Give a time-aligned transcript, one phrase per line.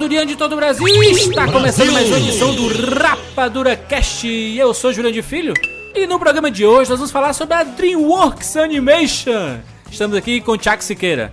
[0.00, 0.86] Bem-vindos, séries Rapadurian de todo o Brasil.
[0.86, 4.26] Está começando mais uma edição do Rapadura Cast.
[4.26, 5.52] Eu sou Juliano de Filho
[5.94, 9.58] e no programa de hoje nós vamos falar sobre a DreamWorks Animation.
[9.90, 11.30] Estamos aqui com o Chuck Siqueira.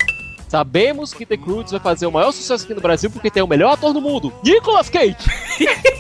[0.50, 3.48] Sabemos que The Croods vai fazer o maior sucesso aqui no Brasil porque tem o
[3.48, 5.16] melhor ator do mundo, Nicolas Cage.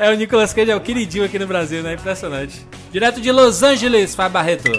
[0.00, 1.94] É o Nicolas Cage, é o queridinho aqui no Brasil, né?
[1.94, 2.66] Impressionante.
[2.90, 4.72] Direto de Los Angeles, Fábio Barreto.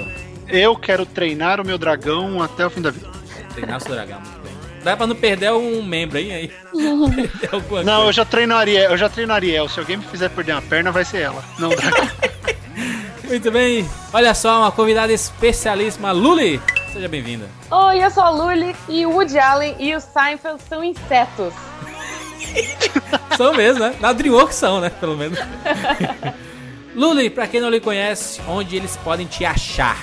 [0.45, 3.07] Eu quero treinar o meu dragão até o fim da vida.
[3.53, 4.44] Treinar o seu dragão, muito.
[4.85, 6.51] Dá pra não perder um membro aí, aí.
[6.71, 8.13] Não, eu coisa.
[8.13, 9.67] já treino a Ariel, eu já treino a Ariel.
[9.67, 11.43] Se alguém me fizer perder uma perna, vai ser ela.
[11.57, 12.07] Não dragão.
[13.23, 13.89] Muito bem.
[14.13, 16.61] Olha só, uma convidada especialíssima, Luli.
[16.93, 17.49] Seja bem-vinda.
[17.71, 21.51] Oi, eu sou a Luli e o Woody Allen e o Seinfeld são insetos.
[23.35, 23.95] São mesmo, né?
[23.99, 24.89] Na DreamWorks são, né?
[24.89, 25.37] Pelo menos.
[26.95, 29.97] Luli, pra quem não lhe conhece, onde eles podem te achar?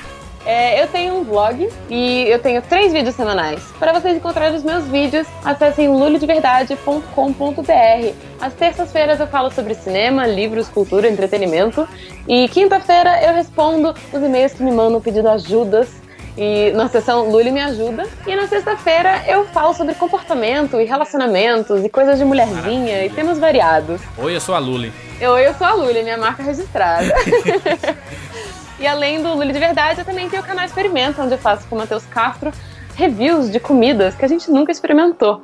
[0.44, 3.62] É, eu tenho um vlog e eu tenho três vídeos semanais.
[3.78, 8.14] Para vocês encontrarem os meus vídeos, acessem lulideverdade.com.br.
[8.40, 11.86] Às terças-feiras eu falo sobre cinema, livros, cultura, entretenimento.
[12.26, 15.88] E quinta-feira eu respondo os e-mails que me mandam pedindo ajudas.
[16.36, 18.06] E na sessão Luli me ajuda.
[18.26, 23.06] E na sexta-feira eu falo sobre comportamento e relacionamentos e coisas de mulherzinha Maravilha.
[23.06, 24.00] e temas variados.
[24.16, 24.92] Oi, eu sou a Luli.
[25.20, 27.14] Eu, eu sou a Luli, minha marca registrada.
[28.82, 31.66] e além do Luli de Verdade, eu também tenho o canal Experimento, onde eu faço
[31.68, 32.52] com o Matheus Castro
[32.94, 35.42] reviews de comidas que a gente nunca experimentou.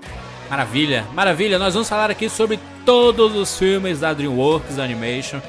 [0.50, 1.58] Maravilha, maravilha.
[1.58, 5.40] Nós vamos falar aqui sobre todos os filmes da DreamWorks Animation.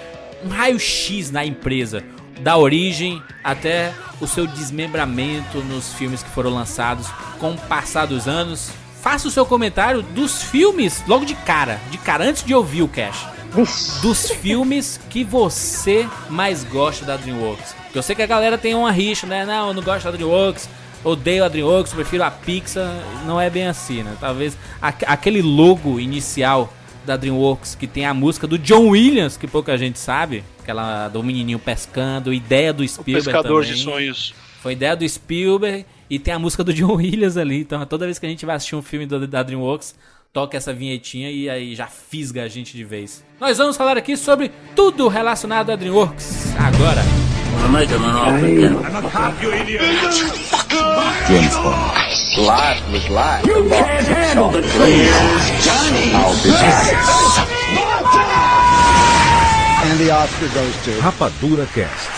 [0.44, 2.04] Um raio-x na empresa.
[2.42, 3.92] Da origem até
[4.22, 7.08] o seu desmembramento nos filmes que foram lançados
[7.40, 8.72] com o passar dos anos.
[9.02, 12.88] Faça o seu comentário dos filmes logo de cara, de cara, antes de ouvir o
[12.88, 13.26] Cash.
[14.02, 17.79] Dos filmes que você mais gosta da DreamWorks.
[17.90, 19.46] Porque eu sei que a galera tem uma rixa, né?
[19.46, 20.70] Não, eu não gosto da DreamWorks,
[21.04, 22.88] odeio a DreamWorks, prefiro a Pixar.
[23.26, 24.16] Não é bem assim, né?
[24.20, 26.72] Talvez aque- aquele logo inicial
[27.06, 31.24] da DreamWorks que tem a música do John Williams, que pouca gente sabe, aquela do
[31.24, 33.78] menininho pescando, ideia do Spielberg Pescador também.
[33.78, 34.34] de sonhos.
[34.62, 37.62] Foi ideia do Spielberg e tem a música do John Williams ali.
[37.62, 39.96] Então toda vez que a gente vai assistir um filme do- da DreamWorks,
[40.32, 43.24] toca essa vinhetinha e aí já fisga a gente de vez.
[43.42, 47.02] Nós vamos falar aqui sobre tudo relacionado à DreamWorks agora.
[47.70, 48.76] to make him an offer again.
[51.28, 51.56] Jim's
[52.38, 53.46] Life was life.
[53.46, 55.64] You the can't handle the truth.
[55.66, 56.14] Johnny.
[56.14, 56.94] I'll be back.
[59.86, 62.10] And the Oscar goes to Rapadura Cast.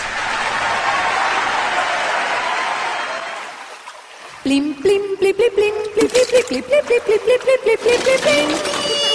[4.44, 8.20] Blim, blim, blim, blim, blim, blim, blim, blim, blim, blim, blim, blim, blim, blim, blim,
[8.22, 9.11] blim.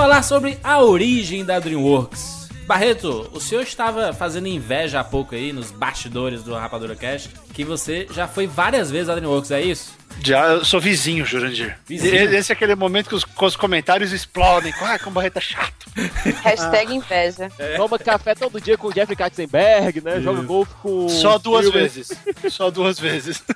[0.00, 2.48] Falar sobre a origem da DreamWorks.
[2.66, 7.62] Barreto, o senhor estava fazendo inveja há pouco aí nos bastidores do Rapadura Cast que
[7.62, 9.92] você já foi várias vezes à DreamWorks, é isso?
[10.22, 11.76] Já, eu sou vizinho, Jurandir.
[11.86, 12.34] Vizinho.
[12.34, 14.72] Esse é aquele momento que os, que os comentários explodem.
[14.80, 15.86] Ai, como barreta chato.
[16.42, 17.50] Hashtag inveja.
[17.76, 20.18] Toma café todo dia com o Jeffrey Katzenberg, né?
[20.22, 21.10] Joga golfe com.
[21.10, 21.94] Só duas Spielberg.
[21.94, 22.18] vezes.
[22.48, 23.42] Só duas vezes.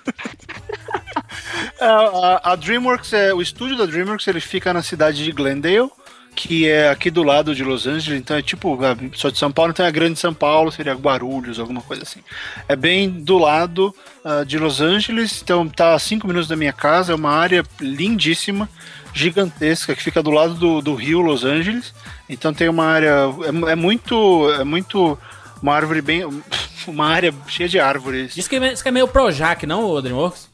[1.80, 5.90] É, a, a DreamWorks, é, o estúdio da DreamWorks, ele fica na cidade de Glendale,
[6.34, 8.78] que é aqui do lado de Los Angeles, então é tipo,
[9.14, 12.20] sou de São Paulo, então é a grande São Paulo, seria Guarulhos, alguma coisa assim.
[12.68, 13.94] É bem do lado
[14.24, 17.64] ah, de Los Angeles, então tá a 5 minutos da minha casa, é uma área
[17.80, 18.68] lindíssima,
[19.12, 21.94] gigantesca, que fica do lado do, do rio Los Angeles,
[22.28, 23.30] então tem uma área,
[23.68, 25.18] é, é muito, é muito,
[25.62, 26.24] uma árvore bem,
[26.86, 28.34] uma área cheia de árvores.
[28.34, 30.53] Diz que, é é meio Projac, não, o DreamWorks?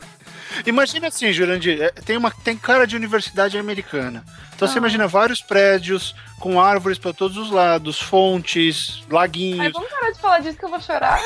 [0.66, 4.24] Imagina assim, Jurandir, é, tem, uma, tem cara de universidade americana.
[4.54, 9.90] Então você imagina vários prédios com árvores para todos os lados, fontes, Ai, laguinhos, vamos
[9.90, 11.20] parar de falar disso que eu vou chorar.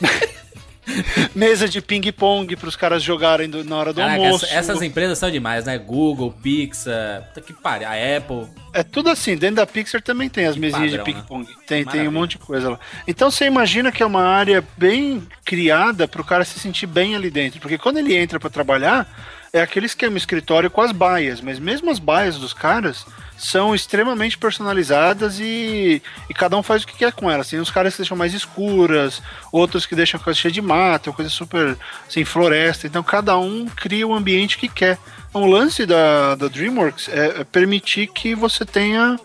[1.34, 4.44] mesa de ping-pong para os caras jogarem do- na hora do Caraca, almoço.
[4.46, 5.76] essa- essas empresas são demais, né?
[5.78, 8.46] Google, Pixar, puta que pariu, a Apple.
[8.72, 11.20] É tudo assim, dentro da Pixar também tem as Que mesinhas de padrão, né?
[11.20, 11.46] ping-pong.
[11.46, 12.08] Tem, tem Maravilha.
[12.08, 12.80] um monte de coisa lá.
[13.06, 17.14] Então você imagina que é uma área bem criada para o cara se sentir bem
[17.16, 17.60] ali dentro.
[17.60, 19.08] Porque quando ele entra para trabalhar,
[19.52, 21.40] é aquele esquema escritório com as baias.
[21.40, 23.06] Mas mesmo as baias dos caras
[23.36, 27.48] são extremamente personalizadas e, e cada um faz o que quer com elas.
[27.48, 29.22] Tem uns caras que deixam mais escuras,
[29.52, 31.76] outros que deixam a coisa cheia de mato, coisa super
[32.08, 32.86] assim, floresta.
[32.86, 34.98] Então cada um cria o ambiente que quer.
[35.28, 39.18] Então, o lance da, da DreamWorks é, é permitir que você tenha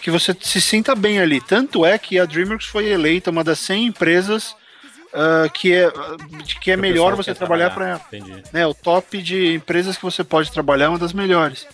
[0.00, 1.40] que você se sinta bem ali.
[1.40, 4.54] Tanto é que a DreamWorks foi eleita uma das 100 empresas
[5.14, 5.92] ah, que é,
[6.60, 8.00] que é melhor você quer trabalhar para ela.
[8.08, 8.42] Entendi.
[8.52, 11.66] Né, o top de empresas que você pode trabalhar é uma das melhores.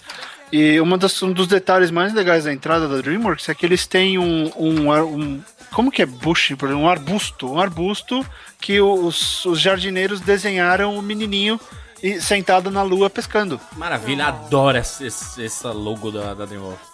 [0.53, 3.87] E uma das, um dos detalhes mais legais da entrada da DreamWorks é que eles
[3.87, 8.27] têm um, um, um- como que é bush, por exemplo, um arbusto, um arbusto
[8.61, 11.61] que os, os jardineiros desenharam o menininho
[12.03, 13.61] e- sentado na lua pescando.
[13.77, 16.89] Maravilha, adoro esse, esse, essa logo da, da DreamWorks.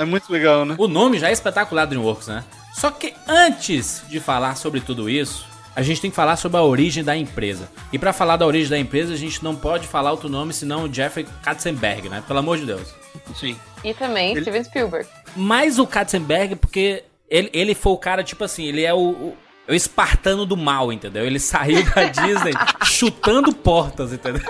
[0.00, 0.74] É muito legal, né?
[0.76, 2.42] O nome já é espetacular DreamWorks, né?
[2.74, 6.62] Só que antes de falar sobre tudo isso, a gente tem que falar sobre a
[6.62, 7.68] origem da empresa.
[7.92, 10.84] E pra falar da origem da empresa, a gente não pode falar outro nome senão
[10.84, 12.24] o Jeffrey Katzenberg, né?
[12.26, 12.94] Pelo amor de Deus.
[13.34, 13.56] Sim.
[13.84, 15.08] E também Ele- Steven Spielberg.
[15.36, 19.36] Mas o Katzenberg, porque ele, ele foi o cara, tipo assim, ele é o, o,
[19.66, 21.24] é o espartano do mal, entendeu?
[21.24, 22.52] Ele saiu da Disney
[22.84, 24.42] chutando portas, entendeu?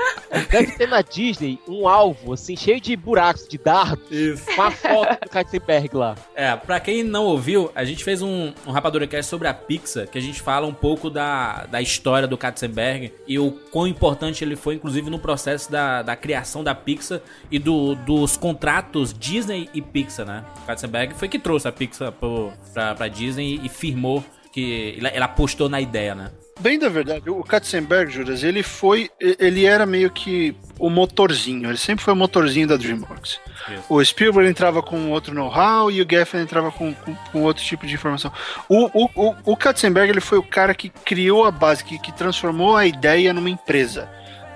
[0.51, 4.45] Deve ter na Disney um alvo, assim, cheio de buracos, de dardos, Isso.
[4.55, 6.15] com a foto do Katzenberg lá.
[6.35, 10.07] É, pra quem não ouviu, a gente fez um, um Rapadura Cast sobre a Pixar,
[10.07, 14.45] que a gente fala um pouco da, da história do Katzenberg e o quão importante
[14.45, 17.21] ele foi, inclusive, no processo da, da criação da Pixar
[17.51, 20.45] e do, dos contratos Disney e Pixar, né?
[20.63, 24.23] O Katzenberg foi que trouxe a Pixar pro, pra, pra Disney e firmou
[24.57, 26.31] que ele apostou na ideia, né?
[26.59, 29.11] Bem da verdade, o Katzenberg, Juras, ele foi.
[29.21, 33.39] Ele era meio que o motorzinho, ele sempre foi o motorzinho da DreamWorks.
[33.69, 33.85] Isso.
[33.91, 37.87] O Spielberg entrava com outro know-how e o Geffen entrava com, com, com outro tipo
[37.87, 38.33] de informação.
[38.67, 42.11] O, o, o, o Katzenberg ele foi o cara que criou a base, que, que
[42.11, 44.09] transformou a ideia numa empresa.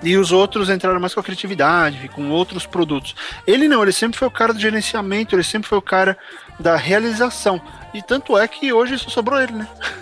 [0.03, 3.15] E os outros entraram mais com a criatividade, com outros produtos.
[3.45, 6.17] Ele não, ele sempre foi o cara do gerenciamento, ele sempre foi o cara
[6.59, 7.61] da realização.
[7.93, 9.67] E tanto é que hoje só sobrou ele, né?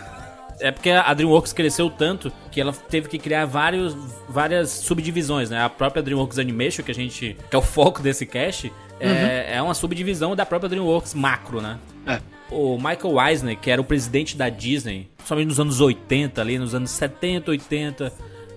[0.62, 3.96] É porque a DreamWorks cresceu tanto que ela teve que criar vários,
[4.28, 5.64] várias subdivisões, né?
[5.64, 7.38] A própria DreamWorks Animation, que a gente.
[7.50, 8.70] que é o foco desse cast,
[9.00, 11.80] é, é uma subdivisão da própria DreamWorks macro, né?
[12.06, 12.20] É.
[12.52, 16.76] O Michael Eisner, que era o presidente da Disney, somente nos anos 80, ali, nos
[16.76, 18.12] anos 70, 80, é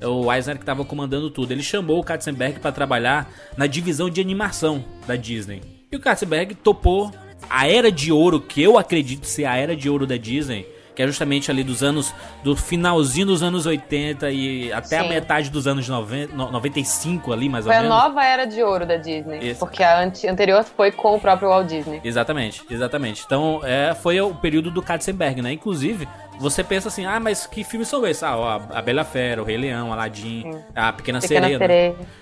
[0.04, 1.52] o Eisner que estava comandando tudo.
[1.52, 5.62] Ele chamou o Katzenberg para trabalhar na divisão de animação da Disney.
[5.90, 7.10] E o Katzenberg topou
[7.50, 11.02] a era de ouro, que eu acredito ser a era de ouro da Disney, que
[11.02, 15.08] é justamente ali dos anos, do finalzinho dos anos 80 e até a Sim.
[15.08, 17.96] metade dos anos 90, no- 95 ali, mais Foi ou a menos.
[17.98, 19.38] nova era de ouro da Disney.
[19.50, 19.58] Isso.
[19.60, 22.00] Porque a ante- anterior foi com o próprio Walt Disney.
[22.04, 23.22] Exatamente, exatamente.
[23.24, 25.52] Então, é, foi o período do Katzenberg, né?
[25.52, 26.06] Inclusive,
[26.38, 28.22] você pensa assim, ah, mas que filmes são esses?
[28.22, 31.58] Ah, ó, a Bela Fera, o Rei Leão, Aladdin, a Pequena, Pequena Sereia.
[31.58, 31.66] né?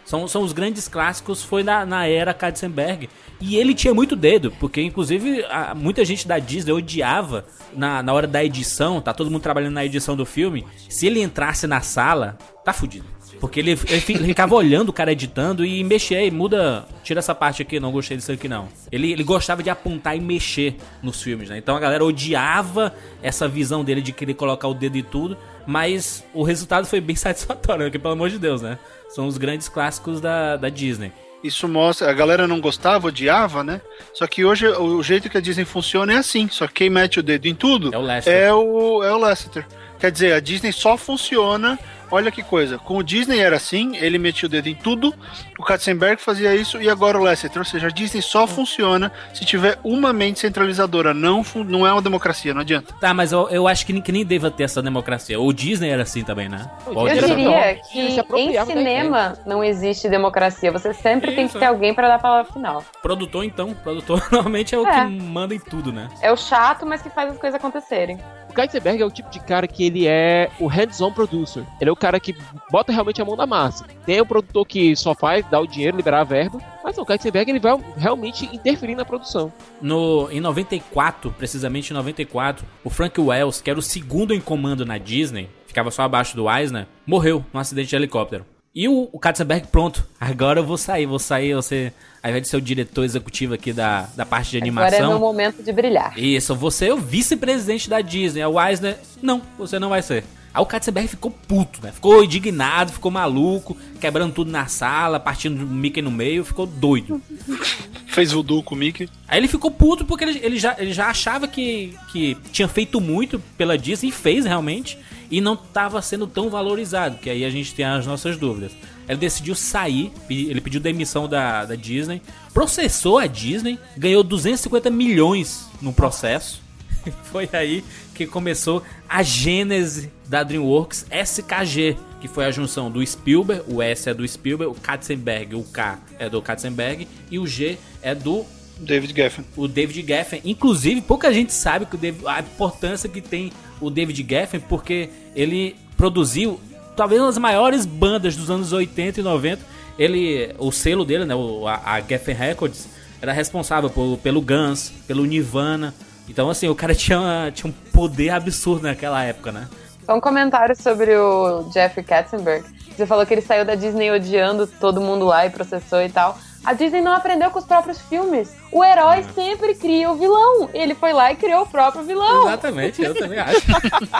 [0.05, 3.09] São, são os grandes clássicos, foi na, na era Katzenberg.
[3.41, 8.13] E ele tinha muito dedo, porque inclusive a- muita gente da Disney odiava na, na
[8.13, 10.67] hora da edição, tá todo mundo trabalhando na edição do filme.
[10.89, 13.07] Se ele entrasse na sala, tá fudido.
[13.41, 17.21] Porque ele, ele fi- ele ficava olhando o cara editando e mexer, e muda, tira
[17.21, 18.69] essa parte aqui, não gostei disso aqui não.
[18.93, 21.57] Ele, ele gostava de apontar e mexer nos filmes, né?
[21.57, 26.23] Então a galera odiava essa visão dele de querer colocar o dedo e tudo, mas
[26.35, 28.79] o resultado foi bem satisfatório, porque pelo amor de Deus, né?
[29.09, 31.11] São os grandes clássicos da, da Disney.
[31.43, 33.81] Isso mostra, a galera não gostava, odiava, né?
[34.13, 37.19] Só que hoje o jeito que a Disney funciona é assim, só que quem mete
[37.19, 38.35] o dedo em tudo É o Lester.
[38.35, 39.67] é o, é o Lasseter.
[40.01, 41.79] Quer dizer, a Disney só funciona.
[42.13, 42.77] Olha que coisa.
[42.77, 45.15] Com o Disney era assim, ele metia o dedo em tudo.
[45.57, 47.59] O Katzenberg fazia isso e agora o Lasseter.
[47.61, 51.15] Ou seja, a Disney só funciona se tiver uma mente centralizadora.
[51.15, 52.93] Não, não é uma democracia, não adianta.
[53.01, 55.39] Tá, mas eu, eu acho que, nem- que nem deva ter essa democracia.
[55.41, 56.69] O Disney era assim também, né?
[56.85, 58.01] Eu diria que
[58.41, 60.73] em cinema não existe democracia.
[60.73, 62.85] Você sempre tem Isso, que ter alguém pra dar a palavra final.
[63.01, 63.73] Produtor, então.
[63.73, 65.05] Produtor normalmente é o É.
[65.07, 66.09] que manda em tudo, né?
[66.21, 68.19] É o chato, mas que faz as coisas acontecerem.
[68.51, 71.65] O Katzenberg é o tipo de cara que ele é o hands-on producer.
[71.81, 72.35] Ele é o cara que
[72.69, 73.87] bota realmente a mão na massa.
[74.05, 76.61] Tem o produtor que só faz, dá o dinheiro, liberar a verba.
[76.83, 79.53] Mas o Katzenberg ele vai realmente interferir na produção.
[79.81, 84.85] No, em 94, precisamente em 94, o Frank Wells, que era o segundo em comando
[84.85, 88.45] na Disney, ficava só abaixo do Eisner, morreu num acidente de helicóptero.
[88.73, 92.49] E o, o Katzenberg, pronto, agora eu vou sair, vou sair, você, ao invés de
[92.49, 95.19] ser o diretor executivo aqui da, da parte de Agora é meu animação.
[95.19, 96.17] momento de brilhar.
[96.17, 98.45] Isso, você é o vice-presidente da Disney.
[98.45, 100.23] O Eisner, não, você não vai ser.
[100.55, 101.91] Aí o Katzenberg ficou puto, né?
[101.93, 107.21] Ficou indignado, ficou maluco, quebrando tudo na sala, partindo o Mickey no meio, ficou doido.
[108.07, 109.09] Fez voodoo com o Mickey.
[109.29, 113.01] Aí ele ficou puto porque ele, ele já, ele já achava que, que tinha feito
[113.01, 114.99] muito pela Disney e fez realmente,
[115.31, 118.73] e não estava sendo tão valorizado, que aí a gente tem as nossas dúvidas.
[119.09, 122.21] Ele decidiu sair, ele pediu demissão da, da Disney,
[122.53, 126.61] processou a Disney, ganhou 250 milhões no processo.
[127.25, 127.85] Foi aí
[128.15, 134.11] que começou a gênese da DreamWorks SKG, que foi a junção do Spielberg, o S
[134.11, 138.45] é do Spielberg, o Katzenberg, o K é do Katzenberg e o G é do
[138.81, 139.45] David Geffen.
[139.57, 140.41] o David Geffen.
[140.45, 145.09] Inclusive, pouca gente sabe que o David- a importância que tem o David Geffen, porque
[145.35, 146.61] ele produziu
[146.97, 149.63] talvez uma das maiores bandas dos anos 80 e 90.
[149.99, 151.35] Ele, o selo dele, né,
[151.67, 152.89] a, a Geffen Records,
[153.21, 155.95] era responsável por- pelo Guns, pelo Nirvana.
[156.29, 159.69] Então, assim, o cara tinha, tinha um poder absurdo naquela época, né?
[160.07, 162.65] Só um comentário sobre o Jeffrey Katzenberg.
[162.97, 166.37] Você falou que ele saiu da Disney odiando todo mundo lá e processou e tal.
[166.65, 168.55] A Disney não aprendeu com os próprios filmes.
[168.71, 170.69] O herói sempre cria o vilão.
[170.75, 172.43] Ele foi lá e criou o próprio vilão.
[172.49, 173.63] Exatamente, eu também acho.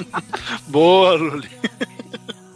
[0.67, 1.49] Boa, Luli.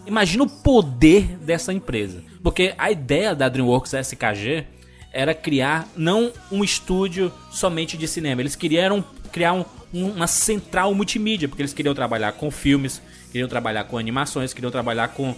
[0.06, 2.22] Imagina o poder dessa empresa.
[2.42, 4.66] Porque a ideia da DreamWorks SKG
[5.12, 8.40] era criar não um estúdio somente de cinema.
[8.42, 13.00] Eles queriam criar um- um- uma central multimídia, porque eles queriam trabalhar com filmes,
[13.30, 15.34] queriam trabalhar com animações, queriam trabalhar com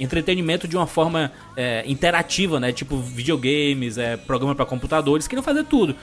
[0.00, 2.72] entretenimento de uma forma é, interativa, né?
[2.72, 5.94] Tipo videogames, é, programa para computadores, queriam fazer tudo.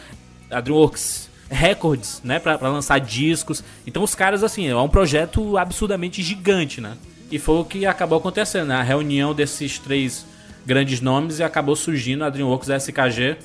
[0.50, 3.64] A DreamWorks Records, né, pra lançar discos.
[3.86, 6.98] Então os caras assim, é um projeto absurdamente gigante, né?
[7.32, 8.76] E foi o que acabou acontecendo, né?
[8.76, 10.26] a reunião desses três
[10.66, 13.38] grandes nomes e acabou surgindo a DreamWorks SKG.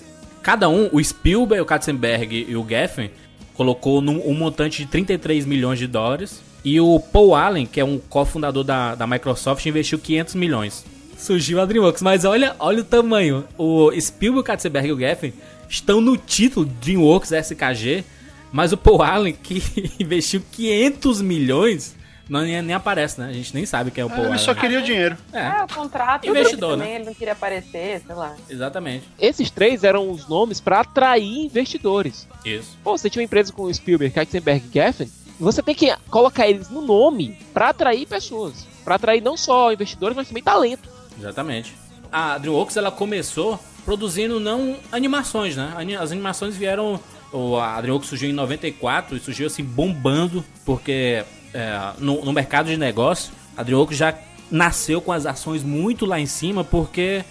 [0.42, 3.11] Cada um, o Spielberg, o Katzenberg e o Geffen,
[3.54, 6.42] colocou num, um montante de 33 milhões de dólares.
[6.64, 10.85] E o Paul Allen, que é um cofundador da, da Microsoft, investiu 500 milhões.
[11.19, 13.45] Surgiu a DreamWorks, mas olha, olha o tamanho.
[13.59, 15.33] O Spielberg, Katzenberg e o Geffen
[15.69, 18.04] estão no título DreamWorks SKG,
[18.52, 19.62] mas o Paul Allen, que
[19.99, 21.97] investiu 500 milhões,
[22.28, 23.28] não, nem, nem aparece, né?
[23.28, 24.38] A gente nem sabe quem é o Paul Ele Allen.
[24.38, 25.16] só queria o dinheiro.
[25.33, 26.26] É, É, o contrato.
[26.28, 26.95] Investidor, também, né?
[26.97, 28.35] Ele não queria aparecer, sei lá.
[28.49, 29.04] exatamente.
[29.19, 32.28] Esses três eram os nomes para atrair investidores.
[32.45, 32.78] Isso.
[32.83, 36.49] Pô, você tinha uma empresa com o Spielberg, Katzenberg e Geffen, você tem que colocar
[36.49, 38.67] eles no nome para atrair pessoas.
[38.85, 40.89] Para atrair não só investidores, mas também talento.
[41.19, 41.75] Exatamente.
[42.11, 45.73] A DreamWorks ela começou produzindo não animações, né?
[46.01, 47.01] As animações vieram.
[47.33, 51.25] o- A DreamWorks surgiu em 94 e surgiu assim bombando, porque
[51.55, 54.15] é, no, no mercado de negócio a DreamWorks já
[54.51, 57.25] nasceu com as ações muito lá em cima, porque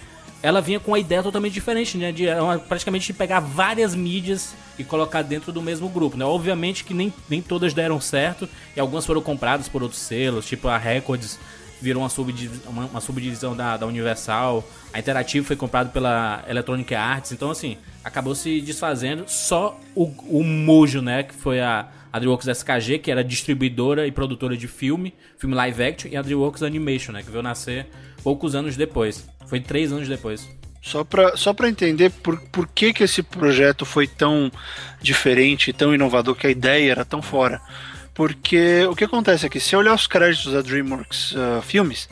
[0.43, 2.11] ela vinha com uma ideia totalmente diferente, né?
[2.11, 6.25] De era uma- praticamente pegar várias mídias e colocar dentro do mesmo grupo, né?
[6.25, 10.67] Obviamente que nem, nem todas deram certo e algumas foram compradas por outros selos, tipo
[10.67, 11.39] a Records
[11.81, 14.63] virou uma, subdiv uma, uma subdivisão da, da Universal.
[14.93, 17.31] A Interactive foi comprada pela Electronic Arts.
[17.31, 21.23] Então, assim, acabou se desfazendo só o, o Mojo, né?
[21.23, 25.83] Que foi a, a DreamWorks SKG, que era distribuidora e produtora de filme, filme live
[25.83, 27.23] action, e a DreamWorks Animation, né?
[27.23, 27.87] Que veio nascer
[28.23, 29.27] poucos anos depois.
[29.47, 30.47] Foi três anos depois.
[30.81, 34.51] Só pra, só pra entender por, por que, que esse projeto foi tão
[34.99, 37.61] diferente, tão inovador, que a ideia era tão fora.
[38.13, 42.09] Porque o que acontece é que, se olhar os créditos da DreamWorks ah, Filmes,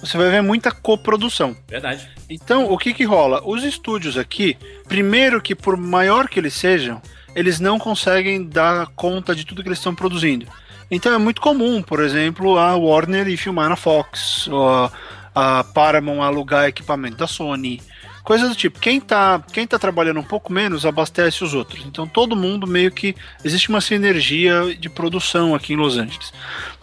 [0.00, 1.56] você vai ver muita coprodução.
[1.68, 2.08] Verdade.
[2.28, 3.42] Então, o que que rola?
[3.44, 4.56] Os estúdios aqui,
[4.88, 7.02] primeiro que por maior que eles sejam,
[7.34, 10.46] eles não conseguem dar conta de tudo que eles estão produzindo.
[10.90, 14.48] Então é muito comum, por exemplo, a Warner ir filmar na Fox,
[15.34, 17.80] a Paramount alugar equipamento da Sony.
[18.22, 21.84] Coisa do tipo, quem tá, quem tá trabalhando um pouco menos abastece os outros.
[21.86, 26.32] Então todo mundo meio que existe uma sinergia de produção aqui em Los Angeles.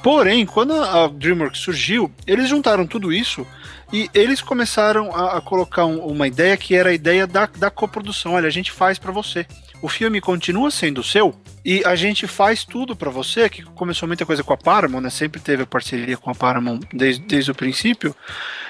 [0.03, 3.45] Porém, quando a DreamWorks surgiu, eles juntaram tudo isso
[3.93, 7.69] e eles começaram a, a colocar um- uma ideia que era a ideia da, da
[7.69, 8.33] coprodução.
[8.33, 9.45] Olha, a gente faz pra você.
[9.81, 14.25] O filme continua sendo seu e a gente faz tudo pra você, que começou muita
[14.25, 15.09] coisa com a Paramount, né?
[15.11, 18.15] Sempre teve a parceria com a Paramount desde, desde o princípio,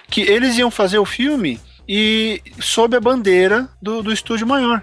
[0.10, 4.82] que eles iam fazer o filme e sob a bandeira do, do estúdio maior.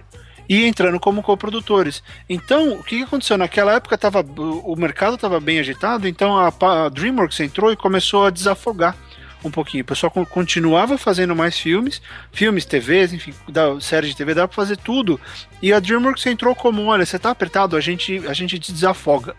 [0.48, 2.02] E entrando como coprodutores.
[2.28, 3.38] Então, o que aconteceu?
[3.38, 8.26] Naquela época tava, o mercado estava bem agitado, então a, a DreamWorks entrou e começou
[8.26, 8.94] a desafogar
[9.42, 9.82] um pouquinho.
[9.82, 12.00] O pessoal con- continuava fazendo mais filmes,
[12.32, 15.18] filmes, TVs, enfim, da, séries de TV, dá pra fazer tudo.
[15.62, 19.34] E a DreamWorks entrou como: olha, você tá apertado, a gente, a gente te desafoga.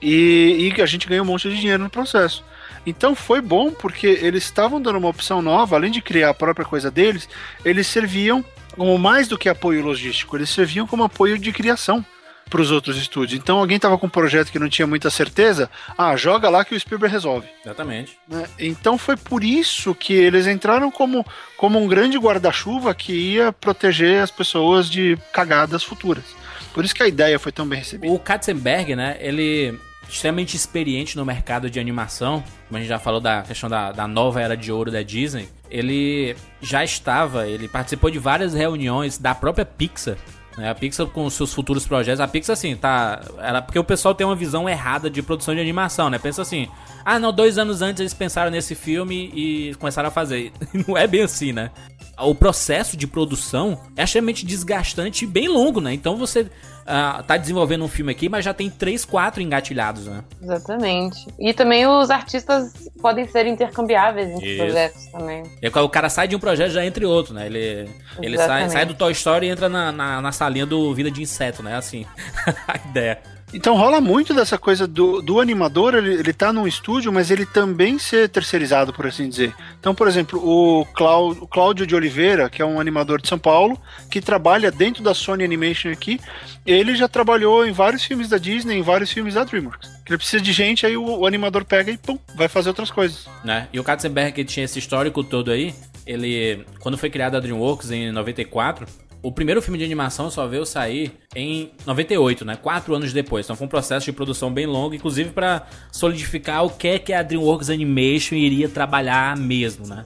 [0.00, 2.44] E, e a gente ganha um monte de dinheiro no processo.
[2.86, 6.64] Então foi bom porque eles estavam dando uma opção nova, além de criar a própria
[6.64, 7.28] coisa deles,
[7.64, 8.44] eles serviam
[8.76, 12.04] como mais do que apoio logístico, eles serviam como apoio de criação
[12.48, 13.38] para os outros estúdios.
[13.40, 16.74] Então alguém estava com um projeto que não tinha muita certeza, ah, joga lá que
[16.74, 17.48] o Spielberg resolve.
[17.64, 18.16] Exatamente.
[18.28, 18.46] né?
[18.58, 21.26] Então foi por isso que eles entraram como,
[21.56, 26.24] como um grande guarda-chuva que ia proteger as pessoas de cagadas futuras.
[26.72, 28.12] Por isso que a ideia foi tão bem recebida.
[28.12, 29.78] O Katzenberg, né, ele
[30.08, 34.06] extremamente experiente no mercado de animação, como a gente já falou da questão da, da
[34.06, 39.34] nova era de ouro da Disney, ele já estava, ele participou de várias reuniões da
[39.34, 40.16] própria Pixar,
[40.56, 44.14] né, a Pixar com seus futuros projetos, a Pixar assim, tá, era porque o pessoal
[44.14, 46.68] tem uma visão errada de produção de animação, né, pensa assim,
[47.04, 50.52] ah não, dois anos antes eles pensaram nesse filme e começaram a fazer,
[50.86, 51.70] não é bem assim, né,
[52.18, 55.92] o processo de produção é extremamente desgastante e bem longo, né?
[55.92, 56.50] Então você
[56.86, 60.22] ah, tá desenvolvendo um filme aqui, mas já tem três, quatro engatilhados, né?
[60.40, 61.26] Exatamente.
[61.38, 64.62] E também os artistas podem ser intercambiáveis entre Isso.
[64.62, 65.42] projetos também.
[65.60, 67.46] E aí, o cara sai de um projeto já entra em outro, né?
[67.46, 67.88] Ele,
[68.22, 71.20] ele sai, sai do Toy Story e entra na, na, na salinha do Vida de
[71.20, 71.76] Inseto, né?
[71.76, 72.06] Assim,
[72.68, 73.35] a ideia.
[73.54, 77.46] Então rola muito dessa coisa do, do animador, ele, ele tá num estúdio, mas ele
[77.46, 79.54] também ser terceirizado, por assim dizer.
[79.78, 83.38] Então, por exemplo, o, Clau, o Cláudio de Oliveira, que é um animador de São
[83.38, 86.20] Paulo, que trabalha dentro da Sony Animation aqui,
[86.66, 89.88] ele já trabalhou em vários filmes da Disney, em vários filmes da DreamWorks.
[90.06, 93.28] Ele precisa de gente, aí o, o animador pega e pum, vai fazer outras coisas.
[93.44, 93.68] né?
[93.72, 95.74] E o Katzenberg, que tinha esse histórico todo aí,
[96.06, 98.86] ele, quando foi criada a DreamWorks em 94,
[99.26, 102.54] o primeiro filme de animação só veio sair em 98, né?
[102.54, 103.44] Quatro anos depois.
[103.44, 107.12] Então foi um processo de produção bem longo, inclusive para solidificar o que é que
[107.12, 110.04] a DreamWorks Animation iria trabalhar mesmo, né?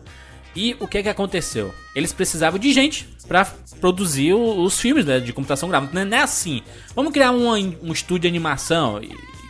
[0.57, 1.71] E o que é que aconteceu?
[1.95, 3.45] Eles precisavam de gente pra
[3.79, 6.03] produzir os filmes né, de computação gráfica.
[6.03, 6.63] Não é- é assim.
[6.97, 7.47] Vamos criar um,
[7.83, 9.01] um estúdio de animação.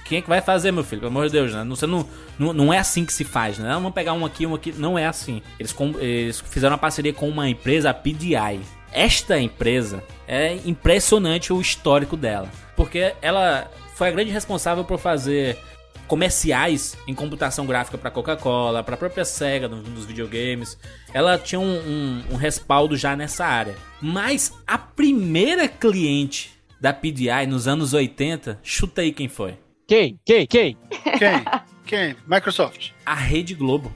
[0.04, 1.02] Quem é que vai fazer, meu filho?
[1.02, 1.62] Pelo amor de Deus, né?
[1.62, 2.04] Não, você não,
[2.37, 3.72] não, não é assim que se faz, né?
[3.72, 4.74] Vamos pegar um aqui, um aqui.
[4.76, 5.40] Não é assim.
[5.61, 8.61] Eles, eles fizeram uma parceria com uma empresa, a PDI.
[8.92, 12.48] Esta empresa é impressionante o histórico dela.
[12.76, 15.59] Porque ela foi a grande responsável por fazer
[16.07, 20.76] comerciais em computação gráfica para Coca-Cola, para a própria Sega nos videogames.
[21.14, 23.76] Ela tinha um, um- um respaldo já nessa área.
[24.03, 26.50] Mas a primeira cliente
[26.81, 29.55] da PDI nos anos 80, chuta aí quem foi.
[29.87, 30.18] Quem?
[30.24, 30.46] Quem?
[30.46, 30.76] Quem?
[31.18, 31.44] Quem?
[31.87, 32.16] Quem?
[32.26, 32.90] Microsoft.
[33.05, 33.92] A Rede Globo.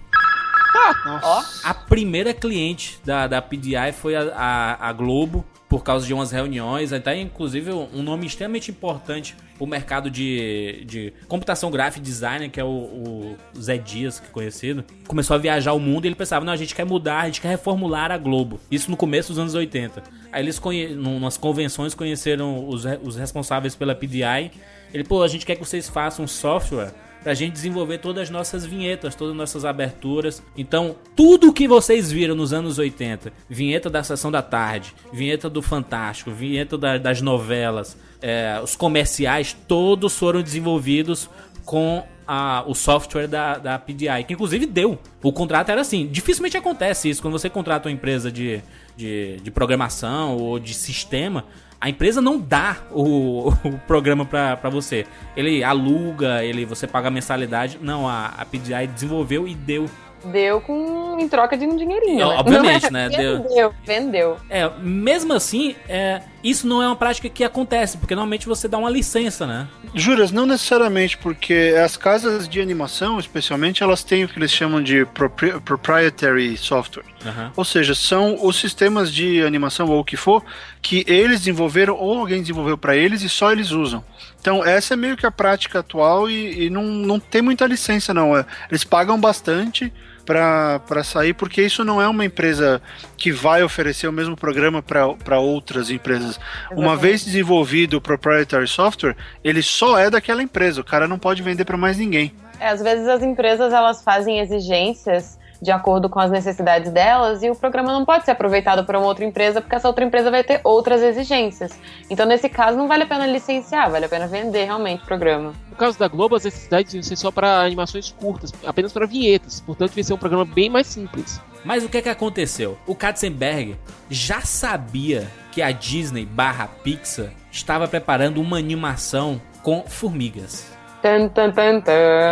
[1.05, 1.69] Nossa.
[1.69, 6.31] A primeira cliente da, da PDI foi a, a, a Globo, por causa de umas
[6.31, 12.61] reuniões, até inclusive um nome extremamente importante pro mercado de, de computação gráfica design, que
[12.61, 14.85] é o, o Zé Dias, que é conhecido.
[15.09, 17.41] Começou a viajar o mundo e ele pensava, não, a gente quer mudar, a gente
[17.41, 18.61] quer reformular a Globo.
[18.71, 20.01] Isso no começo dos anos 80.
[20.31, 20.61] Aí eles,
[20.97, 24.53] umas convenções, conheceram os, os responsáveis pela PDI.
[24.93, 26.93] Ele, pô, a gente quer que vocês façam um software
[27.25, 30.43] pra gente desenvolver todas as nossas vinhetas, todas as nossas aberturas.
[30.57, 35.61] Então, tudo que vocês viram nos anos 80, vinheta da Sessão da Tarde, vinheta do
[35.63, 41.29] Fantástico, vinheta da- das novelas, é, os comerciais, todos foram desenvolvidos
[41.65, 44.99] com a- o software da, da PDI, que inclusive deu.
[45.23, 46.07] O contrato era assim.
[46.07, 48.63] Dificilmente acontece isso quando você contrata uma empresa de,
[48.97, 51.45] de, de programação ou de sistema.
[51.81, 55.07] A empresa não dá o, o programa pra, pra você.
[55.37, 57.79] Ele aluga, ele você paga a mensalidade.
[57.81, 59.89] Não, a, a PDI desenvolveu e deu.
[60.25, 62.23] Deu com em troca de um dinheirinho.
[62.23, 62.35] É, né?
[62.39, 63.09] obviamente, Não né?
[63.15, 63.43] Deu.
[63.43, 64.37] Vendeu, vendeu.
[64.49, 68.79] É, mesmo assim, é, isso não é uma prática que acontece, porque normalmente você dá
[68.79, 69.69] uma licença, né?
[69.95, 74.83] Juras, não necessariamente, porque as casas de animação, especialmente, elas têm o que eles chamam
[74.83, 77.05] de propri- proprietary software.
[77.25, 77.53] Aham.
[77.57, 80.45] Ou seja, são os sistemas de animação ou o que for
[80.83, 84.05] que eles desenvolveram ou alguém desenvolveu para eles e só eles usam.
[84.41, 88.13] Então, essa é meio que a prática atual e, e não, não tem muita licença,
[88.13, 88.37] não.
[88.37, 89.93] É, Eles pagam bastante
[90.25, 92.81] para sair, porque isso não é uma empresa
[93.17, 96.41] que vai oferecer o mesmo programa para outras empresas.
[96.73, 101.43] Uma vez desenvolvido o proprietary software, ele só é daquela empresa, o cara não pode
[101.43, 102.33] vender para mais ninguém.
[102.59, 107.49] É, às vezes as empresas elas fazem exigências de acordo com as necessidades delas e
[107.49, 110.45] o programa não pode ser aproveitado por uma outra empresa porque essa outra empresa vai
[110.45, 111.73] ter outras exigências.
[112.11, 115.55] Então, nesse caso, não vale a pena licenciar, vale a pena vender realmente o programa.
[115.71, 119.63] No caso da Globo, as necessidades iam ser só para animações curtas, apenas para vinhetas,
[119.63, 121.41] portanto, vai ser um programa bem mais simples.
[121.65, 122.77] Mas o que é que aconteceu?
[122.87, 123.75] O Katzenberg
[124.11, 130.71] já sabia que a Disney barra Pixar estava preparando uma animação com formigas.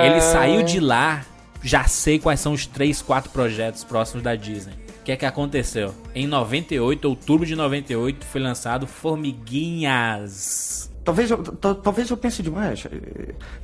[0.04, 1.22] Ele saiu de lá,
[1.62, 4.74] já sei quais são os 3, 4 projetos próximos da Disney.
[5.00, 5.94] O que é que aconteceu?
[6.14, 10.90] Em 98, outubro de 98, foi lançado Formiguinhas.
[11.04, 12.84] Talvez eu, tal- talvez eu pense demais.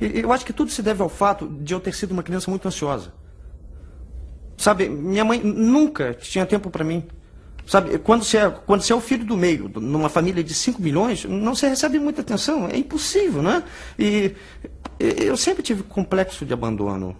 [0.01, 2.49] E- Eu acho que tudo se deve ao fato de eu ter sido uma criança
[2.51, 3.13] muito ansiosa.
[4.57, 7.03] Sabe, minha mãe nunca tinha tempo para mim.
[7.65, 10.81] Sabe, quando você, é, quando você é o filho do meio, numa família de 5
[10.81, 12.67] milhões, não se recebe muita atenção.
[12.67, 13.63] É impossível, né?
[13.97, 14.35] E-
[14.99, 17.15] eu sempre tive complexo de abandono.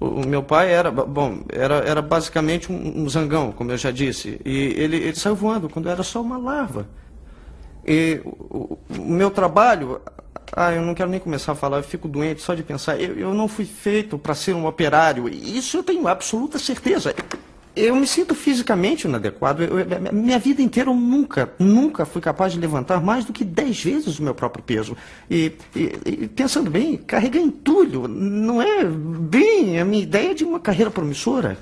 [0.00, 4.40] O, meu pai era, bom, era, era basicamente um, um zangão, como eu já disse.
[4.44, 6.88] E ele, ele saiu voando quando era só uma larva.
[7.86, 10.00] E o, o meu trabalho,
[10.56, 12.98] ah, eu não quero nem começar a falar, eu fico doente só de pensar.
[12.98, 17.14] Eu, eu não fui feito para ser um operário, isso eu tenho absoluta certeza.
[17.76, 19.62] Eu me sinto fisicamente inadequado.
[19.62, 23.44] Eu- eu- minha vida inteira eu nunca, nunca fui capaz de levantar mais do que
[23.44, 24.96] 10 vezes o meu próprio peso.
[25.30, 30.58] E, e- e pensando bem, carregar entulho não é bem a minha ideia de uma
[30.58, 31.58] carreira promissora.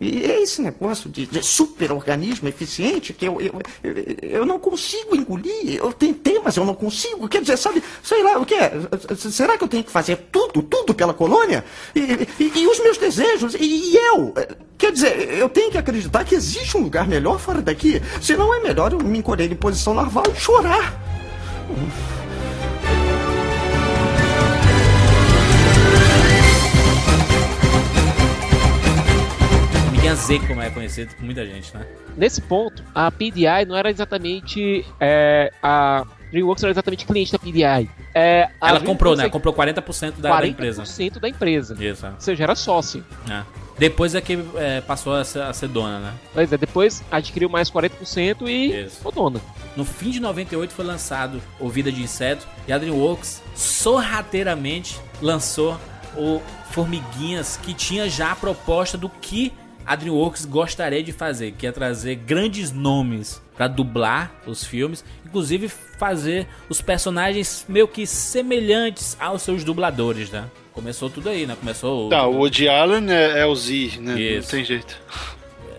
[0.00, 3.60] E é esse negócio de, de super-organismo eficiente que eu, eu,
[4.22, 5.76] eu, não consigo engolir.
[5.76, 7.28] Eu tentei, mas eu não consigo.
[7.28, 8.72] Quer dizer, sabe, sei lá, o que é?
[9.16, 11.64] Será que eu tenho que fazer tudo, tudo pela colônia?
[11.94, 12.00] E,
[12.38, 13.54] e- e os meus desejos?
[13.54, 14.32] E, e eu?
[14.76, 18.00] Quer dizer, eu tenho que acreditar que existe um lugar melhor fora daqui.
[18.22, 21.02] Senão é melhor eu me encolher em posição larval e chorar.
[30.08, 31.86] Formiguinhas Z, como é conhecido por muita gente, né?
[32.16, 34.84] Nesse ponto, a PDI não era exatamente.
[34.98, 37.90] é, a DreamWorks não era exatamente cliente da PDI.
[38.14, 39.28] É, Ela comprou, né?
[39.28, 40.82] DreamWorks Comprou 40% é da, da empresa.
[40.82, 41.76] 40% da empresa.
[41.78, 42.10] Isso, é.
[42.10, 43.04] Ou seja, era sócio.
[43.30, 43.42] É.
[43.78, 46.14] Depois é que é, passou a ser, a ser dona, né?
[46.34, 48.96] Pois é, depois adquiriu mais 40% e Isso.
[48.96, 49.40] ficou dona.
[49.76, 55.78] No fim de 98 foi lançado o Vida de Inseto e a DreamWorks sorrateiramente lançou
[56.16, 56.40] o
[56.70, 59.52] Formiguinhas, que tinha já a proposta do que
[59.88, 65.66] a DreamWorks gostaria de fazer, que é trazer grandes nomes para dublar os filmes, inclusive
[65.68, 70.44] fazer os personagens meio que semelhantes aos seus dubladores, né?
[70.72, 71.56] Começou tudo aí, né?
[71.58, 74.20] Começou o- Tá, o Woody Allen é, é o Z, né?
[74.20, 74.42] Isso.
[74.42, 75.00] Não tem jeito.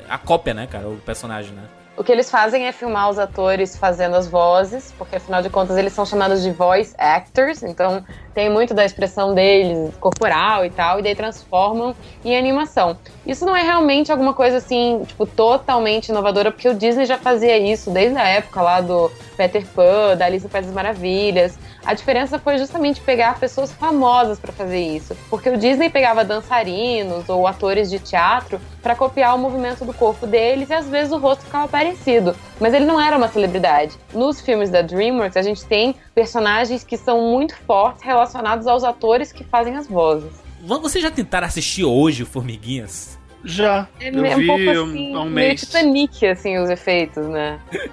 [0.10, 0.88] a cópia, né, cara?
[0.90, 1.62] O personagem, né?
[1.96, 5.78] O que eles fazem é filmar os atores fazendo as vozes, porque afinal de contas
[5.78, 11.00] eles são chamados de voice actors, então tem muito da expressão deles, corporal e tal,
[11.00, 11.94] e daí transformam
[12.24, 12.98] em animação.
[13.30, 17.60] Isso não é realmente alguma coisa assim, tipo, totalmente inovadora, porque o Disney já fazia
[17.60, 21.56] isso desde a época lá do Peter Pan, da Alice no País das Maravilhas.
[21.86, 27.30] A diferença foi justamente pegar pessoas famosas para fazer isso, porque o Disney pegava dançarinos
[27.30, 31.20] ou atores de teatro para copiar o movimento do corpo deles e às vezes o
[31.20, 33.96] rosto ficava parecido, mas ele não era uma celebridade.
[34.12, 39.32] Nos filmes da DreamWorks a gente tem personagens que são muito fortes relacionados aos atores
[39.32, 40.34] que fazem as vozes.
[40.64, 43.19] Vocês já tentaram assistir hoje Formiguinhas?
[43.44, 43.88] Já.
[44.00, 45.62] É, eu é vi um pouco um- assim, há um meio mês.
[45.62, 47.60] Titanic, assim, os efeitos, né?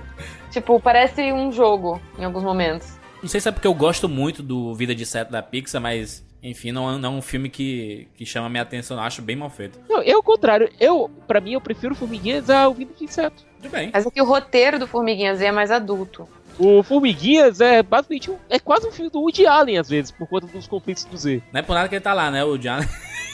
[0.50, 2.96] tipo, parece um jogo em alguns momentos.
[3.22, 6.24] Não sei se é porque eu gosto muito do Vida de Inseto da Pixar, mas
[6.42, 9.34] enfim, não é, não é um filme que, que chama minha atenção, eu acho bem
[9.34, 9.80] mal feito.
[9.88, 13.44] Não, eu, ao contrário, eu, pra mim, eu prefiro Formiguinhas ao Vida de Inseto.
[13.60, 13.90] Tudo bem.
[13.92, 16.28] Mas aqui o roteiro do Formiguinhas é mais adulto.
[16.58, 20.26] O Formiguinhas é basicamente um, é quase um filme do Woody Allen, às vezes, por
[20.28, 21.42] conta dos conflitos do Z.
[21.52, 22.44] Não é por nada que ele tá lá, né?
[22.44, 22.78] O John.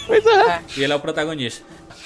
[0.07, 0.63] Pois é.
[0.77, 1.65] e ele é o protagonista.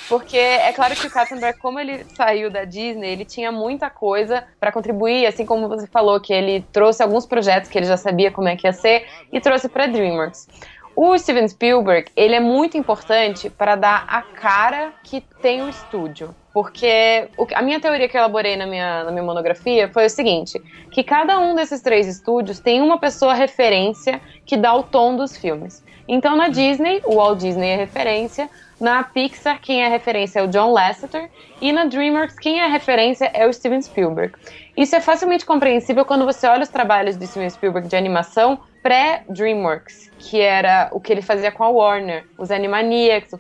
[0.09, 4.45] Porque é claro que o Katzenberg, como ele saiu da Disney, ele tinha muita coisa
[4.61, 8.31] pra contribuir, assim como você falou, que ele trouxe alguns projetos que ele já sabia
[8.31, 10.49] como é que ia ser e trouxe pra DreamWorks.
[10.95, 16.35] O Steven Spielberg, ele é muito importante para dar a cara que tem o estúdio.
[16.55, 20.59] Porque a minha teoria que eu elaborei na minha, na minha monografia foi o seguinte:
[20.91, 25.37] que cada um desses três estúdios tem uma pessoa referência que dá o tom dos
[25.37, 25.85] filmes.
[26.09, 28.49] Então na Disney, o Walt Disney é referência,
[28.81, 31.31] na Pixar, quem é referência é o John Lasseter.
[31.61, 34.35] E na DreamWorks, quem é referência é o Steven Spielberg.
[34.77, 40.11] Isso é facilmente compreensível quando você olha os trabalhos do Steven Spielberg de animação pré-DreamWorks,
[40.19, 43.39] que era o que ele fazia com a Warner, os Animaniacs, o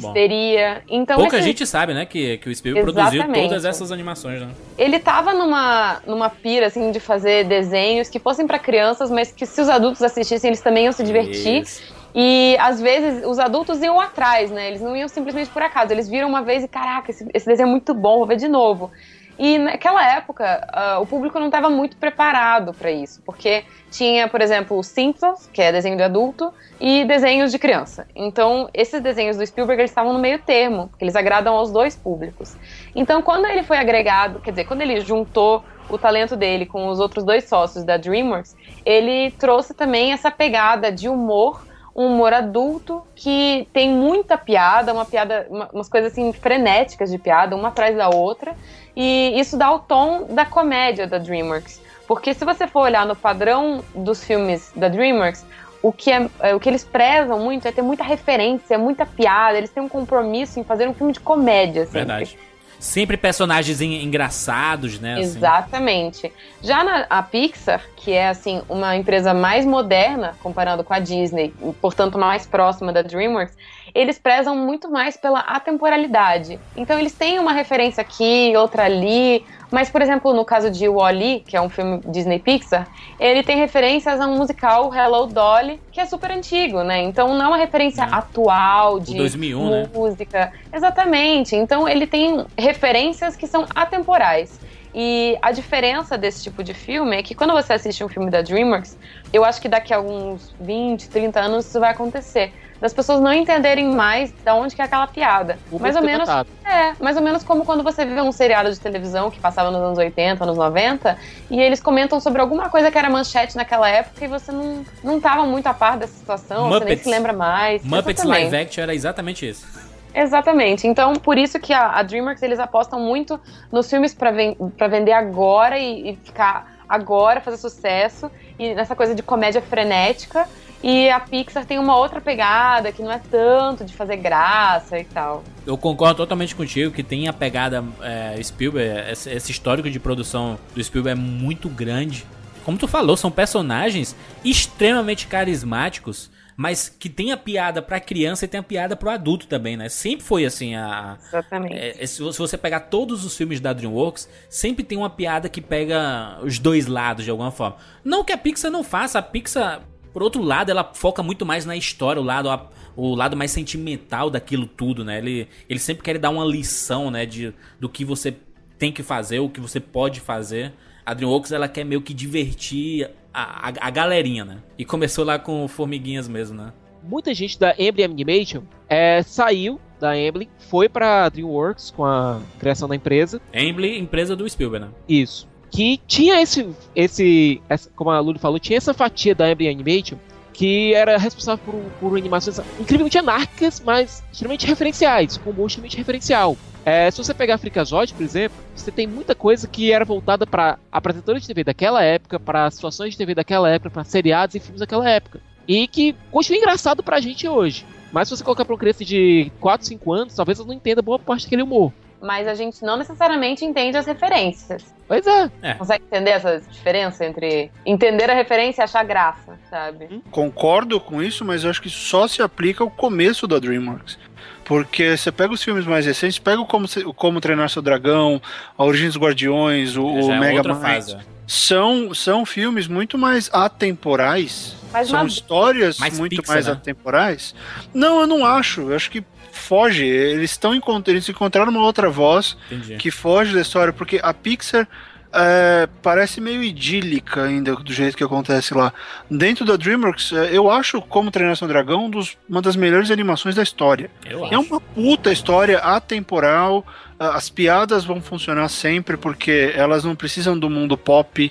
[0.00, 0.08] bom.
[0.08, 0.82] Histeria.
[0.88, 3.48] Então Pouca esse- gente sabe, né, que, que o Spielberg produziu Exatamente.
[3.48, 4.48] todas essas animações, né?
[4.76, 9.46] ele tava numa, numa pira, assim, de fazer desenhos que fossem pra crianças, mas que
[9.46, 11.62] se os adultos assistissem, eles também iam se divertir.
[11.62, 12.01] Isso.
[12.14, 14.68] E às vezes os adultos iam atrás, né?
[14.68, 15.92] Eles não iam simplesmente por acaso.
[15.92, 18.48] Eles viram uma vez e, caraca, esse, esse desenho é muito bom, vou ver de
[18.48, 18.90] novo.
[19.38, 24.40] E naquela época, ah, o público não estava muito preparado para isso, porque tinha, por
[24.40, 28.06] exemplo, os Simpsons, que é desenho de adulto, e desenhos de criança.
[28.14, 31.96] Então, esses desenhos do Spielberg eles estavam no meio termo, porque eles agradam aos dois
[31.96, 32.56] públicos.
[32.94, 37.00] Então, quando ele foi agregado, quer dizer, quando ele juntou o talento dele com os
[37.00, 41.62] outros dois sócios da DreamWorks, ele trouxe também essa pegada de humor
[41.94, 47.18] um humor adulto que tem muita piada, uma piada, uma- umas coisas assim frenéticas de
[47.18, 48.54] piada, uma atrás da outra,
[48.96, 51.80] e isso dá o tom da comédia da DreamWorks.
[52.08, 55.46] Porque se você for olhar no padrão dos filmes da DreamWorks,
[55.82, 59.58] o que, é, é, o que eles prezam muito é ter muita referência, muita piada,
[59.58, 61.84] eles têm um compromisso em fazer um filme de comédia.
[61.84, 61.98] sempre.
[62.00, 62.38] Verdade.
[62.82, 65.12] Sempre personagens en- engraçados, né?
[65.14, 65.22] assim.
[65.22, 66.32] Exatamente.
[66.60, 71.54] Já na a Pixar, que é assim uma empresa mais moderna comparando com a Disney,
[71.80, 73.56] portanto mais próxima da DreamWorks,
[73.94, 76.58] eles prezam muito mais pela atemporalidade.
[76.76, 81.40] Então eles têm uma referência aqui, outra ali, mas por exemplo, no caso de Wall-E,
[81.40, 82.86] que é um filme Disney Pixar,
[83.18, 87.02] ele tem referências a um musical Hello Dolly, que é super antigo, né?
[87.02, 89.88] Então não é uma referência atual de 2001, né?
[89.94, 90.52] música.
[90.72, 91.56] Exatamente.
[91.56, 94.60] Então ele tem referências que são atemporais.
[94.94, 98.42] E a diferença desse tipo de filme é que quando você assiste um filme da
[98.42, 98.98] DreamWorks,
[99.32, 102.52] eu acho que daqui a alguns 20, 30 anos isso vai acontecer.
[102.82, 105.56] Das pessoas não entenderem mais da onde que é aquela piada.
[105.70, 106.26] O mais ou menos.
[106.26, 106.48] notado.
[106.64, 109.80] É, mais ou menos como quando você vê um seriado de televisão que passava nos
[109.80, 111.16] anos 80, anos 90,
[111.48, 115.20] e eles comentam sobre alguma coisa que era manchete naquela época e você não, não
[115.20, 117.04] tava muito a par dessa situação, você nem Muppets.
[117.04, 117.84] se lembra mais.
[117.84, 118.50] Muppets Exatamente.
[118.50, 119.64] Live Action era exatamente isso.
[120.12, 120.88] Exatamente.
[120.88, 123.38] Então, por isso que a, a DreamWorks eles apostam muito
[123.70, 124.56] nos filmes pra ven
[124.90, 130.48] vender agora e, e ficar agora, fazer sucesso, e nessa coisa de comédia frenética.
[130.82, 135.04] E a Pixar tem uma outra pegada que não é tanto de fazer graça e
[135.04, 135.44] tal.
[135.64, 140.82] Eu concordo totalmente contigo que tem a pegada é, Spielberg, esse, histórico de produção do
[140.82, 142.26] Spielberg é muito grande.
[142.64, 148.48] Como tu falou, são personagens extremamente carismáticos, mas que tem a piada pra criança e
[148.48, 149.88] tem a piada pro adulto também, né?
[149.88, 151.74] Sempre foi assim a, Exatamente.
[151.74, 155.60] é, é, se você pegar todos os filmes da DreamWorks, sempre tem uma piada que
[155.60, 157.76] pega os dois lados de alguma forma.
[158.04, 161.64] Não que a Pixar não faça, a Pixar, por outro lado, ela foca muito mais
[161.64, 162.48] na história, o lado,
[162.96, 165.18] o lado mais sentimental daquilo tudo, né?
[165.18, 168.36] Ele, ele sempre quer dar uma lição, né, de, do que você
[168.78, 170.72] tem que fazer, o que você pode fazer.
[171.04, 174.58] A DreamWorks, ela quer meio que divertir a, a, a galerinha, né?
[174.78, 176.72] E começou lá com Formiguinhas mesmo, né?
[177.02, 182.88] Muita gente da Amblin Animation é, saiu da Amblin, foi pra DreamWorks com a criação
[182.88, 183.40] da empresa.
[183.52, 184.92] Embley, empresa do Spielberg, né?
[185.08, 185.48] Isso.
[185.72, 190.16] Que tinha esse, esse essa- como a Luli falou, tinha essa fatia da Amblin Animation
[190.52, 196.58] que era responsável por, por animações incrivelmente anárquicas, mas extremamente referenciais, com humor extremamente referencial.
[196.84, 200.78] É, se você pegar Freakazoid, por exemplo, você tem muita coisa que era voltada para
[200.92, 204.80] apresentadores de TV daquela época, para situações de TV daquela época, para seriados e filmes
[204.80, 205.40] daquela época.
[205.66, 207.86] E que continua engraçado pra gente hoje.
[208.12, 211.00] Mas se você colocar pra uma criança de 4, 5 anos, talvez ela não entenda
[211.00, 211.92] boa parte daquele humor.
[212.20, 214.84] Mas a gente não necessariamente entende as referências.
[215.12, 215.74] Pois é.
[215.74, 220.22] Consegue entender essa diferença entre entender a referência e achar graça, sabe?
[220.30, 224.18] Concordo com isso, mas eu acho que só se aplica ao começo da DreamWorks.
[224.64, 228.40] Porque você pega os filmes mais recentes, pega o Como, Como Treinar Seu Dragão,
[228.78, 230.98] A Origem dos Guardiões, o, o Já é Mega Man.
[231.46, 234.74] São, são filmes muito mais atemporais.
[234.90, 236.72] Mas são uma- histórias Mais muito mais né?
[236.72, 237.54] atemporais.
[237.92, 238.90] Não, eu não acho.
[238.90, 239.22] Eu acho que
[239.62, 240.04] foge.
[240.04, 240.74] Eles estão
[241.06, 242.96] eles encontraram uma outra voz Entendi.
[242.96, 244.86] que foge da história, porque a Pixar
[245.34, 248.92] é, parece meio idílica ainda do jeito que acontece lá.
[249.30, 253.10] Dentro da DreamWorks, é, eu acho como Treinar Seu Dragão um dos- uma das melhores
[253.10, 254.10] animações da história.
[254.28, 254.60] Eu É acho.
[254.60, 256.84] uma puta história atemporal.
[257.18, 261.50] As piadas vão funcionar sempre porque elas não precisam do mundo pop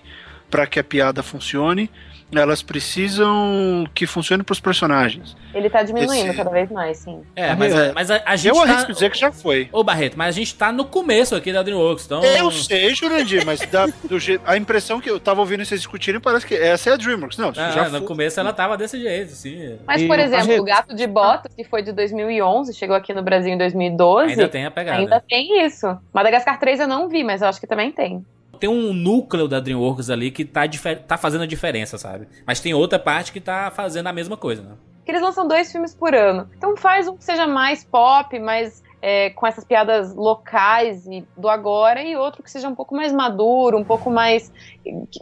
[0.50, 1.90] para que a piada funcione.
[2.34, 5.36] Elas precisam que funcione para os personagens.
[5.54, 7.22] Ele tá diminuindo Esse- cada vez mais, sim.
[7.36, 7.92] É, mas, É.
[7.94, 8.72] mas a, a gente Eu tá...
[8.72, 9.68] arrisco dizer que já foi.
[9.72, 12.24] Ô, Barreto, mas a gente tá no começo aqui da DreamWorks, então...
[12.24, 16.46] Eu sei, Jurandir, mas da- do a impressão que eu tava ouvindo vocês discutirem parece
[16.46, 17.38] que essa é a DreamWorks.
[17.38, 18.08] Não, Ah, já no foi.
[18.08, 19.78] começo ela tava desse jeito, sim.
[19.86, 20.62] Mas, E por exemplo, Barreto?
[20.62, 24.48] o Gato de Botas, que foi de 2011, chegou aqui no Brasil em 2012, Ainda
[24.48, 25.00] tem a pegada.
[25.00, 25.86] ainda tem isso.
[26.14, 28.26] Madagascar 3 eu não vi, mas eu acho que também tem.
[28.62, 30.62] Tem um núcleo da DreamWorks ali que tá,
[31.08, 32.28] tá fazendo a diferença, sabe?
[32.46, 34.76] Mas tem outra parte que tá fazendo a mesma coisa, né?
[35.04, 36.48] que eles lançam dois filmes por ano.
[36.56, 41.50] Então faz um que seja mais pop, mais é, com essas piadas locais e do
[41.50, 44.52] agora, e outro que seja um pouco mais maduro, um pouco mais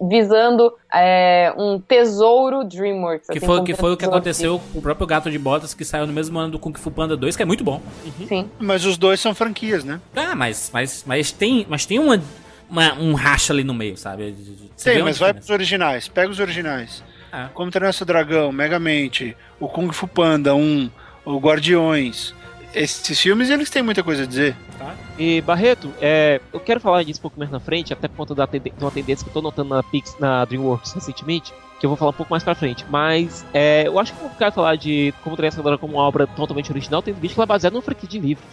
[0.02, 3.28] visando é, um tesouro DreamWorks.
[3.28, 5.86] Que assim, foi, que foi o que aconteceu com o próprio Gato de Botas, que
[5.86, 7.82] saiu no mesmo ano do Kung Fu Panda 2, que é muito bom.
[8.28, 8.50] Sim.
[8.60, 10.02] Mas os dois são franquias, né?
[10.14, 12.22] Ah, mas, mas, mas tem, mas tem uma,
[12.70, 14.34] uma- um racha ali no meio, sabe?
[14.76, 15.34] Você Sim, mas vai diferença.
[15.34, 16.08] pros originais.
[16.08, 17.04] Pega os originais.
[17.32, 17.48] É.
[17.54, 20.90] Como Treinar Seu Dragão, Megamente, o Kung Fu Panda 1,
[21.26, 22.34] o Guardiões.
[22.74, 24.56] Esses filmes, eles têm muita coisa a dizer.
[25.18, 28.36] E Barreto, é, eu quero falar disso um pouco mais na frente, até por conta
[28.36, 31.86] da tende- de uma tendência que eu tô notando na, Pix, na DreamWorks recentemente, que
[31.86, 32.86] eu vou falar um pouco mais pra frente.
[32.90, 36.04] Mas é, eu acho que eu quero falar de como Treinar Seu Dragão como uma
[36.04, 38.46] obra totalmente original, tendo visto que ela é baseada numa franquia de livros.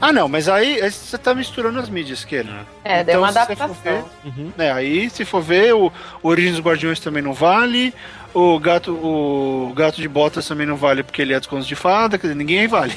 [0.00, 2.34] Ah, não, mas aí, aí você tá misturando as mídias, que
[2.82, 3.76] É, deu uma adaptação.
[3.84, 4.50] ver- Uhum.
[4.56, 7.92] É, aí se for ver, o, o Origem dos Guardiões também não vale,
[8.32, 11.74] o gato, o gato de botas também não vale porque ele é dos contos de
[11.74, 12.94] fada, quer dizer, ninguém aí vale.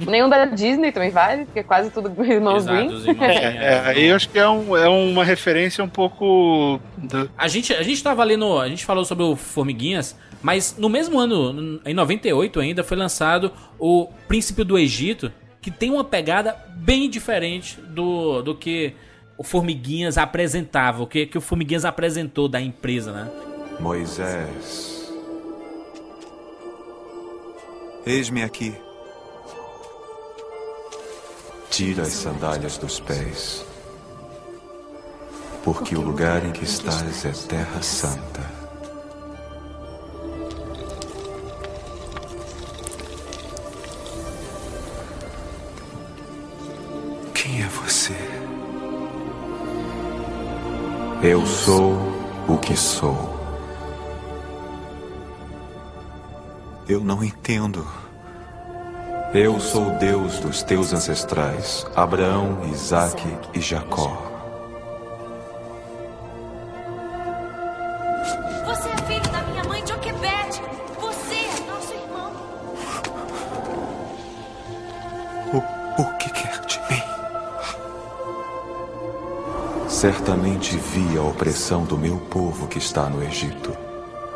[0.00, 3.22] Nenhum da Disney também vale, porque é quase tudo irmãos Exato, irmãos É, Grimm,
[3.62, 6.80] é, aí eu acho que é, um, é uma referência um pouco.
[6.96, 8.58] do- A gente, a gente tava ali no.
[8.58, 13.52] A gente falou sobre o Formiguinhas, mas no mesmo ano, em 98 ainda, foi lançado
[13.78, 18.94] o Príncipe do Egito, que tem uma pegada bem diferente do, do que
[19.38, 23.30] o Formiguinhas apresentava, o que, que o Formiguinhas apresentou da empresa, né?
[23.80, 25.12] Moisés.
[28.06, 28.72] Eis-me aqui.
[31.70, 33.64] Tira as sandálias dos pés,
[35.62, 38.40] porque o lugar em que estás é terra santa.
[47.34, 48.16] Quem é você?
[51.22, 51.94] Eu sou
[52.48, 53.36] o que sou.
[56.88, 58.05] Eu não entendo.
[59.34, 64.22] Eu sou o Deus dos teus ancestrais, Abraão, Isaque e Jacó.
[68.64, 70.62] Você é filho da minha mãe Joquebede.
[71.00, 72.32] Você é nosso irmão.
[75.52, 77.02] O, o que quer de mim?
[79.88, 83.76] Certamente vi a opressão do meu povo que está no Egito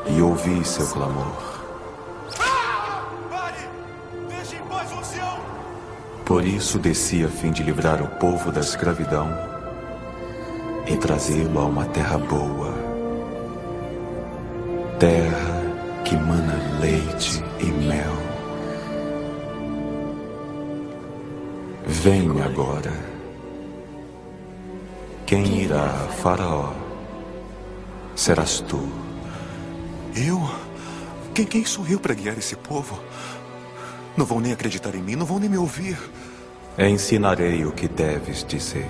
[0.06, 1.49] e ouvi seu clamor.
[6.30, 9.28] Por isso desci a fim de livrar o povo da escravidão
[10.86, 12.72] e trazê-lo a uma terra boa.
[15.00, 15.60] Terra
[16.04, 18.12] que mana leite e mel.
[21.84, 22.92] Vem agora.
[25.26, 25.88] Quem irá
[26.22, 26.72] Faraó
[28.14, 28.88] serás tu.
[30.14, 30.48] Eu?
[31.34, 33.00] Quem, quem sou eu para guiar esse povo?
[34.16, 35.98] Não vão nem acreditar em mim, não vão nem me ouvir.
[36.78, 38.88] Ensinarei o que deves dizer.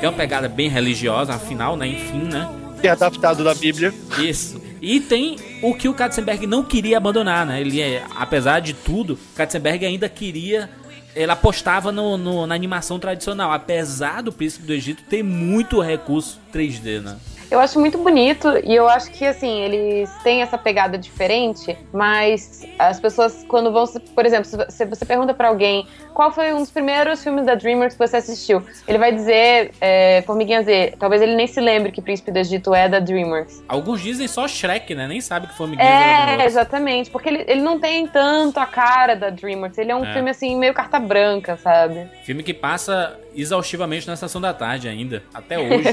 [0.00, 1.86] Tem uma pegada bem religiosa, afinal, né?
[1.86, 2.48] Enfim, né?
[2.82, 3.92] é adaptado da Bíblia.
[4.18, 4.60] Isso.
[4.80, 7.60] E tem o que o Katzenberg não queria abandonar, né?
[7.60, 10.70] Ele, é, apesar de tudo, Katzenberg ainda queria.
[11.14, 16.38] Ele apostava no, no- na animação tradicional, apesar do Príncipe do Egito ter muito recurso
[16.52, 17.16] 3D, né?
[17.50, 22.64] Eu acho muito bonito e eu acho que, assim, eles têm essa pegada diferente, mas
[22.78, 23.84] as pessoas, quando vão.
[24.14, 27.96] Por exemplo, se você pergunta pra alguém qual foi um dos primeiros filmes da DreamWorks
[27.96, 30.94] que você assistiu, ele vai dizer é, Formiguinha Z.
[30.98, 33.64] Talvez ele nem se lembre que Príncipe do Egito é da DreamWorks.
[33.68, 35.06] Alguns dizem só Shrek, né?
[35.06, 36.36] Nem sabe que foi Miguel né?
[36.40, 39.78] É, exatamente, porque ele, ele não tem tanto a cara da DreamWorks.
[39.78, 40.12] Ele é um É.
[40.12, 42.08] filme, assim, meio carta branca, sabe?
[42.24, 45.88] Filme que passa exaustivamente na Estação da Tarde ainda, até hoje.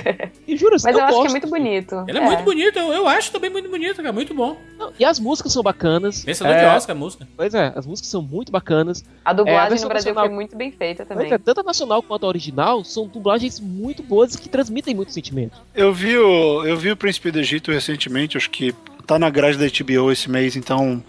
[0.47, 1.31] E juro, Mas eu, acho que é gosto.
[1.31, 2.05] muito bonito.
[2.07, 4.57] Ele é, muito bonito, eu, eu acho também muito bonito, cara, muito bom.
[4.77, 6.23] Não, E as músicas são bacanas.
[6.23, 7.27] Vencedor É, de Oscar a música.
[7.35, 9.03] Pois é, as músicas são muito bacanas.
[9.25, 11.27] A É, a dublagem no Brasil nacional- foi muito bem feita também.
[11.29, 14.95] Pois é, tanto a nacional quanto a original são dublagens muito boas e que transmitem
[14.95, 15.57] muito sentimento.
[15.75, 18.73] Eu vi o, eu vi o Príncipe do Egito recentemente, acho que
[19.05, 21.03] tá na grade da HBO esse mês, então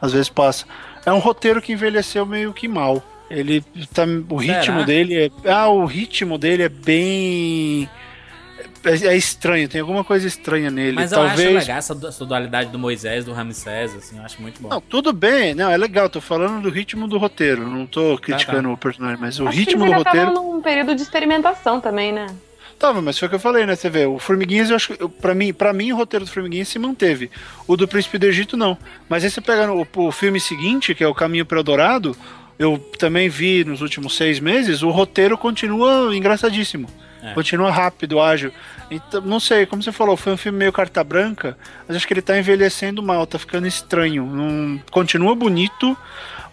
[0.00, 0.66] às vezes passa.
[1.06, 3.02] É um roteiro que envelheceu meio que mal.
[3.30, 4.82] Ele tá, o ritmo Será?
[4.82, 7.88] dele é, ah, o ritmo dele é bem
[8.84, 10.96] é, é estranho, tem alguma coisa estranha nele.
[10.96, 11.40] Mas eu Talvez.
[11.40, 14.68] acho legal essa, essa dualidade do Moisés, do Ramsés, assim, eu acho muito bom.
[14.68, 18.70] Não, tudo bem, não, é legal, tô falando do ritmo do roteiro, não tô criticando
[18.70, 20.28] o personagem, mas o Acho ritmo que do roteiro.
[20.28, 22.26] estavam num período de experimentação também, né?
[22.78, 23.76] Tava, mas foi o que eu falei, né?
[23.76, 26.78] Você vê, o Formiguinhas, eu acho pra mim, pra mim, o roteiro do Formiguinhas se
[26.78, 27.30] manteve.
[27.68, 28.76] O do Príncipe do Egito, não.
[29.08, 32.16] Mas aí você pega no, o filme seguinte, que é o Caminho para Eldorado,
[32.58, 36.88] eu também vi nos últimos seis meses, o roteiro continua engraçadíssimo.
[37.22, 37.32] É.
[37.32, 38.52] Continua rápido, ágil.
[38.90, 41.56] Então, não sei, como você falou, foi um filme meio carta branca,
[41.88, 44.26] mas acho que ele tá envelhecendo mal, tá ficando estranho.
[44.26, 45.96] Não, continua bonito,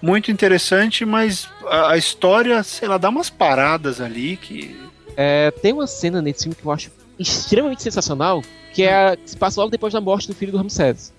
[0.02, 4.80] muito interessante, mas a, a história, sei lá, dá umas paradas ali que.
[5.18, 6.90] É, tem uma cena nesse filme que eu acho
[7.20, 8.42] extremamente sensacional,
[8.74, 11.14] que é a, que se passa logo depois da morte do filho do Ramsés.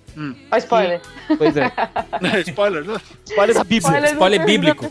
[0.51, 1.01] Ó, spoiler.
[1.39, 1.73] Pois é.
[2.47, 2.97] Spoiler, né?
[3.27, 4.05] Spoiler da Bíblia.
[4.13, 4.87] Spoiler filme bíblico.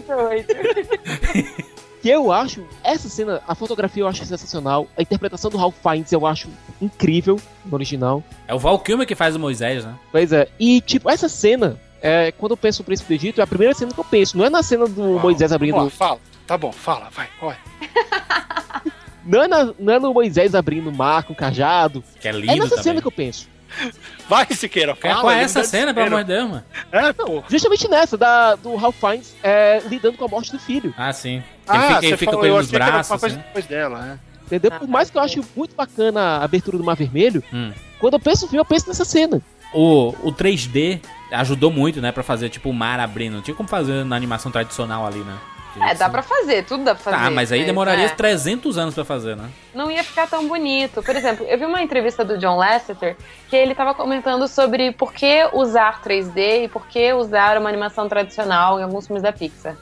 [2.02, 6.12] Que eu acho, essa cena, a fotografia eu acho sensacional, a interpretação do Ralph Fiennes
[6.12, 6.50] eu acho
[6.82, 8.24] incrível no original.
[8.48, 9.94] É o Val Kilmer que faz o Moisés, né?
[10.12, 13.44] Pois é, e tipo, essa cena, é, quando eu penso no Príncipe do Egito, é
[13.44, 15.76] a primeira cena que eu penso, não é na cena do Moisés abrindo.
[15.78, 16.20] Lá, fala.
[16.48, 17.58] Tá bom, fala, vai, vai.
[19.24, 22.04] Não é, na- não é no Moisés abrindo o mar com o cajado.
[22.20, 22.84] Que é É lindo nessa também.
[22.84, 23.48] cena que eu penso.
[24.30, 25.34] Vai, Siqueira, Qual fala.
[25.34, 26.64] é ele essa dá cena, pelo amor de Deus, mano?
[26.92, 27.44] É, pô.
[27.50, 30.94] Justamente nessa, da, do Ralph Fiennes é, lidando com a morte do filho.
[30.98, 31.36] Ah, sim.
[31.38, 33.36] Ele Ah, fica, ele você fica falou, com ele nos braços, assim.
[33.38, 34.20] depois dela, né?
[34.46, 34.72] Entendeu?
[34.74, 37.72] Ah, Por mais que eu ache muito bacana a abertura do Mar Vermelho, Hum.
[38.00, 39.42] quando eu penso no filme, eu penso nessa cena.
[39.74, 41.00] O, o 3D
[41.32, 43.36] ajudou muito, né, pra fazer, tipo, o mar abrindo.
[43.36, 45.38] Não tinha como fazer na animação tradicional ali, né?
[45.80, 47.18] É, dá pra fazer, tudo dá pra fazer.
[47.18, 48.10] Tá, mas aí demoraria é.
[48.10, 49.50] 300 anos pra fazer, né?
[49.74, 51.02] não ia ficar tão bonito.
[51.02, 53.16] Por exemplo, eu vi uma entrevista do John Lasseter
[53.50, 58.08] que ele estava comentando sobre por que usar 3D e por que usar uma animação
[58.08, 59.76] tradicional em alguns filmes da Pixar.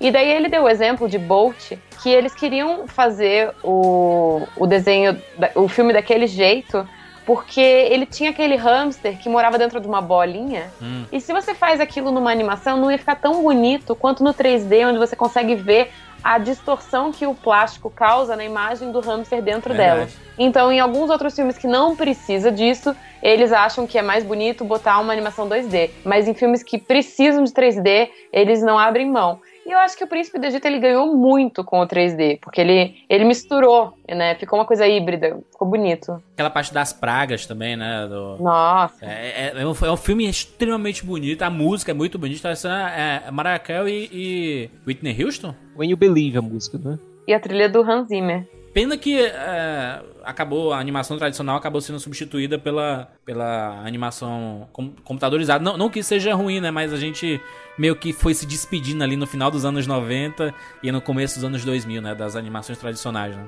[0.00, 1.72] E daí ele deu o exemplo de Bolt,
[2.02, 5.20] que eles queriam fazer o, o desenho,
[5.54, 6.88] o filme daquele jeito,
[7.24, 10.70] porque ele tinha aquele hamster que morava dentro de uma bolinha.
[10.80, 11.04] Hum.
[11.12, 14.88] E se você faz aquilo numa animação, não ia ficar tão bonito quanto no 3D,
[14.88, 15.90] onde você consegue ver
[16.22, 20.06] a distorção que o plástico causa na imagem do hamster dentro dela.
[20.06, 20.16] Verdade.
[20.38, 24.64] Então, em alguns outros filmes que não precisa disso, eles acham que é mais bonito
[24.64, 25.90] botar uma animação 2D.
[26.04, 29.40] Mas em filmes que precisam de 3D, eles não abrem mão.
[29.64, 32.60] E eu acho que o Príncipe do Egito ele ganhou muito com o 3D, porque
[32.60, 34.34] ele, ele misturou, né?
[34.34, 36.20] Ficou uma coisa híbrida, ficou bonito.
[36.34, 38.06] Aquela parte das pragas também, né?
[38.08, 39.04] do- Nossa.
[39.04, 42.48] É, é- é um, é um filme extremamente bonito, a música é muito bonita.
[42.48, 44.18] Essa é Mariah Carey e,
[44.64, 45.54] e Whitney Houston.
[45.76, 46.98] When You Believe, a música, né?
[47.28, 48.46] E a trilha do Hans Zimmer.
[48.72, 55.62] Pena que é, acabou a animação tradicional acabou sendo substituída pela, pela animação com- computadorizada.
[55.62, 56.70] Não, não que seja ruim, né?
[56.70, 57.38] Mas a gente
[57.76, 61.44] meio que foi se despedindo ali no final dos anos 90 e no começo dos
[61.44, 62.14] anos 2000, né?
[62.14, 63.44] Das animações tradicionais, né?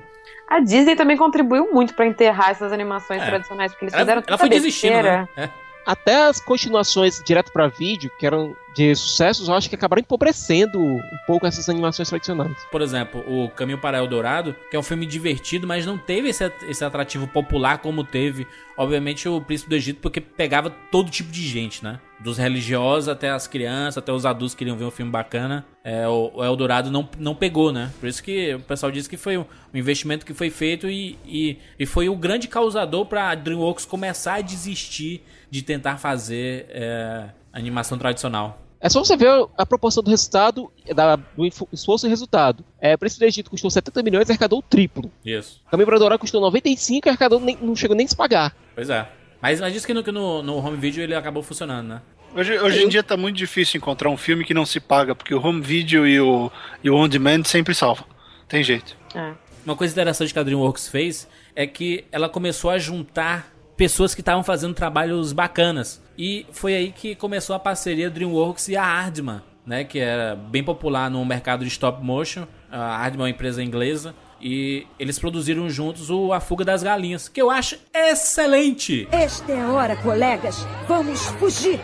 [0.46, 3.26] A Disney também contribuiu muito pra enterrar essas animações É.
[3.26, 5.28] tradicionais, porque eles Ela, fizeram ela foi desistindo, né?
[5.36, 5.48] É.
[5.86, 10.80] Até as continuações direto pra vídeo, que eram de sucessos, eu acho que acabaram empobrecendo
[10.80, 12.56] um pouco essas animações tradicionais.
[12.72, 16.50] Por exemplo, o Caminho para Eldorado, que é um filme divertido, mas não teve esse,
[16.68, 21.42] esse atrativo popular como teve, obviamente, o Príncipe do Egito, porque pegava todo tipo de
[21.46, 22.00] gente, né?
[22.24, 25.62] Dos religiosos até as crianças, até os adultos que queriam ver um filme bacana.
[25.84, 27.92] É, o, Eldorado não, não pegou, né?
[28.00, 29.44] Por isso que o pessoal diz que foi um,
[29.74, 34.36] investimento que foi feito e, e, e foi o grande causador para a DreamWorks começar
[34.36, 38.58] a desistir de tentar fazer é, animação tradicional.
[38.80, 42.64] É só você ver a proporção do resultado, da- do esforço e resultado.
[42.80, 45.10] É, o Príncipe do Egito custou 70 milhões e arrecadou o triplo.
[45.22, 45.60] Isso.
[45.66, 48.56] O Caminho para Dourado custou 95 e arrecadou nem, não chegou nem a se pagar.
[48.74, 49.06] Pois é.
[49.44, 52.02] Mas, mas que, no, que no, no home video ele acabou funcionando, né?
[52.34, 55.32] Hoje, hoje em dia tá muito difícil encontrar um filme que não se paga, porque
[55.32, 56.50] o home video e o,
[56.82, 58.04] e o on demand sempre salvam.
[58.48, 58.96] Tem jeito.
[59.14, 59.32] É.
[59.64, 64.20] Uma coisa interessante que a DreamWorks fez é que ela começou a juntar pessoas que
[64.20, 66.02] estavam fazendo trabalhos bacanas.
[66.18, 70.62] E foi aí que começou a parceria DreamWorks e a Aardman, né, que era bem
[70.62, 72.46] popular no mercado de stop motion.
[72.68, 77.28] A Aardman é uma empresa inglesa e eles produziram juntos o A Fuga das Galinhas,
[77.28, 79.06] que eu acho excelente.
[79.12, 80.66] Esta é a hora, colegas.
[80.88, 81.80] Vamos fugir.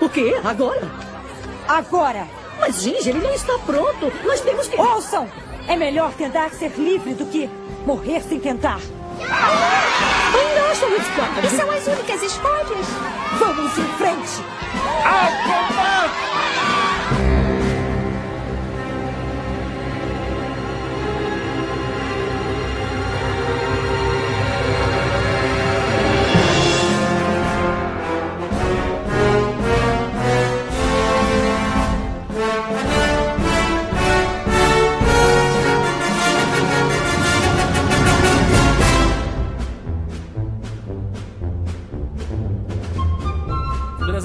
[0.00, 0.34] O quê?
[0.44, 0.88] Agora?
[1.66, 2.26] Agora!
[2.60, 4.12] Mas, Ginger, ele não está pronto.
[4.24, 4.80] Nós temos que.
[4.80, 5.28] Ouçam!
[5.66, 7.48] É melhor tentar ser livre do que
[7.84, 8.80] morrer sem tentar.
[9.20, 11.46] Ainda acham isso tarde?
[11.46, 12.86] E são as únicas escolhas.
[13.38, 14.42] Vamos em frente!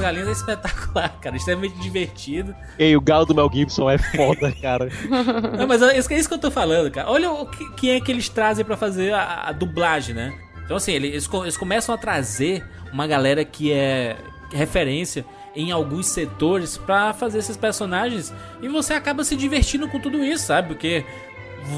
[0.03, 1.35] Galinhas é espetacular, cara.
[1.37, 2.53] Extremamente divertido.
[2.77, 4.89] Ei, o galo do Mel Gibson é foda, cara.
[5.57, 7.09] Não, mas é isso, é isso que eu tô falando, cara.
[7.09, 10.33] Olha o que, que é que eles trazem pra fazer a, a dublagem, né?
[10.65, 14.17] Então, assim, eles, eles começam a trazer uma galera que é
[14.51, 15.25] referência
[15.55, 20.45] em alguns setores pra fazer esses personagens e você acaba se divertindo com tudo isso,
[20.47, 20.69] sabe?
[20.69, 21.05] Porque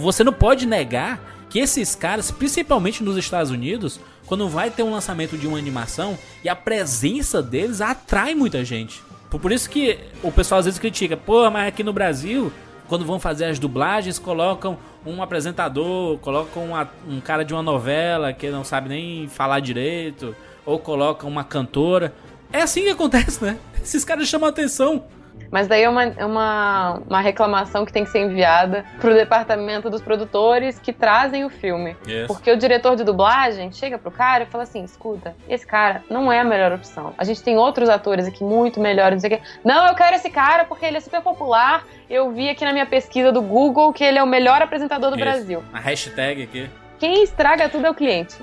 [0.01, 1.19] você não pode negar
[1.55, 6.17] que esses caras, principalmente nos Estados Unidos, quando vai ter um lançamento de uma animação
[6.43, 9.01] e a presença deles atrai muita gente.
[9.29, 12.51] Por isso que o pessoal às vezes critica, pô, mas aqui no Brasil,
[12.89, 18.33] quando vão fazer as dublagens, colocam um apresentador, colocam uma- um cara de uma novela
[18.33, 20.35] que não sabe nem falar direito,
[20.65, 22.13] ou colocam uma cantora.
[22.51, 23.57] É assim que acontece, né?
[23.81, 25.05] Esses caras chamam atenção.
[25.51, 29.89] Mas daí é uma, é uma, uma reclamação que tem que ser enviada pro departamento
[29.89, 31.95] dos produtores que trazem o filme.
[32.07, 32.27] Yes.
[32.27, 36.31] Porque o diretor de dublagem chega pro cara e fala assim: escuta, esse cara não
[36.31, 37.13] é a melhor opção.
[37.17, 39.47] A gente tem outros atores aqui muito melhores, não sei o quê.
[39.63, 41.85] Não, eu quero esse cara porque ele é super popular.
[42.09, 45.15] Eu vi aqui na minha pesquisa do Google que ele é o melhor apresentador do
[45.15, 45.25] Isso.
[45.25, 45.63] Brasil.
[45.73, 46.69] A hashtag aqui.
[46.99, 48.35] Quem estraga tudo é o cliente.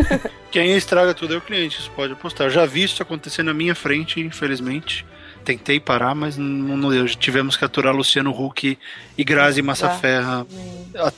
[0.50, 2.46] Quem estraga tudo é o cliente, isso pode apostar.
[2.46, 5.04] Eu já vi isso acontecer na minha frente, infelizmente.
[5.48, 7.06] Tentei parar, mas não, não deu.
[7.06, 8.78] Tivemos que aturar Luciano Huck
[9.16, 10.46] e Grazi Massaferra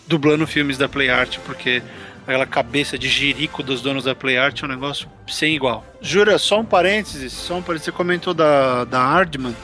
[0.07, 1.83] dublando filmes da Play Art, porque
[2.23, 5.85] aquela cabeça de jirico dos donos da Play Art é um negócio sem igual.
[6.01, 7.87] Jura, só um parênteses, só um parênteses.
[7.87, 9.57] Você comentou da, da Hardman,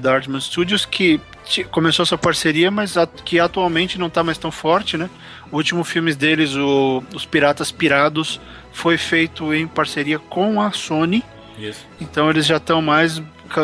[0.00, 1.20] da Hardman Studios, que
[1.70, 5.08] começou essa parceria, mas a- que atualmente não está mais tão forte, né?
[5.52, 8.40] O último filme deles, o, Os Piratas Pirados,
[8.72, 11.22] foi feito em parceria com a Sony.
[11.56, 11.84] Isso.
[12.00, 13.20] Então eles já estão mais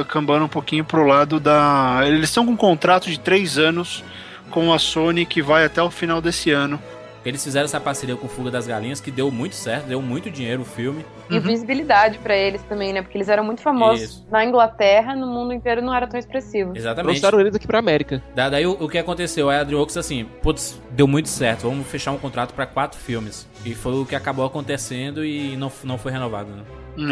[0.09, 2.01] cambando um pouquinho pro lado da.
[2.05, 4.03] Eles estão com um contrato de três anos
[4.51, 6.81] com a Sony que vai até o final desse ano.
[7.25, 10.63] Eles fizeram essa parceria com Fuga das Galinhas, que deu muito certo, deu muito dinheiro
[10.63, 11.05] o filme.
[11.31, 13.01] E visibilidade pra eles também, né?
[13.01, 14.27] Porque eles eram muito famosos Isso.
[14.31, 16.73] na Inglaterra, no mundo inteiro não era tão expressivo.
[16.77, 17.21] Exatamente.
[17.21, 18.23] Trouxeram eles aqui pra América.
[18.35, 19.49] Da- Daí o, o que aconteceu?
[19.49, 23.49] A DreamWorks assim, putz, deu muito certo, vamos fechar um contrato pra quatro filmes.
[23.65, 26.63] E foi o que acabou acontecendo e não, não foi renovado, né?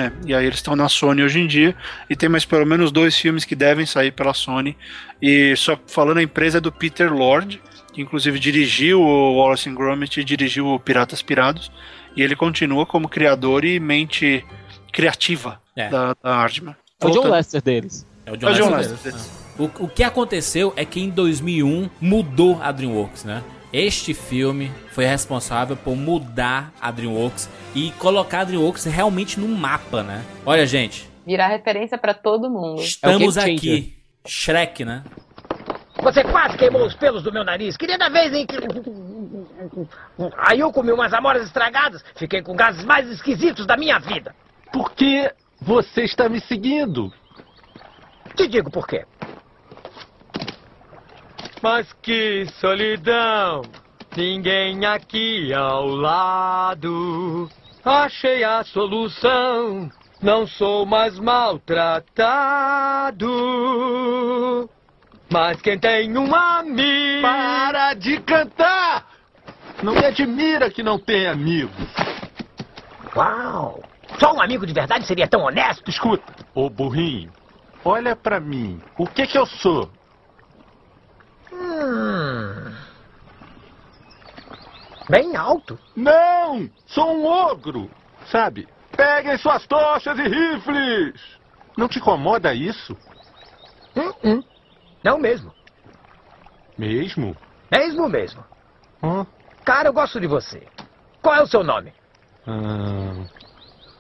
[0.04, 1.74] É, e aí eles estão na Sony hoje em dia
[2.08, 4.76] e tem mais pelo menos dois filmes que devem sair pela Sony.
[5.20, 7.60] E só falando a empresa é do Peter Lord,
[7.92, 11.70] que inclusive dirigiu o Wallace and Gromit e dirigiu o Piratas Pirados.
[12.16, 14.44] E ele continua como criador e mente
[14.92, 15.88] criativa É.
[15.88, 16.76] da, da Hardman.
[17.00, 18.06] É o John Lester deles.
[18.26, 19.12] É o É o John Lester Lester.
[19.12, 19.30] deles.
[19.58, 19.62] Ah.
[19.62, 23.42] O, o que aconteceu é que em 2001 mudou a DreamWorks, né?
[23.72, 30.02] Este filme foi responsável por mudar a DreamWorks e colocar a DreamWorks realmente no mapa,
[30.02, 30.22] né?
[30.44, 32.82] Olha, gente, Virar referência pra todo mundo.
[32.82, 33.94] estamos game aqui.
[34.26, 35.02] Shrek, né?
[36.02, 37.76] Você quase queimou os pelos do meu nariz.
[37.76, 38.56] Queria da vez em que.
[40.36, 42.04] Aí eu comi umas amoras estragadas.
[42.16, 44.34] Fiquei com gases mais esquisitos da minha vida.
[44.72, 47.12] Por que você está me seguindo?
[48.34, 49.06] Te digo por quê.
[51.62, 53.62] Mas que solidão!
[54.16, 57.48] Ninguém aqui ao lado.
[57.84, 59.88] Achei a solução.
[60.20, 63.28] Não sou mais maltratado.
[65.32, 67.22] Mas quem tem um amigo.
[67.22, 69.06] Para de cantar!
[69.82, 71.88] Não me admira que não tenha amigos.
[73.16, 73.82] Uau!
[74.20, 75.88] Só um amigo de verdade seria tão honesto?
[75.88, 76.22] Escuta,
[76.54, 77.32] ô burrinho,
[77.82, 78.78] olha pra mim.
[78.98, 79.90] O que que eu sou?
[81.50, 82.74] Hum.
[85.08, 85.78] Bem alto.
[85.96, 86.68] Não!
[86.84, 87.90] Sou um ogro!
[88.26, 88.68] Sabe?
[88.94, 91.18] Peguem suas tochas e rifles!
[91.74, 92.94] Não te incomoda isso?
[93.96, 94.51] Hum, hum.
[95.04, 95.52] Não mesmo.
[96.78, 97.36] Mesmo?
[97.70, 98.44] Mesmo mesmo.
[99.02, 99.26] Hã?
[99.64, 100.62] Cara, eu gosto de você.
[101.20, 101.92] Qual é o seu nome?
[102.46, 103.24] Ah,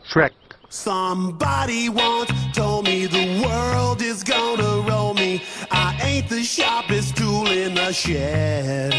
[0.04, 0.34] Shrek.
[0.68, 5.42] Somebody once told me the world is gonna roll me.
[5.70, 8.94] I ain't the sharpest tool in the shed.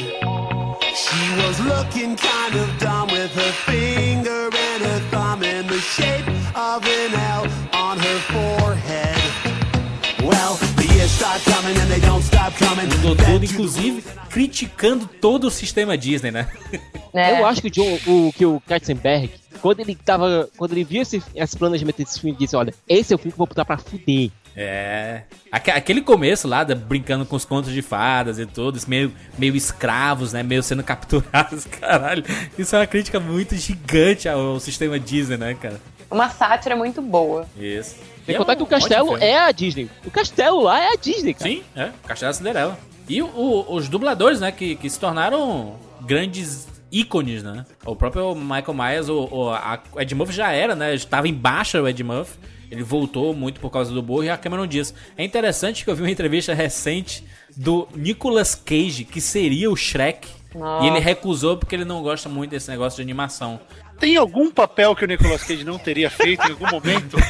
[0.93, 4.12] She was looking kind of dumb with her finger
[13.43, 16.47] inclusive, criticando todo o sistema Disney, né?
[17.15, 17.39] É.
[17.39, 19.29] Eu acho que o, John, o, que o Katzenberg,
[19.61, 20.49] quando ele tava.
[20.57, 23.35] Quando ele viu esse, esse planejamento desse filme, disse: Olha, esse é o filme que
[23.35, 24.31] eu vou botar pra fuder.
[24.57, 25.21] É.
[25.51, 29.55] Aque- Aquele começo lá, da- brincando com os contos de fadas e tudo, meio, meio
[29.55, 30.41] escravos, né?
[30.41, 32.23] Meio sendo capturados, caralho.
[32.57, 35.79] Isso é uma crítica muito gigante ao, ao sistema Disney, né, cara?
[36.09, 37.45] Uma sátira muito boa.
[37.55, 37.95] Isso.
[38.25, 39.89] Sem E é contar um que o castelo é a Disney.
[40.05, 41.49] O castelo lá é a Disney, cara.
[41.51, 41.91] Sim, é.
[42.07, 42.79] Castelo da Cinderela.
[43.07, 47.65] E o- o- os dubladores, né, que, que se tornaram grandes ícones, né?
[47.85, 50.93] O próprio Michael Myers, o, o, a, o Ed Murphy já era, né?
[50.93, 52.37] Estava em baixa o Ed Murphy.
[52.71, 54.93] Ele voltou muito por causa do burro e a Cameron Diaz.
[55.17, 57.23] É interessante que eu vi uma entrevista recente
[57.55, 60.27] do Nicolas Cage, que seria o Shrek.
[60.55, 60.85] Nossa.
[60.85, 63.59] E ele recusou porque ele não gosta muito desse negócio de animação.
[64.03, 67.15] Tem algum papel que o Nicolas Cage não teria feito em algum momento?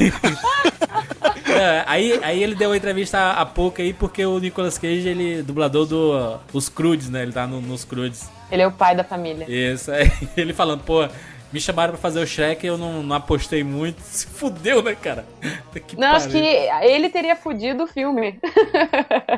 [1.55, 5.39] É, aí, aí ele deu uma entrevista há pouco aí porque o Nicolas Cage, ele
[5.39, 7.21] é dublador do uh, os Crudes, né?
[7.21, 8.28] Ele tá no- nos Crudes.
[8.51, 9.45] Ele é o pai da família.
[9.47, 11.07] Isso, aí ele falando, pô,
[11.53, 13.99] me chamaram pra fazer o Shrek e eu não, não apostei muito.
[14.01, 15.26] Se fudeu, né, cara?
[15.88, 18.39] Que Não, acho que ele teria fudido o filme.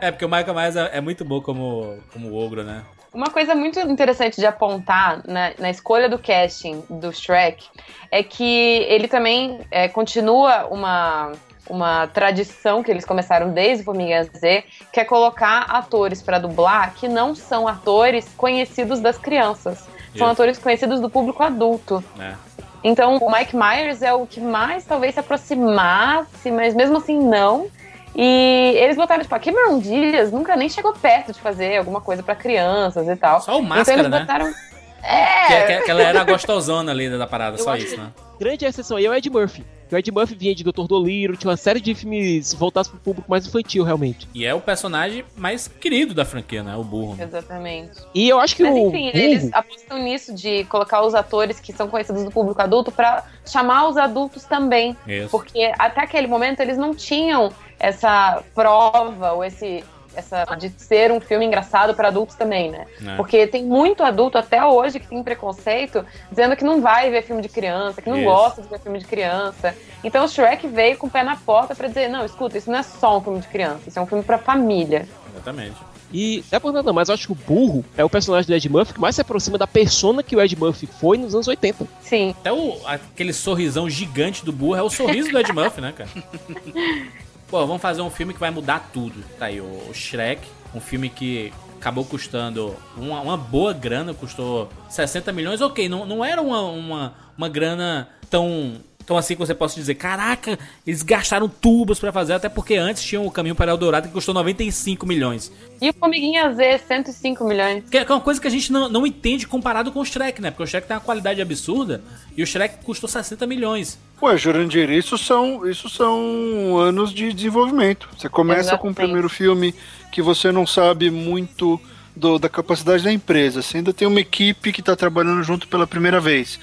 [0.02, 2.82] É, porque o Michael Myers é, é muito bom como, como ogro, né?
[3.16, 7.66] Uma coisa muito interessante de apontar na, na escolha do casting do Shrek
[8.12, 8.44] é que
[8.90, 11.32] ele também é, continua uma,
[11.70, 16.94] uma tradição que eles começaram desde o Formiguinha Z, que é colocar atores pra dublar
[16.94, 19.78] que não são atores conhecidos das crianças.
[19.78, 20.26] São Isso.
[20.26, 22.04] atores conhecidos do público adulto.
[22.18, 22.38] né?
[22.84, 27.68] Então, o Mike Myers é o que mais talvez se aproximasse, mas mesmo assim não.
[28.16, 32.24] E eles botaram, tipo, a Cameron Diaz nunca nem chegou perto de fazer alguma coisa
[32.24, 33.42] pra crianças e tal.
[33.42, 34.20] Só o Máscara, então eles né?
[34.22, 34.54] botaram.
[34.54, 35.78] Que, É!
[35.78, 38.12] que, que ela era a gostosona ali da parada, Eu só isso, né?
[38.40, 39.64] Grande exceção aí é o Ed Murphy.
[39.88, 43.00] Que o Ed Murphy vinha de Doutor Dolittle, tinha uma série de filmes voltados pro
[43.00, 44.28] público mais infantil, realmente.
[44.34, 46.76] E é o personagem mais querido da franquia, né?
[46.76, 47.16] O burro.
[47.22, 47.92] Exatamente.
[48.14, 49.18] E eu acho que Mas o enfim, burro...
[49.18, 53.88] eles apostam nisso de colocar os atores que são conhecidos do público adulto pra chamar
[53.88, 54.98] os adultos também.
[55.08, 55.30] Isso.
[55.30, 59.84] Porque até aquele momento eles não tinham essa prova ou esse
[60.16, 62.86] essa de ser um filme engraçado pra adultos também, né?
[63.06, 63.16] É.
[63.16, 67.42] Porque tem muito adulto até hoje que tem preconceito dizendo que não vai ver filme
[67.42, 68.26] de criança, que não Isso.
[68.26, 69.76] gosta de ver filme de criança.
[70.04, 72.80] Então o Shrek veio com o pé na porta pra dizer: "Não, escuta, isso não
[72.80, 75.08] é só um filme de criança, isso é um filme pra família".
[75.34, 75.76] Exatamente.
[76.14, 78.70] E é por nada, mas eu acho que o burro é o personagem do Ed
[78.70, 81.86] Murphy que mais se aproxima da persona que o Ed Murphy foi nos anos 80.
[82.02, 82.34] Sim.
[82.40, 86.10] Até o, aquele sorrisão gigante do burro é o sorriso do Ed Murphy, né, cara?
[87.48, 89.24] Pô, vamos fazer um filme que vai mudar tudo.
[89.38, 95.32] Tá aí, o Shrek, um filme que acabou custando uma, uma boa grana, custou 60
[95.32, 95.62] milhões.
[95.62, 98.74] Ok, não, não era uma, uma, uma grana tão,
[99.06, 103.04] tão assim que você possa dizer, caraca, eles gastaram tubos pra fazer, até porque antes
[103.04, 105.52] tinha o Caminho para Eldorado que custou 95 milhões.
[105.82, 107.84] E o Formiguinha Z, 105 milhões.
[107.90, 110.50] Que é uma coisa que a gente não, não entende comparado com o Shrek, né?
[110.52, 112.02] Porque o Shrek tem uma qualidade absurda
[112.36, 114.00] e o Shrek custou 60 milhões.
[114.22, 118.08] Ué, Jurandir, isso são, isso são anos de desenvolvimento.
[118.18, 118.96] Você começa com o Exatamente.
[118.96, 119.76] primeiro filme
[120.12, 121.80] que você não sabe muito
[122.16, 123.62] do- da capacidade da empresa.
[123.62, 126.58] Você ainda tem uma equipe que está trabalhando junto pela primeira vez.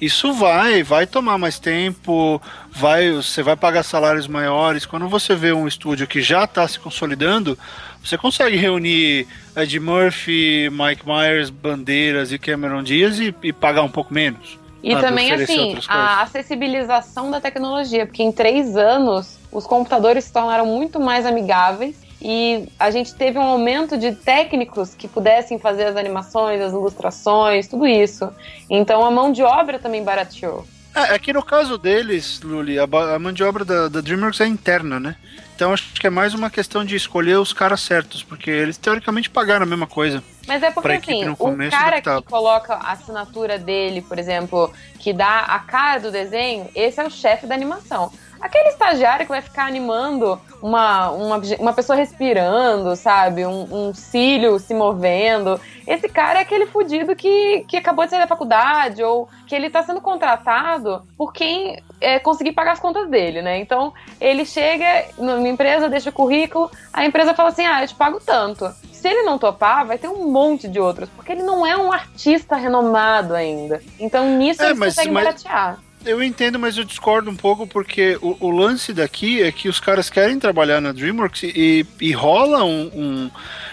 [0.00, 2.40] Isso vai, vai tomar mais tempo,
[2.70, 4.84] vai, você vai pagar salários maiores.
[4.84, 7.58] Quando você vê um estúdio que já está se consolidando,
[8.04, 9.26] você consegue reunir
[9.56, 14.58] Ed Murphy, Mike Myers, Bandeiras e Cameron Diaz e, e pagar um pouco menos.
[14.82, 20.32] E sabe, também, assim, a acessibilização da tecnologia, porque em três anos os computadores se
[20.32, 25.84] tornaram muito mais amigáveis e a gente teve um aumento de técnicos que pudessem fazer
[25.84, 28.32] as animações, as ilustrações, tudo isso.
[28.70, 30.66] Então a mão de obra também barateou.
[30.94, 34.40] É, é que no caso deles, Luli, a, a mão de obra da, da DreamWorks
[34.40, 35.16] é interna, né?
[35.54, 39.28] Então acho que é mais uma questão de escolher os caras certos, porque eles teoricamente
[39.28, 40.22] pagaram a mesma coisa.
[40.46, 45.40] Mas é porque assim, o cara que coloca a assinatura dele, por exemplo, que dá
[45.40, 48.12] a cara do desenho, esse é o chefe da animação.
[48.40, 53.44] Aquele estagiário que vai ficar animando uma, uma, uma pessoa respirando, sabe?
[53.46, 55.60] Um, um cílio se movendo.
[55.86, 59.70] Esse cara é aquele fudido que, que acabou de sair da faculdade ou que ele
[59.70, 63.58] tá sendo contratado por quem é, conseguir pagar as contas dele, né?
[63.58, 67.94] Então, ele chega numa empresa, deixa o currículo, a empresa fala assim, ah, eu te
[67.94, 68.68] pago tanto.
[68.92, 71.92] Se ele não topar, vai ter um monte de outros, porque ele não é um
[71.92, 73.80] artista renomado ainda.
[74.00, 75.78] Então, nisso É, eles mas- conseguem mas- baratear.
[76.06, 79.80] Eu entendo, mas eu discordo um pouco, porque o, o lance daqui é que os
[79.80, 83.30] caras querem trabalhar na DreamWorks e, e rola um, um-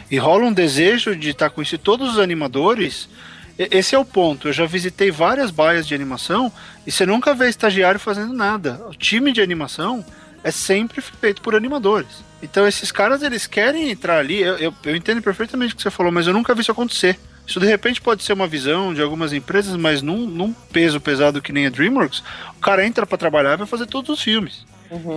[0.10, 1.78] e rola um desejo de estar com isso.
[1.78, 3.08] Todos os animadores,
[3.58, 4.48] esse é o ponto.
[4.48, 6.52] Eu já visitei várias baias de animação
[6.88, 8.82] e você nunca vê estagiário fazendo nada.
[8.90, 10.04] O time de animação
[10.44, 12.24] é sempre feito por animadores.
[12.42, 14.42] Então esses caras eles querem entrar ali.
[14.42, 17.18] Eu, eu, eu entendo perfeitamente o que você falou, mas eu nunca vi isso acontecer.
[17.46, 21.42] Isso de repente pode ser uma visão de algumas empresas, mas num, num peso pesado
[21.42, 22.24] que nem a DreamWorks,
[22.58, 24.66] o cara entra pra trabalhar e vai fazer todos os filmes.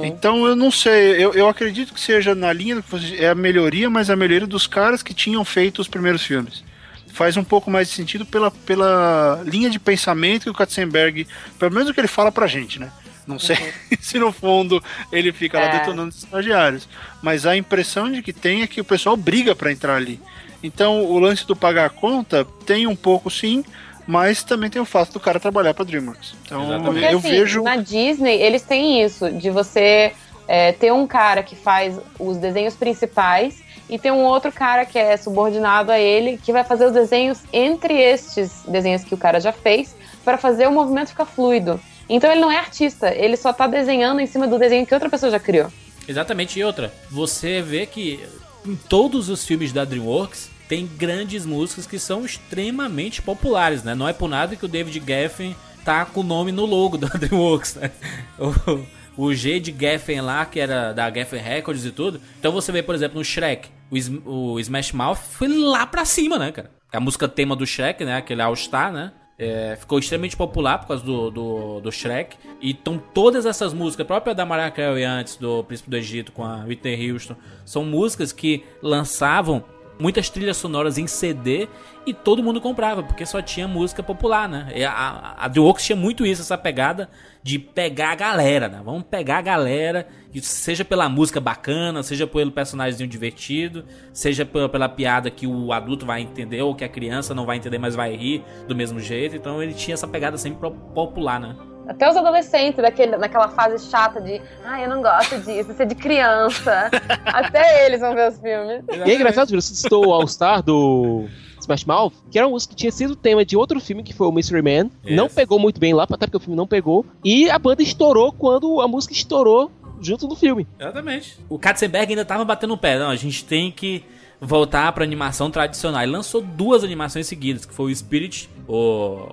[0.04, 3.28] Então eu não sei, eu, eu acredito que seja na linha do que você é
[3.28, 6.64] a melhoria, mas a melhoria dos caras que tinham feito os primeiros filmes.
[7.12, 11.26] Faz um pouco mais de sentido pela, pela linha de pensamento que o Katzenberg,
[11.58, 12.90] pelo menos o que ele fala pra gente, né?
[13.26, 13.56] Não sei
[14.00, 15.78] se no fundo ele fica lá É.
[15.78, 16.88] detonando os estagiários,
[17.22, 20.18] mas a impressão de que tem é que o pessoal briga pra entrar ali.
[20.66, 23.64] Então o lance do pagar a conta tem um pouco sim,
[24.06, 26.34] mas também tem o fato do cara trabalhar pra DreamWorks.
[26.44, 27.62] Então Porque eu assim, vejo.
[27.62, 30.12] na Disney, eles têm isso, de você
[30.48, 34.98] é, ter um cara que faz os desenhos principais e tem um outro cara que
[34.98, 39.38] é subordinado a ele, que vai fazer os desenhos entre estes desenhos que o cara
[39.40, 39.94] já fez,
[40.24, 41.80] para fazer o movimento ficar fluido.
[42.08, 45.08] Então ele não é artista, ele só tá desenhando em cima do desenho que outra
[45.08, 45.68] pessoa já criou.
[46.08, 48.20] Exatamente, e outra, você vê que
[48.64, 53.94] em todos os filmes da DreamWorks tem grandes músicas que são extremamente populares, né?
[53.94, 55.54] Não é por nada que o David Geffen
[55.84, 57.90] tá com o nome no logo da DreamWorks, né?
[58.38, 62.20] O, o G de Geffen lá, que era da Geffen Records e tudo.
[62.38, 66.38] Então você vê, por exemplo, no Shrek, o, o Smash Mouth foi lá pra cima,
[66.38, 66.70] né, cara?
[66.92, 68.16] A música tema do Shrek, né?
[68.16, 69.12] Aquele All Star, né?
[69.38, 72.36] É, ficou extremamente popular por causa do, do, do Shrek.
[72.60, 76.44] E então todas essas músicas, própria da Mariah Carey antes do Príncipe do Egito com
[76.44, 79.62] a Whitney Houston, são músicas que lançavam
[79.98, 81.68] muitas trilhas sonoras em CD
[82.06, 84.72] e todo mundo comprava, porque só tinha música popular, né?
[84.74, 87.08] E a, a, DreamWorks tinha muito isso, essa pegada
[87.42, 88.80] de pegar a galera, né?
[88.84, 90.06] Vamos pegar a galera,
[90.40, 96.06] seja pela música bacana, seja pelo personagemzinho divertido, seja pela, pela piada que o adulto
[96.06, 99.34] vai entender ou que a criança não vai entender, mas vai rir do mesmo jeito.
[99.34, 101.56] Então ele tinha essa pegada sempre popular, né?
[101.88, 105.84] Até os adolescentes daquele, naquela fase chata de ah, eu não gosto disso, isso é
[105.84, 106.90] de criança.
[107.26, 108.82] Até eles vão ver os filmes.
[109.06, 111.26] E é engraçado, você citou o All Star do
[111.60, 114.26] Smash Mouth, que era uma música que tinha sido tema de outro filme, que foi
[114.26, 114.90] o Mystery Man.
[115.04, 115.16] Yes.
[115.16, 117.04] Não pegou muito bem lá, até porque o filme não pegou.
[117.24, 119.70] E a banda estourou quando a música estourou
[120.00, 120.66] junto no filme.
[120.78, 121.38] Exatamente.
[121.48, 122.98] O Katzenberg ainda tava batendo o pé.
[122.98, 124.04] Não, a gente tem que
[124.40, 126.02] voltar pra animação tradicional.
[126.02, 129.28] Ele lançou duas animações seguidas, que foi o Spirit, o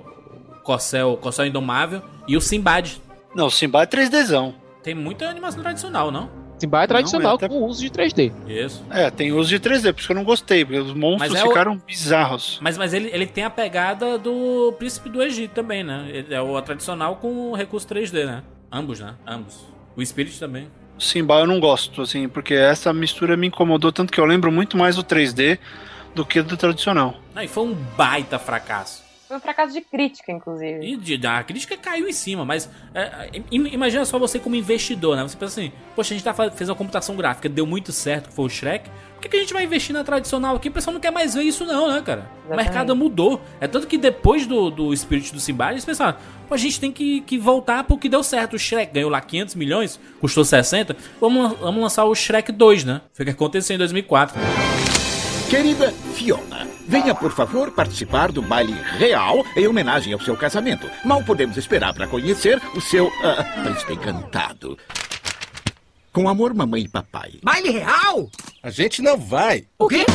[0.64, 3.01] Corcel, Corcel Indomável e o Sinbad.
[3.36, 4.53] Não, o Simba é 3Dzão.
[4.82, 6.30] Tem muita animação tradicional, não?
[6.59, 8.32] Simba é tradicional Não, é até- com uso de 3D.
[8.47, 8.86] Isso.
[8.89, 11.41] É, tem uso de 3D, por isso que eu não gostei, porque os monstros Mas
[11.41, 12.59] é o- ficaram bizarros.
[12.61, 16.05] Mas, mas ele, ele tem a pegada do Príncipe do Egito também, né?
[16.09, 18.43] Ele é o tradicional com o recurso 3D, né?
[18.72, 19.16] Ambos, né?
[19.28, 19.59] Ambos.
[19.95, 20.68] O Spirit também.
[20.97, 24.78] Simba eu não gosto, assim, porque essa mistura me incomodou tanto que eu lembro muito
[24.78, 25.57] mais do 3D
[26.16, 27.16] do que do tradicional.
[27.36, 29.03] Não, e foi um baita fracasso.
[29.34, 30.86] Foi um fracasso de crítica, inclusive.
[30.86, 35.16] E de- a crítica caiu em cima, mas é, im- imagina só você como investidor,
[35.18, 35.24] né?
[35.24, 38.36] Você pensa assim, poxa, a gente tá, fez uma computação gráfica, deu muito certo, que
[38.36, 38.88] foi o Shrek.
[39.16, 40.70] Por que, que a gente vai investir na tradicional aqui?
[40.70, 42.20] O pessoal não quer mais ver isso não, né, cara?
[42.20, 42.66] O Exatamente.
[42.66, 43.42] mercado mudou.
[43.60, 46.16] É tanto que depois do, do Spirit do Simba, eles pensaram,
[46.48, 48.56] pô, a gente tem que, que voltar pro que deu certo.
[48.56, 50.96] O Shrek ganhou lá 500 milhões, custou 60.
[51.20, 53.02] Vamos, vamos lançar o Shrek 2, né?
[53.14, 54.40] Foi o que aconteceu em 2004.
[55.50, 60.90] Querida Fiona, venha por favor participar do baile real em homenagem ao seu casamento.
[61.04, 64.78] Mal podemos esperar para conhecer o seu ah, príncipe encantado.
[66.12, 67.34] Com amor, mamãe e papai.
[67.42, 68.30] Baile real?
[68.62, 69.66] A gente não vai.
[69.80, 70.06] O quê?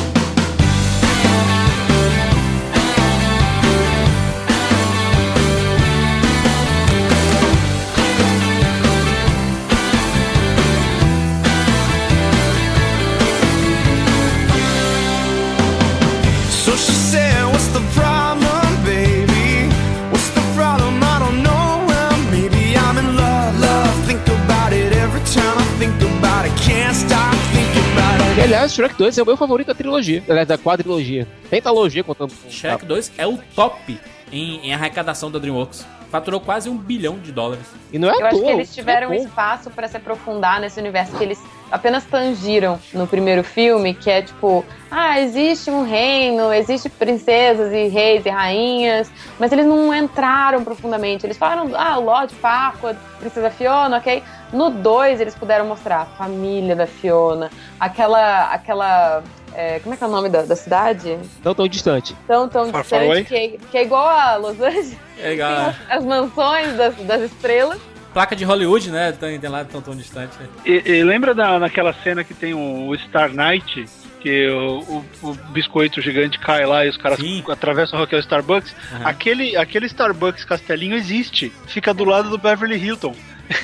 [28.49, 30.23] Aliás, Shrek 2 é o meu favorito da trilogia.
[30.29, 31.29] Aliás, da quadrilogia.
[31.51, 33.99] Pentalogia, contando Shrek 2 é o top
[34.33, 35.87] em, em arrecadação da DreamWorks.
[36.11, 37.67] Faturou quase um bilhão de dólares.
[37.93, 38.47] E não é Eu à acho toa.
[38.47, 41.39] que eles tiveram é espaço pra se aprofundar nesse universo que eles
[41.71, 47.89] apenas tangiram no primeiro filme, que é tipo, ah, existe um reino, existe princesas e
[47.89, 51.27] reis e rainhas, mas eles não entraram profundamente.
[51.27, 54.23] Eles falaram, ah, o Lord Farquaad, Princesa Fiona, ok?
[54.51, 59.23] No 2 eles puderam mostrar a família da Fiona, aquela, aquela,
[59.59, 61.19] é, como é que é o nome da, da cidade?
[61.45, 62.15] Não tão distante.
[62.27, 64.97] Tão, tão Far, far distante, que, é- que é igual a Los Angeles.
[65.21, 65.55] É igual.
[65.57, 67.79] Tem as, as mansões das, das estrelas.
[68.15, 69.13] Placa de Hollywood, né?
[69.13, 70.33] Tem, tem lá tão, tão distante.
[70.41, 70.47] né?
[70.65, 73.85] E, e lembra da, naquela cena que tem o, o Star Knight?
[74.21, 78.75] Que o, o- o biscoito gigante cai lá e os caras atravessam aquele Starbucks.
[79.05, 81.53] Aquele, aquele Starbucks Castelinho existe.
[81.67, 83.15] Fica do lado do Beverly Hilton.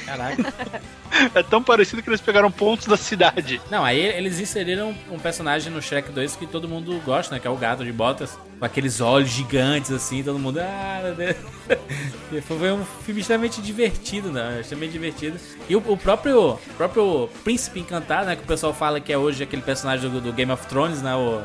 [0.07, 0.55] Caraca.
[1.35, 3.61] É tão parecido que eles pegaram pontos da cidade.
[3.71, 7.41] Não, aí eles inseriram um personagem no Shrek 2 que todo mundo gosta, né?
[7.41, 8.37] Que é o gato de botas.
[8.59, 10.59] Com aqueles olhos gigantes, assim, todo mundo.
[10.61, 11.37] Ah, meu Deus.
[12.47, 14.59] Foi um filme extremamente divertido, né?
[14.61, 15.39] Extremamente divertido.
[15.69, 18.37] E o, o próprio, o próprio Príncipe Encantado, né?
[18.37, 21.15] Que o pessoal fala que é hoje aquele personagem do, do Game of Thrones, né?
[21.15, 21.43] O,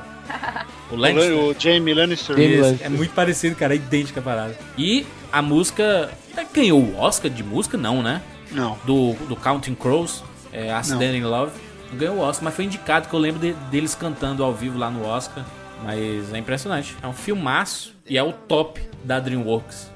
[0.91, 1.35] o Lannister.
[1.35, 2.39] O Jamie Lannister.
[2.39, 3.73] Isso, É muito parecido, cara.
[3.73, 4.57] É idêntica a parada.
[4.77, 6.09] E a música.
[6.53, 7.77] Ganhou o Oscar de música?
[7.77, 8.21] Não, né?
[8.51, 8.77] Não.
[8.85, 11.51] Do, do Counting Crows, é, Accident in Love.
[11.91, 14.77] Não ganhou o Oscar, mas foi indicado que eu lembro de- deles cantando ao vivo
[14.77, 15.43] lá no Oscar.
[15.83, 16.95] Mas é impressionante.
[17.01, 19.89] É um filmaço e é o top da DreamWorks.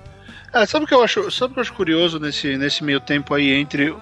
[0.54, 3.00] É, sabe o que eu acho, sabe o que eu acho curioso nesse, nesse meio
[3.00, 3.94] tempo aí entre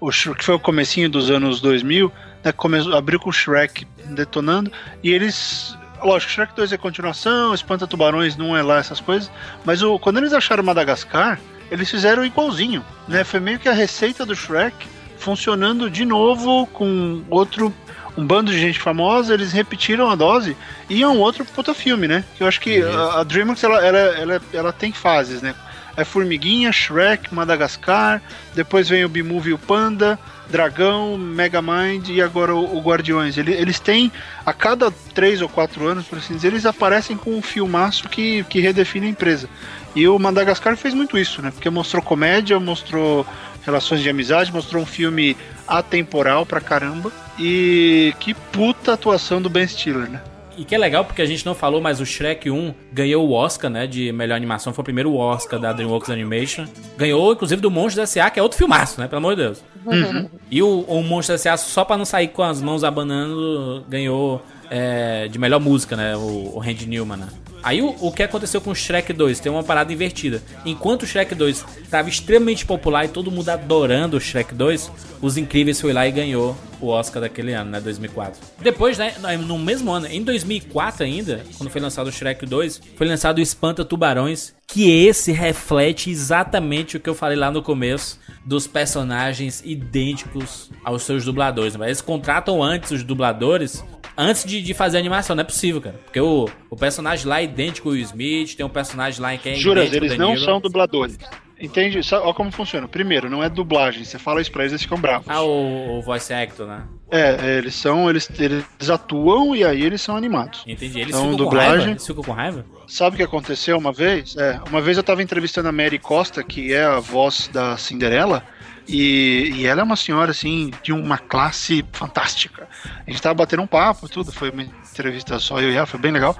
[0.00, 2.10] o que foi o comecinho dos anos 2000,
[2.44, 4.70] né, começou, abriu com o Shrek detonando
[5.02, 9.28] e eles Lógico, Shrek 2 é continuação, Espanta Tubarões não é lá essas coisas,
[9.64, 11.40] mas o, quando eles acharam Madagascar,
[11.70, 13.24] eles fizeram igualzinho, né?
[13.24, 14.74] Foi meio que a receita do Shrek
[15.18, 17.74] funcionando de novo com outro
[18.16, 20.56] um bando de gente famosa, eles repetiram a dose
[20.90, 22.24] e é um outro puta filme, né?
[22.36, 25.54] Que eu acho que a, a DreamWorks ela, ela, ela, ela tem fases, né?
[25.96, 28.20] É Formiguinha, Shrek, Madagascar,
[28.54, 33.36] depois vem o B-Movie o Panda, Dragão, Megamind e agora o, o Guardiões.
[33.36, 34.10] Ele- Eles têm,
[34.46, 38.42] a cada três ou quatro anos, por assim dizer, eles aparecem com um filmaço que,
[38.44, 39.48] que redefine a empresa.
[39.94, 41.50] E o Madagascar fez muito isso, né?
[41.50, 43.26] Porque mostrou comédia, mostrou
[43.64, 45.36] relações de amizade, mostrou um filme
[45.66, 47.12] atemporal pra caramba.
[47.38, 50.22] E que puta atuação do Ben Stiller, né?
[50.58, 53.32] E que é legal porque a gente não falou, mas o Shrek 1 ganhou o
[53.32, 54.72] Oscar, né, de melhor animação.
[54.72, 56.66] Foi o primeiro Oscar da DreamWorks Animation.
[56.96, 59.62] Ganhou, inclusive, do Monstro S.A., que é outro filmaço, né, pelo amor de Deus.
[59.86, 60.28] Uhum.
[60.50, 65.28] E o, o Monstro S.A., só pra não sair com as mãos abanando, ganhou é,
[65.28, 67.28] de melhor música, né, o, o Randy Newman, né.
[67.62, 69.40] Aí o, o que aconteceu com o Shrek 2?
[69.40, 70.42] Tem uma parada invertida.
[70.64, 74.90] Enquanto o Shrek 2 estava extremamente popular e todo mundo adorando o Shrek 2,
[75.20, 78.40] Os Incríveis foi lá e ganhou o Oscar daquele ano, né, 2004.
[78.60, 83.06] Depois, né, no mesmo ano, em 2004 ainda, quando foi lançado o Shrek 2, foi
[83.06, 88.20] lançado o Espanta Tubarões, que esse reflete exatamente o que eu falei lá no começo
[88.44, 91.74] dos personagens idênticos aos seus dubladores.
[91.74, 93.82] Mas eles contratam antes os dubladores
[94.18, 95.98] antes de, de fazer a animação, não é possível, cara.
[96.04, 99.48] Porque o, o personagem lá é idêntico ao Will Smith, tem um personagem lá que
[99.48, 101.16] é ao eles não são dubladores.
[101.60, 102.04] Entende?
[102.06, 102.86] Sabe, olha como funciona.
[102.86, 104.04] Primeiro, não é dublagem.
[104.04, 105.26] Você fala isso pra eles, eles ficam bravos.
[105.28, 106.82] Ah, o, o voice actor, né?
[107.10, 110.62] É, é, eles são, eles, eles atuam e aí eles são animados.
[110.66, 111.00] Entendi.
[111.00, 111.90] Eles Então, ficam com dublagem- raiva?
[111.90, 112.64] Eles ficam com raiva?
[112.86, 114.36] Sabe o que aconteceu uma vez?
[114.36, 118.44] É, uma vez eu tava entrevistando a Mary Costa, que é a voz da Cinderela,
[118.88, 122.66] e, e ela é uma senhora, assim, de uma classe fantástica.
[123.06, 126.00] A gente tava batendo um papo tudo, foi uma entrevista só eu e ela, foi
[126.00, 126.36] bem legal.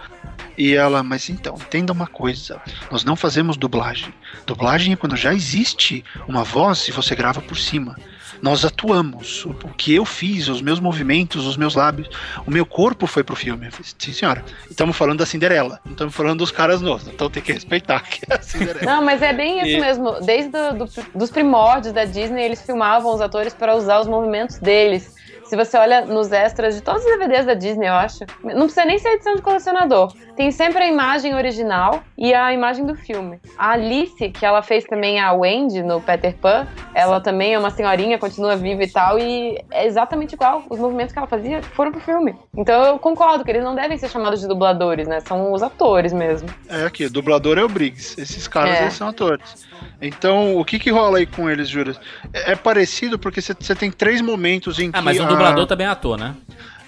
[0.57, 4.12] E ela, mas então, entenda uma coisa, nós não fazemos dublagem.
[4.46, 7.96] Dublagem é quando já existe uma voz e você grava por cima.
[8.43, 9.45] Nós atuamos.
[9.45, 12.09] O, o que eu fiz, os meus movimentos, os meus lábios,
[12.47, 13.66] o meu corpo foi pro filme.
[13.66, 14.45] Eu falei, Sim, senhora.
[14.70, 15.80] Estamos falando da Cinderela.
[15.84, 17.09] Não estamos falando dos caras novos.
[17.09, 18.84] Então tem que respeitar que é a Cinderela.
[18.86, 20.20] Não, mas é bem isso E- mesmo.
[20.24, 24.59] Desde do, do- dos primórdios da Disney, eles filmavam os atores para usar os movimentos
[24.59, 25.16] deles.
[25.49, 28.84] Se você olha nos extras de todos os DVDs da Disney, eu acho, não precisa
[28.84, 30.12] nem ser edição de colecionador.
[30.36, 33.40] Tem sempre a imagem original e a imagem do filme.
[33.57, 37.70] A Alice, que ela fez também a Wendy no Peter Pan, ela também é uma
[37.70, 40.62] senhorinha, continua viva e tal, e é exatamente igual.
[40.68, 42.36] Os movimentos que ela fazia foram pro filme.
[42.55, 45.20] Então eu concordo que eles não devem ser chamados de dubladores, né?
[45.20, 46.49] São os atores mesmo.
[46.68, 48.20] É aqui, o dublador é o Briggs.
[48.20, 48.82] Esses caras É.
[48.82, 49.66] eles são atores.
[50.01, 51.99] Então, o que que rola aí com eles, Juras?
[52.32, 54.99] É, é parecido porque você tem três momentos em que.
[54.99, 56.34] Ah, mas o a- dublador também é ator, né?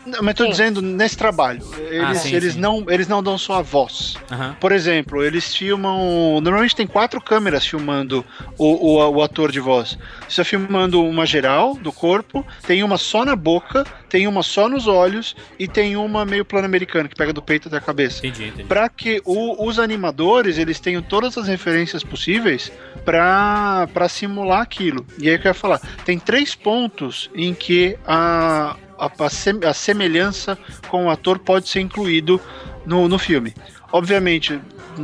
[0.06, 1.60] Não, mas tô dizendo nesse trabalho.
[1.90, 2.60] Eles, Ah, sim, eles, sim.
[2.60, 4.14] Não, eles não dão só a voz.
[4.30, 4.56] Aham.
[4.58, 6.40] Por exemplo, eles filmam.
[6.40, 8.24] Normalmente tem quatro câmeras filmando
[8.56, 9.98] o, o, o ator de voz.
[10.22, 14.68] Você está filmando uma geral do corpo, tem uma só na boca, tem uma só
[14.68, 18.26] nos olhos e tem uma meio plano americano que pega do peito até a cabeça.
[18.26, 18.64] Entendi, entendi.
[18.64, 22.72] Para que o- os animadores eles tenham todas as referências possíveis
[23.04, 25.06] para simular aquilo.
[25.18, 29.64] E aí que eu ia falar, tem três pontos em que a, a, a sem-
[29.64, 32.40] a semelhança com o ator pode ser incluído
[32.84, 33.54] no, no filme.
[33.92, 34.60] Obviamente,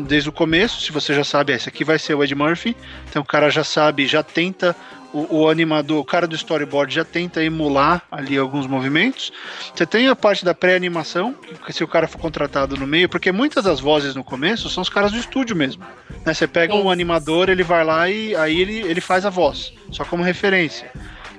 [0.06, 2.76] desde o começo, se você já sabe, esse aqui vai ser o Ed Murphy,
[3.08, 4.76] então o cara já sabe, já tenta,
[5.12, 9.32] o, o animador, o cara do storyboard já tenta emular ali alguns movimentos.
[9.74, 11.34] Você tem a parte da pré-animação,
[11.64, 14.82] que se o cara for contratado no meio, porque muitas das vozes no começo são
[14.82, 15.84] os caras do estúdio mesmo.
[16.24, 16.32] Né?
[16.32, 20.04] Você pega um animador, ele vai lá e aí ele, ele faz a voz, só
[20.04, 20.90] como referência.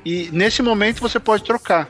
[0.04, 1.88] E nesse momento você pode trocar.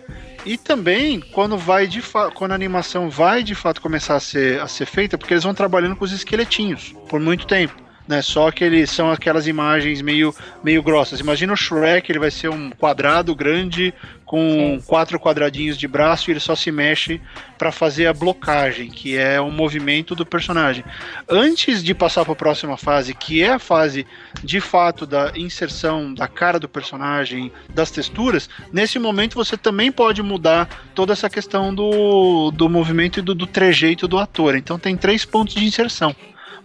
[0.47, 2.01] E também quando vai de
[2.33, 5.53] quando a animação vai de fato começar a ser, a ser feita, porque eles vão
[5.53, 7.86] trabalhando com os esqueletinhos por muito tempo.
[8.07, 10.33] Né, só que eles são aquelas imagens meio,
[10.63, 11.19] meio grossas.
[11.19, 13.93] Imagina o Shrek, ele vai ser um quadrado grande
[14.27, 17.19] com quatro quadradinhos de braço e ele só se mexe
[17.57, 20.83] para fazer a blocagem, que é o movimento do personagem.
[21.29, 24.05] Antes de passar para a próxima fase, que é a fase
[24.43, 30.21] de fato da inserção da cara do personagem, das texturas, nesse momento você também pode
[30.21, 34.55] mudar toda essa questão do, do movimento e do, do trejeito do ator.
[34.55, 36.13] Então tem três pontos de inserção.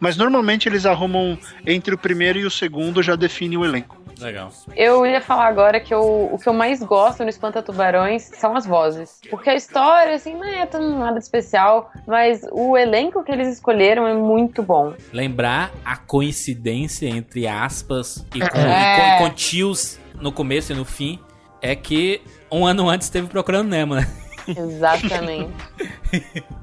[0.02, 3.96] Mas normalmente eles arrumam entre o primeiro e o segundo já define o elenco.
[4.18, 4.50] Legal.
[4.76, 8.56] Eu ia falar agora que eu, o que eu mais gosto no Espanta Tubarões são
[8.56, 9.20] as vozes.
[9.30, 14.04] Porque a história, assim, não é tão nada especial, mas o elenco que eles escolheram
[14.06, 14.92] é muito bom.
[15.12, 19.16] Lembrar a coincidência entre aspas e com, É.
[19.16, 21.18] e com- com tios no começo e no fim
[21.60, 24.06] é que um ano antes teve Procurando Nemo, né?
[24.48, 25.52] Exatamente.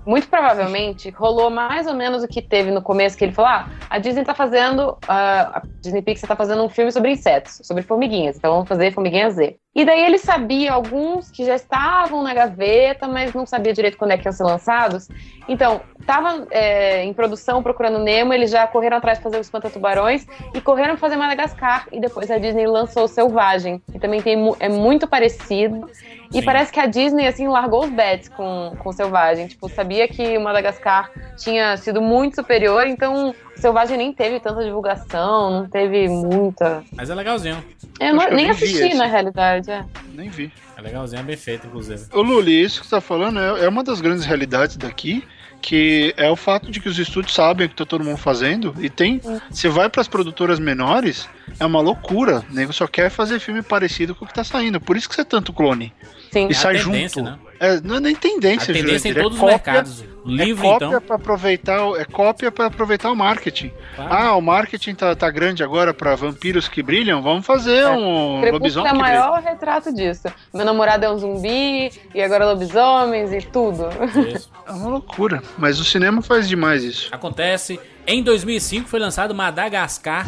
[0.06, 3.70] Muito provavelmente rolou mais ou menos o que teve no começo, que ele falou: ah,
[3.90, 4.98] a Disney tá fazendo.
[5.08, 8.38] ah, a Disney Pixar tá fazendo um filme sobre insetos, sobre formiguinhas.
[8.38, 9.58] Então vamos fazer Formiguinha Z.
[9.76, 14.12] E daí ele sabia alguns que já estavam na gaveta, mas não sabia direito quando
[14.12, 15.08] é que iam ser lançados.
[15.48, 19.70] Então, tava é, em produção procurando Nemo, eles já correram atrás de fazer o Espanta
[19.70, 21.88] Tubarões e correram fazer Madagascar.
[21.92, 25.88] E depois a Disney lançou Selvagem, que também tem, é muito parecido.
[26.32, 26.46] E Sim.
[26.46, 29.48] parece que a Disney, assim, largou os bets com, com o Selvagem.
[29.48, 34.64] Tipo, sabia que o Madagascar tinha sido muito superior, então o Selvagem nem teve tanta
[34.64, 36.84] divulgação, não teve muita.
[36.94, 37.64] Mas é legalzinho.
[38.00, 39.72] Eu não- eu nem nem assisti, na realidade.
[39.72, 39.84] É.
[40.14, 40.52] Nem vi.
[40.78, 42.06] É legalzinho, é bem feito, inclusive.
[42.14, 45.28] Ô Luli, isso que você tá falando é, é uma das grandes realidades daqui,
[45.62, 48.74] que é o fato de que os estúdios sabem o que tá todo mundo fazendo
[48.80, 49.22] e tem.
[49.49, 51.28] Você vai pras produtoras menores,
[51.60, 52.43] é uma loucura.
[52.49, 54.80] O nego só quer fazer filme parecido com o que tá saindo.
[54.80, 55.93] Por isso que você é tanto clone.
[56.32, 56.47] Sim.
[56.47, 57.22] E É sai junto.
[57.22, 57.38] né?
[57.60, 60.10] É, não é nem tendência, A tendência em Jurandir, é todos os cópia- mercados.
[60.26, 61.01] Livro, é cópia então.
[61.01, 63.72] pra aproveitar, o- é cópia para aproveitar o marketing.
[63.95, 64.14] Claro.
[64.14, 67.22] Ah, o marketing tá, tá grande agora pra vampiros que brilham.
[67.22, 69.20] Vamos fazer um Crepúsculo é lobisomem o que brilha.
[69.20, 70.28] maior retrato disso.
[70.53, 73.88] Meu namorado é um zumbi, e agora lobisomens e tudo.
[74.36, 74.49] Isso.
[74.70, 75.41] É uma loucura.
[75.57, 77.10] Mas o cinema faz demais isso.
[77.12, 77.80] Acontece.
[78.05, 80.28] Em 2005 foi lançado Madagascar.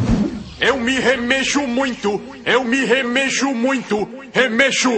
[0.59, 4.89] Eu me remexo muito, eu me remexo muito, remexo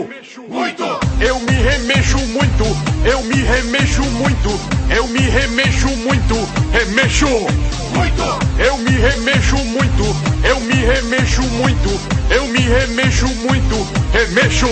[0.47, 0.83] muito.
[1.21, 2.63] Eu me remexo muito,
[3.05, 4.49] eu me remexo muito,
[4.95, 6.35] eu me remexo muito,
[6.71, 8.23] remexo muito.
[8.59, 10.03] Eu me remexo muito,
[10.47, 11.89] eu me remexo muito,
[12.29, 13.75] eu me remexo muito,
[14.11, 14.67] remexo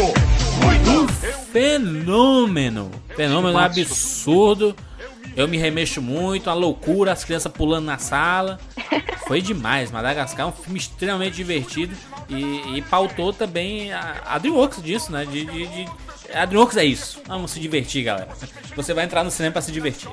[0.62, 1.14] muito.
[1.52, 2.92] Fenômeno.
[3.16, 4.76] Fenômeno absurdo.
[5.36, 8.60] Eu me remexo muito, a loucura, as crianças pulando na sala.
[9.28, 9.90] Foi demais.
[9.92, 11.96] Madagascar é um filme extremamente divertido
[12.30, 15.26] e, e pautou também a, a DreamWorks disso, né?
[15.26, 15.90] De, de, de-
[16.34, 17.22] a DreamWorks é isso.
[17.28, 18.30] Vamos se divertir, galera.
[18.76, 20.10] Você vai entrar no cinema pra se divertir.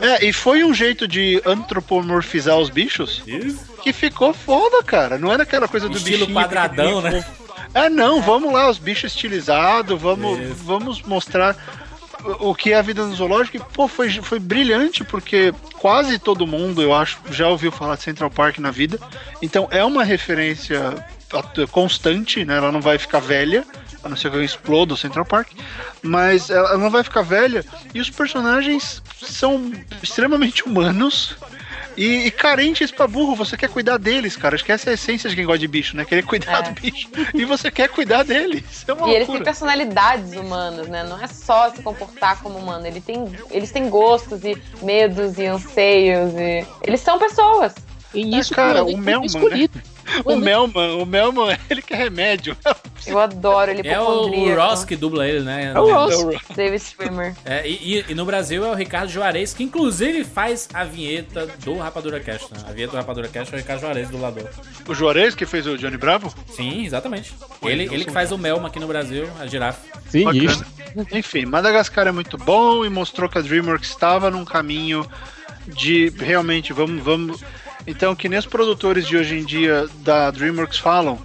[0.00, 3.22] É, e foi um jeito de antropomorfizar os bichos
[3.82, 5.18] que ficou foda, cara.
[5.18, 7.24] Não era aquela coisa do Estilo bichinho quadradão, né?
[7.72, 11.56] É, não, vamos lá, os bichos estilizados, vamos, vamos mostrar
[12.40, 13.56] o que é a vida no zoológico.
[13.56, 18.02] E, pô, foi, foi brilhante, porque quase todo mundo, eu acho, já ouviu falar de
[18.02, 18.98] Central Park na vida.
[19.42, 20.94] Então é uma referência
[21.70, 22.56] constante, né?
[22.56, 23.64] Ela não vai ficar velha,
[24.04, 25.48] a não ser que eu exploda o Central Park,
[26.02, 27.64] mas ela não vai ficar velha.
[27.94, 31.36] E os personagens são extremamente humanos.
[31.96, 34.56] E, e carentes pra burro, você quer cuidar deles, cara.
[34.56, 36.04] Acho que essa é a essência de quem gosta de bicho, né?
[36.04, 36.62] Querer cuidar É.
[36.62, 37.08] do bicho.
[37.32, 38.84] E você quer cuidar deles.
[38.88, 39.44] É uma E eles têm loucura.
[39.44, 41.04] personalidades humanas, né?
[41.04, 42.84] Não é só se comportar como humano.
[42.84, 46.32] Ele tem, eles têm gostos e medos e anseios.
[46.34, 46.66] E...
[46.82, 47.72] Eles são pessoas.
[48.12, 49.80] E isso cara, foi o um Melman, escolhido.
[50.24, 52.56] O Melman, o Melman, ele quer remédio.
[53.06, 54.54] Eu adoro ele É o.
[54.54, 55.72] Ross que dubla ele, né?
[55.74, 56.24] É o Ross.
[56.54, 57.34] David Swimmer.
[57.44, 61.46] É, e, e- e no Brasil é o Ricardo Juarez, que inclusive faz a vinheta
[61.64, 62.52] do Rapadura Cast.
[62.52, 62.60] Né?
[62.68, 64.48] A vinheta do Rapadura Cast é o Ricardo Juarez, dublador.
[64.88, 66.32] O Juarez que fez o Johnny Bravo?
[66.48, 67.34] Sim, exatamente.
[67.62, 69.80] Ele, ele que faz o Melma aqui no Brasil, a girafa.
[70.08, 70.44] Sim, Bacana.
[70.44, 70.64] isso.
[71.12, 75.04] Enfim, Madagascar é muito bom e mostrou que a DreamWorks estava num caminho
[75.66, 77.40] de realmente vamos vamos
[77.86, 81.18] então que nem os produtores de hoje em dia da DreamWorks falam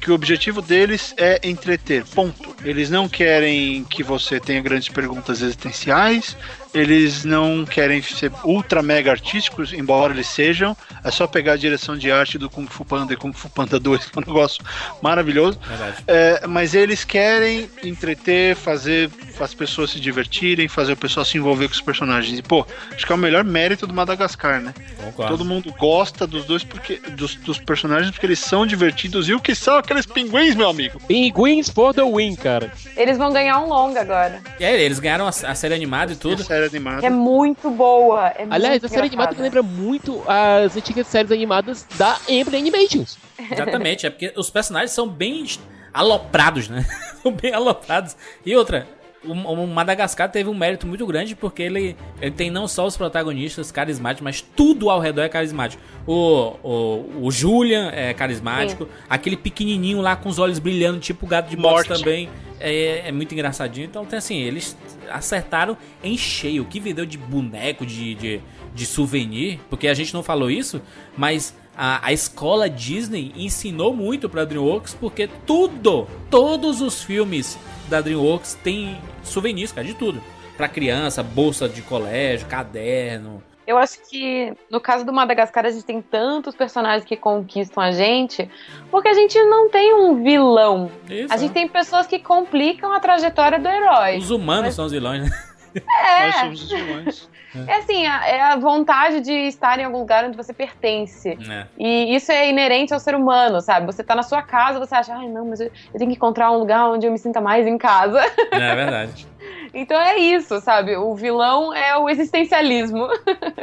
[0.00, 2.54] que o objetivo deles é entreter, ponto.
[2.64, 6.36] Eles não querem que você tenha grandes perguntas existenciais,
[6.76, 10.76] eles não querem ser ultra mega artísticos, embora eles sejam.
[11.02, 13.80] É só pegar a direção de arte do Kung Fu Panda e Kung Fu Panda
[13.80, 14.62] 2, que é um negócio
[15.00, 15.58] maravilhoso.
[16.06, 19.10] É, mas eles querem entreter, fazer
[19.40, 22.38] as pessoas se divertirem, fazer o pessoal se envolver com os personagens.
[22.38, 24.74] E, pô, acho que é o melhor mérito do Madagascar, né?
[25.02, 25.32] Concordo.
[25.32, 29.28] Todo mundo gosta dos dois porque dos, dos personagens porque eles são divertidos.
[29.28, 31.00] E o que são aqueles pinguins, meu amigo?
[31.06, 32.70] Pinguins for the win, cara.
[32.96, 34.42] Eles vão ganhar um longa agora.
[34.60, 36.42] E aí, eles ganharam a, a série animada e tudo.
[36.42, 37.00] A série animada.
[37.00, 38.28] Que é muito boa.
[38.28, 39.42] É Aliás, muito a série animada que engraçada.
[39.42, 43.18] lembra muito as antigas séries animadas da Emblem Animations.
[43.50, 45.46] Exatamente, é porque os personagens são bem
[45.92, 46.84] aloprados, né?
[47.22, 48.16] são bem aloprados.
[48.44, 48.86] E outra,
[49.24, 52.96] o, o Madagascar teve um mérito muito grande porque ele, ele tem não só os
[52.96, 55.82] protagonistas carismáticos, mas tudo ao redor é carismático.
[56.06, 61.28] O, o, o Julian é carismático, aquele pequenininho lá com os olhos brilhando, tipo o
[61.28, 62.02] gato de boxe Morte.
[62.02, 62.28] também.
[62.60, 63.86] é, é muito engraçadinho.
[63.86, 64.76] Então, tem assim, eles
[65.10, 66.62] acertaram em cheio.
[66.62, 68.40] O que vendeu de boneco, de, de,
[68.74, 70.80] de souvenir, porque a gente não falou isso,
[71.16, 77.58] mas a, a escola Disney ensinou muito pra DreamWorks, porque tudo, todos os filmes
[77.88, 80.22] da DreamWorks tem souvenirs, cara, de tudo.
[80.56, 83.42] Pra criança, bolsa de colégio, caderno.
[83.66, 87.90] Eu acho que no caso do Madagascar a gente tem tantos personagens que conquistam a
[87.90, 88.48] gente,
[88.90, 90.90] porque a gente não tem um vilão.
[91.10, 94.18] Isso, a gente tem pessoas que complicam a trajetória do herói.
[94.18, 95.30] Os humanos são os vilões, né?
[95.76, 96.26] É.
[96.26, 97.28] Nós somos os vilões.
[97.66, 101.38] É assim, a- é a vontade de estar em algum lugar onde você pertence.
[101.48, 101.66] É.
[101.78, 103.86] E isso é inerente ao ser humano, sabe?
[103.86, 106.50] Você tá na sua casa, você acha, ai não, mas eu, eu tenho que encontrar
[106.52, 108.20] um lugar onde eu me sinta mais em casa.
[108.50, 109.26] É verdade.
[109.74, 110.96] então é isso, sabe?
[110.96, 113.06] O vilão é o existencialismo.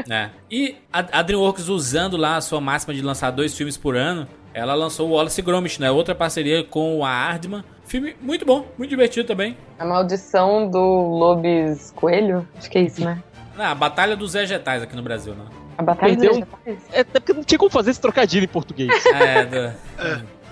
[0.09, 0.29] É.
[0.51, 4.27] E a, a DreamWorks usando lá a sua máxima de lançar dois filmes por ano,
[4.53, 5.89] ela lançou o Wallace Gromit, né?
[5.91, 7.63] Outra parceria com a Aardman.
[7.85, 9.57] Filme muito bom, muito divertido também.
[9.79, 12.47] A maldição do Lobis Coelho?
[12.57, 13.23] Acho que é isso, né?
[13.57, 15.45] Ah, a Batalha dos Vegetais aqui no Brasil, né?
[15.77, 16.89] A Batalha Perdeu dos Vegetais?
[16.91, 18.91] É até porque não tinha como fazer esse trocadilho em português.
[19.13, 19.73] É, do,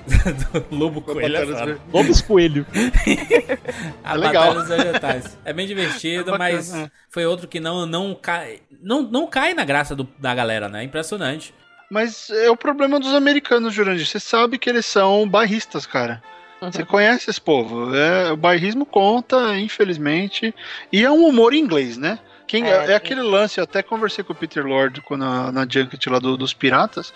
[0.69, 1.37] do Lobo Coelho.
[1.37, 1.77] É.
[1.93, 2.65] Lobos Coelho.
[4.03, 5.37] A É Batalha dos Vegetais.
[5.45, 6.91] É bem divertido, É bacana, mas é.
[7.09, 10.83] foi outro que não, não, cai, não, não cai na graça do- da galera, né?
[10.83, 11.53] Impressionante.
[11.89, 14.05] Mas é o problema dos americanos, Jurandir.
[14.07, 16.21] Você sabe que eles são bairristas, cara.
[16.61, 17.93] Você conhece esse povo.
[17.95, 20.53] É, o bairrismo conta, infelizmente.
[20.91, 22.19] E é um humor inglês, né?
[22.51, 26.05] Quem, é, É, aquele lance, eu até conversei com o Peter Lord na, na Junket
[26.09, 27.13] lá do- dos Piratas.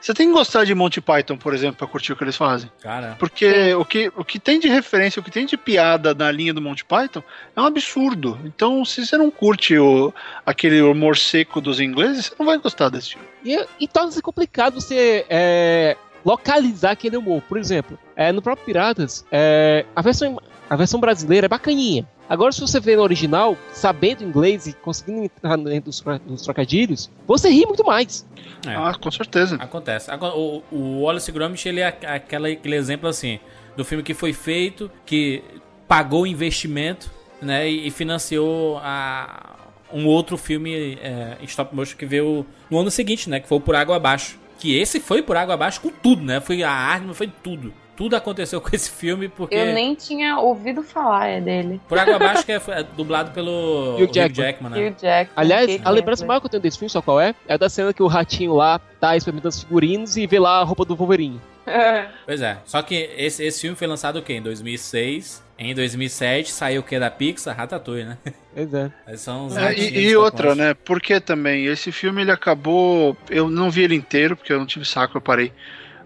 [0.00, 2.70] Você tem que gostar de Monty Python, por exemplo, pra curtir o que eles fazem.
[2.80, 6.30] Cara, Porque o que, o que tem de referência, o que tem de piada na
[6.30, 7.20] linha do Monty Python
[7.56, 8.38] é um absurdo.
[8.44, 10.14] Então, se você não curte o,
[10.44, 13.26] aquele humor seco dos ingleses, você não vai gostar desse filme.
[13.44, 17.42] E, e torna-se complicado você é, localizar aquele humor.
[17.48, 22.06] Por exemplo, é, no próprio Piratas, é, a, versão, a versão brasileira é bacaninha.
[22.28, 27.08] Agora, se você vê no original, sabendo inglês e conseguindo entrar dentro dos, dos trocadilhos,
[27.26, 28.26] você ri muito mais.
[28.66, 28.74] é.
[28.74, 29.56] Ah, com certeza.
[29.56, 30.10] Acontece.
[30.10, 33.38] O, o Wallace Gromit, ele é aquela, aquele exemplo assim,
[33.76, 35.42] do filme que foi feito, que
[35.86, 39.56] pagou o investimento, né, e, e financiou a,
[39.92, 43.58] um outro filme é, em stop motion que veio no ano seguinte, né, que foi
[43.58, 44.38] o Por Água Abaixo.
[44.58, 47.72] Que esse foi Por Água Abaixo com tudo, né, foi a Arma, foi tudo.
[47.96, 49.54] Tudo aconteceu com esse filme porque...
[49.54, 51.80] Eu nem tinha ouvido falar é dele.
[51.88, 54.34] Por Água Abaixo que é, é dublado pelo Hugh Hugh Jackman.
[54.34, 54.88] Jackman, né?
[54.88, 55.32] Hugh Jackman.
[55.34, 57.34] Aliás, que a lembrança maior que eu tenho desse filme, só qual é?
[57.48, 60.64] É da cena que o ratinho lá tá experimentando os figurinos e vê lá a
[60.64, 61.40] roupa do Wolverine.
[62.24, 62.58] Pois é.
[62.64, 64.34] Só que esse, esse filme foi lançado o quê?
[64.34, 65.44] Em 2006.
[65.58, 67.56] Em 2007 saiu o que da Pixar?
[67.56, 68.18] Ratatouille, né?
[68.54, 68.90] Pois é.
[69.16, 70.74] São os É, e, e outra, né?
[70.74, 73.16] Porque também esse filme ele acabou.
[73.30, 75.52] Eu não vi ele inteiro, porque eu não tive saco, eu parei.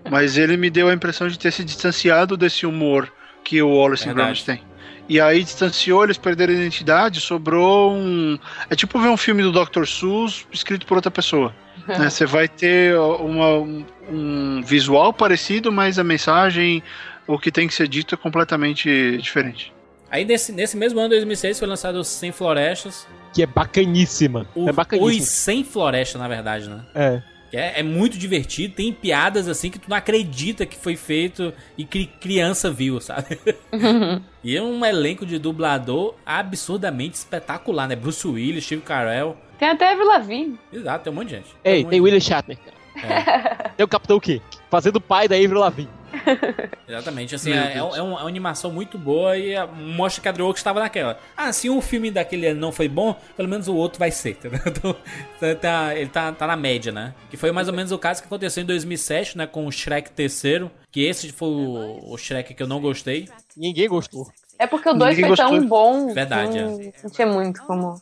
[0.09, 3.13] Mas ele me deu a impressão de ter se distanciado desse humor
[3.45, 4.45] que o Wallace Verdade.
[4.45, 4.71] Gromit tem.
[5.09, 8.39] E aí distanciou, eles perderam a identidade, sobrou um.
[8.71, 9.85] É tipo ver um filme do Dr.
[9.85, 11.53] Seuss escrito por outra pessoa.
[11.87, 12.09] né?
[12.09, 16.81] Você vai ter uma- um, visual parecido, mas a mensagem,
[17.27, 19.73] o que tem que ser dito é completamente diferente.
[20.11, 23.07] Aí nesse, nesse mesmo ano, 2006, foi lançado o Sem Florestas.
[23.33, 24.47] Que é bacaníssima.
[24.55, 25.23] O, é bacaníssima.
[25.23, 26.85] Os Sem Floresta, na verdade, né?
[26.95, 27.23] É.
[27.51, 31.53] Que é, é muito divertido, tem piadas assim que tu não acredita que foi feito
[31.77, 33.39] e que criança viu, sabe?
[34.45, 37.97] e é um elenco de dublador absurdamente espetacular, né?
[37.97, 39.37] Bruce Willis, Steve Carell.
[39.59, 40.59] Tem até a Vila Lavigne.
[40.73, 41.49] Exato, tem um monte de gente.
[41.65, 42.81] Ei, um tem de William Shatner, cara.
[43.77, 45.89] Tem o Capitão Kirk, fazendo o pai da Avril Lavigne.
[46.89, 47.95] Exatamente, assim, é, é, Deus.
[47.95, 51.19] um- é uma animação muito boa e é, mostra que a DreamWorks estava naquela.
[51.37, 54.31] Ah, se um filme daquele ano não foi bom, pelo menos o outro vai ser,
[54.45, 54.61] entendeu?
[54.67, 54.97] Então,
[55.41, 57.15] tá- tá- ele tá, tá na média, né?
[57.31, 60.11] Que foi mais ou menos o caso que aconteceu em 2007, né, com o Shrek
[60.11, 63.29] terceiro, que esse foi o, o Shrek que eu não gostei.
[63.57, 64.27] Ninguém gostou.
[64.59, 65.69] É porque o 2 Ninguém foi tão gostou.
[65.69, 66.13] bom.
[66.13, 68.01] Verdade, que não, não tinha muito como.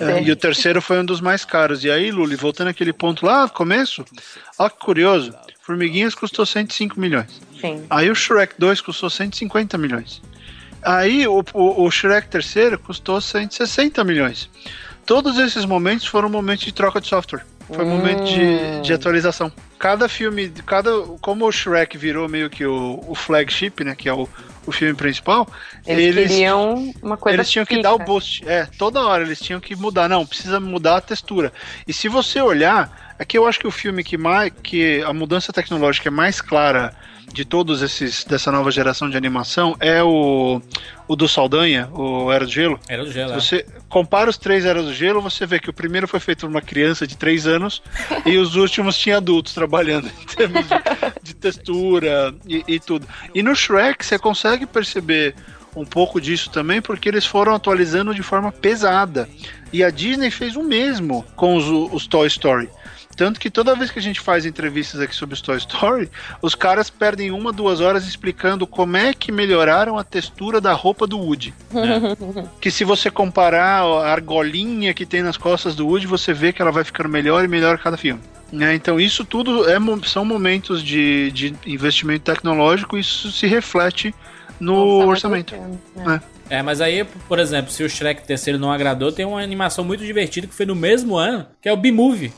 [0.00, 1.84] É, e o terceiro foi um dos mais caros.
[1.84, 4.04] E aí, Luli, voltando àquele ponto lá, começo,
[4.58, 5.32] olha que curioso.
[5.64, 7.40] Formiguinhas custou 105 milhões.
[7.58, 7.86] Sim.
[7.88, 10.20] Aí o Shrek 2 custou 150 milhões.
[10.82, 14.50] Aí o, o, o Shrek terceiro custou 160 milhões.
[15.06, 17.46] Todos esses momentos foram momentos de troca de software.
[17.66, 19.50] Foi um momento de, de atualização.
[19.78, 24.12] Cada filme, cada como o Shrek virou meio que o, o flagship, né, que é
[24.12, 24.28] o,
[24.66, 25.48] o filme principal,
[25.86, 27.88] Eles, eles, queriam uma coisa eles tinham que fixa.
[27.88, 28.46] dar o boost.
[28.46, 30.10] É, toda hora eles tinham que mudar.
[30.10, 31.50] Não, precisa mudar a textura.
[31.88, 34.52] E se você olhar, é que eu acho que o filme que mais.
[34.62, 36.94] que a mudança tecnológica é mais clara
[37.32, 40.60] de todos esses dessa nova geração de animação é o,
[41.08, 42.78] o do Saldanha, o Era do Gelo.
[42.88, 43.40] Era do gelo, Se é.
[43.40, 46.50] você compara os três Eras do Gelo, você vê que o primeiro foi feito por
[46.50, 47.82] uma criança de 3 anos
[48.24, 50.74] e os últimos tinha adultos trabalhando em termos de,
[51.22, 53.06] de textura e, e tudo.
[53.34, 55.34] E no Shrek você consegue perceber
[55.76, 59.28] um pouco disso também, porque eles foram atualizando de forma pesada.
[59.72, 62.68] E a Disney fez o mesmo com os, os Toy Story.
[63.16, 66.10] Tanto que toda vez que a gente faz entrevistas aqui sobre os Toy Story,
[66.42, 71.06] os caras perdem uma, duas horas explicando como é que melhoraram a textura da roupa
[71.06, 71.54] do Woody.
[72.60, 76.60] Que se você comparar a argolinha que tem nas costas do Woody, você vê que
[76.60, 78.20] ela vai ficando melhor e melhor a cada filme.
[78.50, 78.74] né?
[78.74, 84.14] Então isso tudo é, são momentos de, de investimento tecnológico e isso se reflete
[84.60, 85.54] no orçamento.
[85.96, 86.20] né?
[86.50, 90.04] É, mas aí, por exemplo, se o Shrek terceiro não agradou, tem uma animação muito
[90.04, 92.32] divertida que foi no mesmo ano, que é o B-Movie.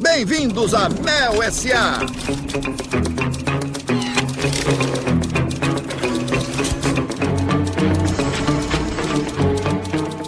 [0.00, 2.00] Bem-vindos a Mel S.A.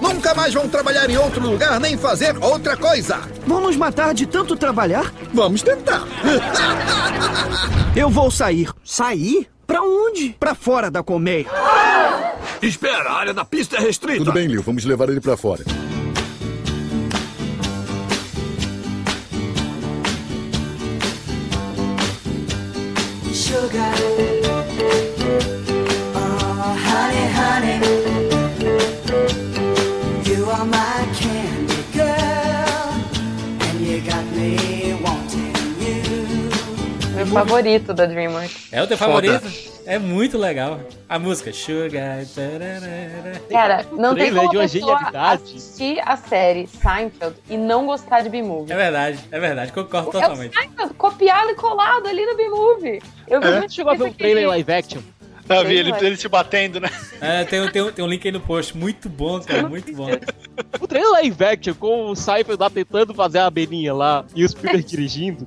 [0.00, 3.18] Nunca mais vão trabalhar em outro lugar nem fazer outra coisa.
[3.46, 5.12] Vão nos matar de tanto trabalhar?
[5.32, 6.02] Vamos tentar.
[7.94, 8.68] Eu vou sair.
[8.84, 9.48] Sair?
[9.74, 10.36] Pra onde?
[10.38, 11.46] Pra fora da colmeia.
[12.62, 14.18] Espera, a área da pista é restrita.
[14.18, 15.64] Tudo bem, Leo, vamos levar ele pra fora.
[37.34, 38.68] Favorito da DreamWorks.
[38.72, 39.74] É o teu favorito?
[39.86, 40.80] É muito legal.
[41.06, 42.24] A música Sugar.
[42.34, 43.42] tararara.
[43.50, 45.42] Cara, não tem como de uma genialidade.
[45.42, 48.72] assistir a série Seinfeld e não gostar de B-Movie.
[48.72, 50.54] É verdade, é verdade, concordo É o totalmente.
[50.54, 53.02] Seinfeld copiado e colado ali no B-Movie.
[53.28, 53.58] Eu vi É?
[53.58, 55.00] muito Chegou a ver um trailer live action?
[55.46, 56.90] Vi ele, ele se batendo, né?
[57.20, 58.76] É, tem, tem, um- tem um link aí no post.
[58.76, 60.08] Muito bom, cara, muito bom.
[60.80, 64.48] O trailer live action com o Cypher lá tentando fazer a abelhinha lá e o
[64.48, 65.46] Spielberg dirigindo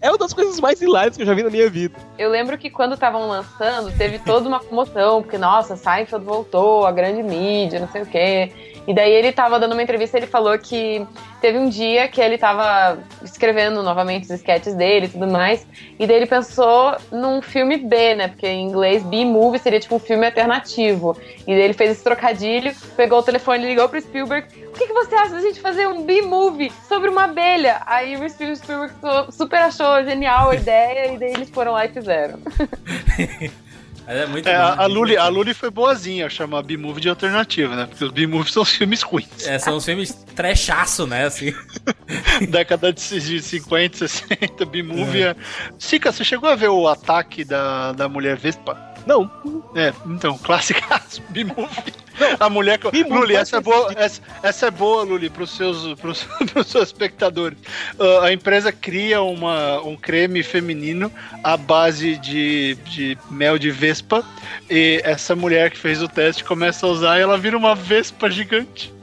[0.00, 1.94] é uma das coisas mais hilárias que eu já vi na minha vida.
[2.18, 6.92] Eu lembro que quando estavam lançando, teve toda uma comoção, porque, nossa, Seinfeld voltou, a
[6.92, 8.52] grande mídia, não sei o quê.
[8.88, 11.06] E daí ele tava dando uma entrevista ele falou que
[11.42, 15.66] teve um dia que ele tava escrevendo novamente os sketches dele e tudo mais.
[15.98, 18.28] E daí ele pensou num filme B, né?
[18.28, 21.14] Porque em inglês B-movie seria tipo um filme alternativo.
[21.46, 24.48] E daí ele fez esse trocadilho, pegou o telefone ligou pro Spielberg.
[24.68, 27.82] O que, que você acha da gente fazer um B-movie sobre uma abelha?
[27.84, 28.94] Aí o Spielberg
[29.30, 32.38] super achou genial a ideia e daí eles foram lá e fizeram.
[34.08, 37.84] Mas é muito É, a, Luli, a Luli foi boazinha chamar B-Movie de alternativa, né?
[37.84, 39.46] Porque os B-Movies são filmes ruins.
[39.46, 41.26] É, são os filmes trechaço, né?
[41.26, 41.52] Assim.
[42.48, 45.24] Década de de 50, 60, B-Movie.
[45.24, 45.36] É.
[45.78, 48.87] Sica, você chegou a ver o ataque da, da mulher Vespa?
[49.08, 49.30] Não.
[49.74, 51.94] É, então, clássica B-Movie.
[52.38, 52.78] A mulher.
[52.78, 56.88] que- Luli, essa é boa, essa, essa é boa, Luli, pros seus, pros, pros seus
[56.88, 57.56] espectadores.
[57.98, 61.10] Ah, a empresa cria uma, um creme feminino
[61.42, 64.22] à base de, de mel de Vespa.
[64.68, 68.30] E essa mulher que fez o teste começa a usar e ela vira uma Vespa
[68.30, 68.92] gigante.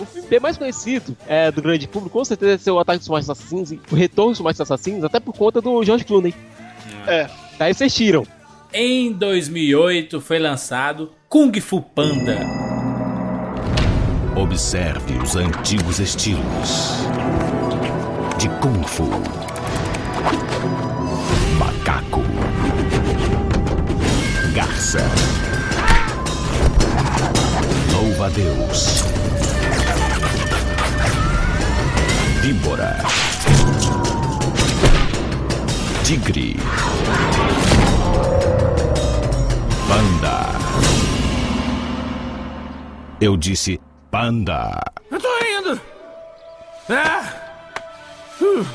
[0.00, 3.00] O filme bem mais conhecido é, do grande público, com certeza, é ser o Ataque
[3.00, 6.32] dos Mais Assassinos, e o Retorno dos Mais Assassinos, até por conta do George Clooney.
[7.04, 7.28] É.
[7.58, 8.24] Daí vocês tiram.
[8.72, 12.38] Em 2008 foi lançado Kung Fu Panda.
[14.36, 16.98] Observe os antigos estilos
[18.36, 19.08] de Kung Fu.
[21.58, 22.22] Macaco.
[24.54, 25.00] Garça.
[27.90, 29.02] Louva a Deus.
[32.42, 32.98] Víbora.
[36.04, 36.56] Tigre.
[39.88, 40.52] Panda.
[43.20, 44.78] Eu disse panda.
[45.10, 45.80] Eu tô indo!
[46.90, 47.24] Ah!
[48.40, 48.66] Uh.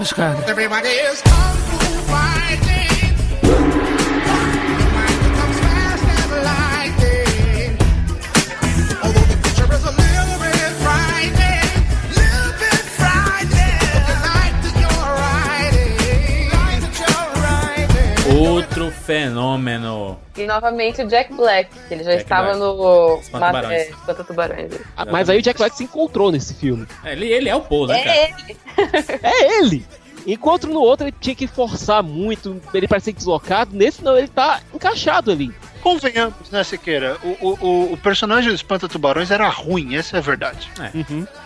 [0.00, 0.50] Escada.
[0.50, 1.22] Everybody is
[18.38, 20.18] Outro fenômeno.
[20.36, 22.58] E novamente o Jack Black, que ele já Jack estava Black.
[22.60, 23.72] no Espanta Tubarões.
[23.72, 24.72] é, Espanta Tubarões.
[24.96, 26.86] Ah, Mas aí o Jack Black se encontrou nesse filme.
[27.04, 28.16] Ele, ele é o Paul, né, cara?
[28.16, 28.56] É ele.
[29.22, 29.86] É ele!
[30.26, 34.60] Enquanto no outro ele tinha que forçar muito, ele parecia deslocado, nesse não, ele tá
[34.72, 35.52] encaixado ali.
[35.82, 37.18] Convenhamos, né, Siqueira?
[37.22, 40.70] O, o, o- personagem do Espanta Tubarões era ruim, essa é a verdade.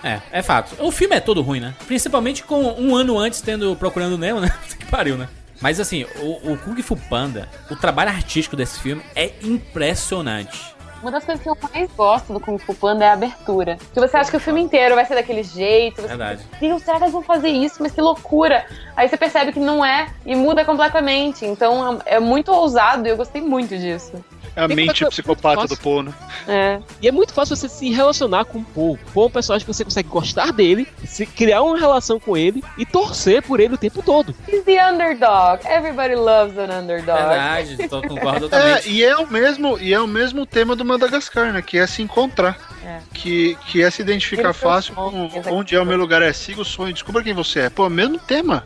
[0.05, 0.09] É.
[0.15, 0.77] É, é fato.
[0.79, 1.75] O filme é todo ruim, né?
[1.89, 4.49] Principalmente com um ano antes tendo Procurando Nemo, né?
[4.79, 5.29] que pariu, né?
[5.61, 10.77] Mas assim, o, o Kung Fu Panda, o trabalho artístico desse filme é impressionante.
[11.01, 13.79] Uma das coisas que eu mais gosto do Kung Fu Panda é a abertura.
[13.93, 16.03] Que você acha que o filme inteiro vai ser daquele jeito.
[16.03, 16.45] Você Verdade.
[16.59, 17.77] Deus, será que eles vão fazer isso?
[17.81, 18.67] Mas que loucura!
[18.97, 21.47] Aí você percebe que não é e muda completamente.
[21.47, 24.13] Então é é muito ousado e eu gostei muito disso.
[24.59, 26.13] É a Tem mente psicopata do Poe, né?
[26.49, 26.81] É.
[27.01, 28.99] E é muito fácil você se relacionar com o Paul.
[29.15, 32.61] Paul é um personagem que você consegue gostar dele, se criar uma relação com ele
[32.77, 34.35] e torcer por ele o tempo todo.
[34.49, 35.65] He's the underdog.
[35.65, 37.19] Everybody loves an underdog.
[37.19, 38.91] Verdade, tô, concordo É, totalmente.
[38.91, 41.63] e é o mesmo, e é o mesmo tema do Madagascar, né?
[41.63, 42.59] Que é se encontrar.
[42.85, 42.99] É.
[43.15, 46.21] Que, que é se identificar Ele foi fácil com onde é o meu lugar.
[46.21, 47.71] É siga o sonho, descubra quem você é.
[47.71, 48.65] Pô, mesmo tema.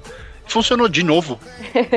[0.53, 1.39] Funcionou de novo.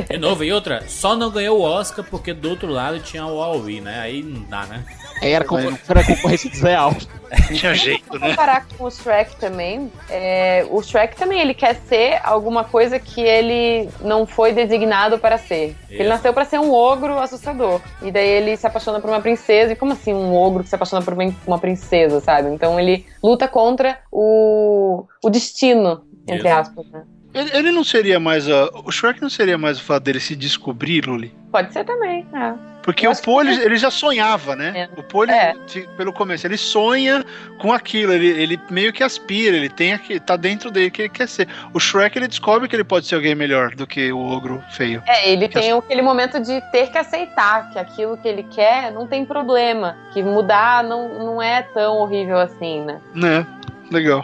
[0.09, 3.37] De novo, e outra, só não ganhou o Oscar porque do outro lado tinha o
[3.37, 3.99] Huawei, né?
[3.99, 4.85] Aí não dá, né?
[5.21, 6.93] Aí era, concor- era concorrência desleal.
[7.53, 8.29] Tinha jeito, né?
[8.29, 13.19] comparar com o Shrek também, é, o Shrek também ele quer ser alguma coisa que
[13.19, 15.75] ele não foi designado para ser.
[15.89, 16.09] Ele Isso.
[16.09, 17.81] nasceu para ser um ogro assustador.
[18.01, 19.73] E daí ele se apaixona por uma princesa.
[19.73, 22.49] E como assim um ogro que se apaixona por uma uma princesa, sabe?
[22.49, 26.57] Então ele luta contra o, o destino, entre Isso.
[26.57, 27.03] aspas, né?
[27.35, 28.49] Ele, ele não seria mais.
[28.49, 31.33] a- o Shrek não seria mais o fato dele se descobrir, Luli?
[31.51, 32.53] Pode ser também, é.
[32.81, 34.87] Porque o Poe, ele, ele já sonhava, né?
[34.95, 35.55] O Poe, É.
[35.97, 37.25] pelo começo, ele sonha
[37.57, 41.09] com aquilo, ele, ele meio que aspira, ele tem aqui, tá dentro dele que ele
[41.09, 41.47] quer ser.
[41.73, 45.01] O Shrek, ele descobre que ele pode ser alguém melhor do que o ogro feio.
[45.07, 49.07] É, ele tem aquele momento de ter que aceitar que aquilo que ele quer não
[49.07, 53.01] tem problema, que mudar não, não é tão horrível assim, né?
[53.15, 53.47] Né?
[53.91, 54.23] Legal.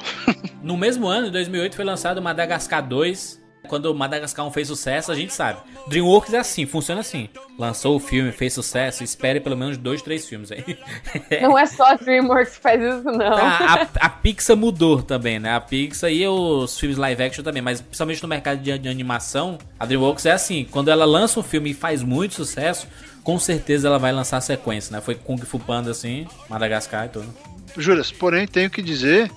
[0.61, 3.41] No mesmo ano, em 2008, foi lançado Madagascar 2.
[3.67, 5.59] Quando o Madagascar 1 fez sucesso, a gente sabe.
[5.88, 7.29] DreamWorks é assim, funciona assim.
[7.57, 10.77] Lançou o filme, fez sucesso, espere pelo menos dois, três filmes aí.
[11.41, 13.38] Não é só a DreamWorks que faz isso, não.
[13.38, 15.55] A, a, a Pixar mudou também, né?
[15.55, 19.57] A Pixar e os filmes live action também, mas principalmente no mercado de, de animação,
[19.79, 22.88] a DreamWorks é assim, quando ela lança um filme e faz muito sucesso,
[23.23, 25.01] com certeza ela vai lançar a sequência, né?
[25.01, 27.33] Foi Kung Fu Panda assim, Madagascar e tudo.
[27.77, 29.31] Juras, porém, tenho que dizer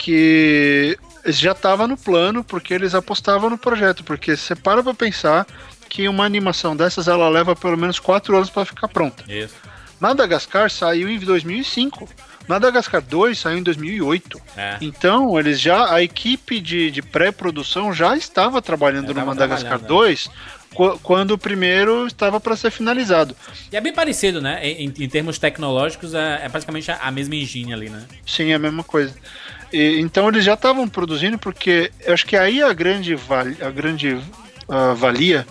[0.00, 4.02] que já estava no plano porque eles apostavam no projeto.
[4.02, 5.46] Porque você para pra pensar
[5.88, 9.24] que uma animação dessas ela leva pelo menos quatro anos para ficar pronta.
[9.30, 9.54] Isso.
[10.00, 12.08] Madagascar saiu em 2005.
[12.48, 14.40] Madagascar 2 saiu em 2008.
[14.56, 14.78] É.
[14.80, 15.92] Então, eles já.
[15.94, 20.30] A equipe de, de pré-produção já estava trabalhando no Madagascar trabalhando, 2
[20.74, 23.36] qu- quando o primeiro estava para ser finalizado.
[23.70, 24.66] E é bem parecido, né?
[24.66, 28.04] Em, em termos tecnológicos, é, é praticamente a, a mesma engine ali, né?
[28.26, 29.14] Sim, é a mesma coisa.
[29.72, 33.16] E, então eles já estavam produzindo porque eu acho que aí a grande,
[33.60, 34.18] a grande
[34.68, 35.46] ah, valia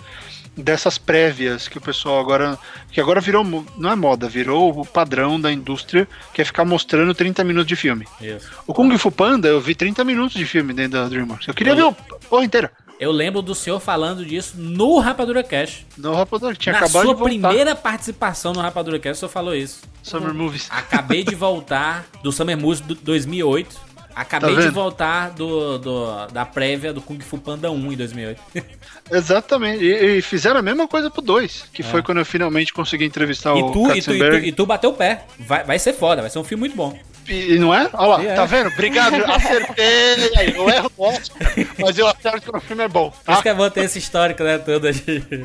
[0.56, 2.58] dessas prévias que o pessoal agora
[2.90, 3.44] que agora virou
[3.76, 7.76] não é moda, virou o padrão da indústria, que é ficar mostrando 30 minutos de
[7.76, 8.06] filme.
[8.20, 8.50] Isso.
[8.66, 11.48] O Kung Fu Panda, eu vi 30 minutos de filme dentro da DreamWorks.
[11.48, 11.92] Eu queria ver o
[12.28, 12.72] porra inteira.
[12.98, 15.86] Eu lembro do senhor falando disso no Rapadura Cash.
[15.96, 17.48] No Rapadura, tinha Na acabado sua de voltar.
[17.48, 19.80] primeira participação no Rapadura Cash, o senhor falou isso.
[20.02, 20.68] Summer Movies.
[20.70, 23.74] Acabei de voltar do Summer Movies do 2008.
[24.14, 28.40] Acabei Tá de voltar do, do- da prévia do Kung Fu Panda 1 em 2008.
[29.10, 29.84] Exatamente.
[29.84, 31.84] E, e fizeram a mesma coisa pro 2, que É.
[31.84, 34.66] foi quando eu finalmente consegui entrevistar E o tu, e, tu, e, tu, e tu
[34.66, 35.24] bateu o pé.
[35.38, 36.98] Vai, vai ser foda, vai ser um filme muito bom.
[37.30, 37.88] E, não é?
[37.92, 38.34] Olha lá, é.
[38.34, 38.68] tá vendo?
[38.68, 40.30] Obrigado, acertei.
[40.36, 41.38] Aí, eu erro Oscar,
[41.78, 43.12] mas eu acerto que o filme é bom.
[43.24, 45.44] Por isso que é bom ter esse histórico, né, todo de...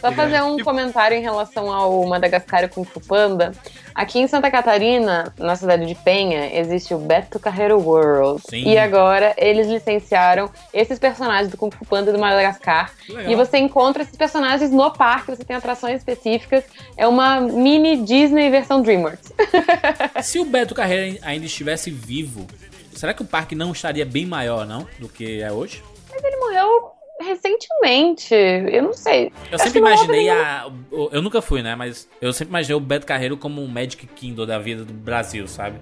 [0.00, 3.52] Só fazer um comentário em relação ao Madagascar e Kung Fu Panda.
[3.94, 8.42] Aqui em Santa Catarina, na cidade de Penha, existe o Beto Carreiro World.
[8.50, 8.64] Sim.
[8.64, 12.92] E agora eles licenciaram esses personagens do Kung Fu Panda e do Madagascar.
[13.08, 13.32] Legal.
[13.32, 16.64] E você encontra esses personagens no parque, você tem atrações específicas.
[16.98, 19.32] É uma mini Disney versão DreamWorks.
[20.22, 22.46] Se o Beto Carreira ainda estivesse vivo,
[22.92, 24.86] será que o parque não estaria bem maior, não?
[24.98, 25.82] Do que é hoje?
[26.10, 28.34] Mas ele morreu recentemente.
[28.34, 29.32] Eu não sei.
[29.50, 30.70] Eu Acho sempre imaginei a.
[31.12, 31.74] Eu nunca fui, né?
[31.74, 35.46] Mas eu sempre imaginei o Beto Carreiro como um Magic Kingdom da vida do Brasil,
[35.46, 35.78] sabe?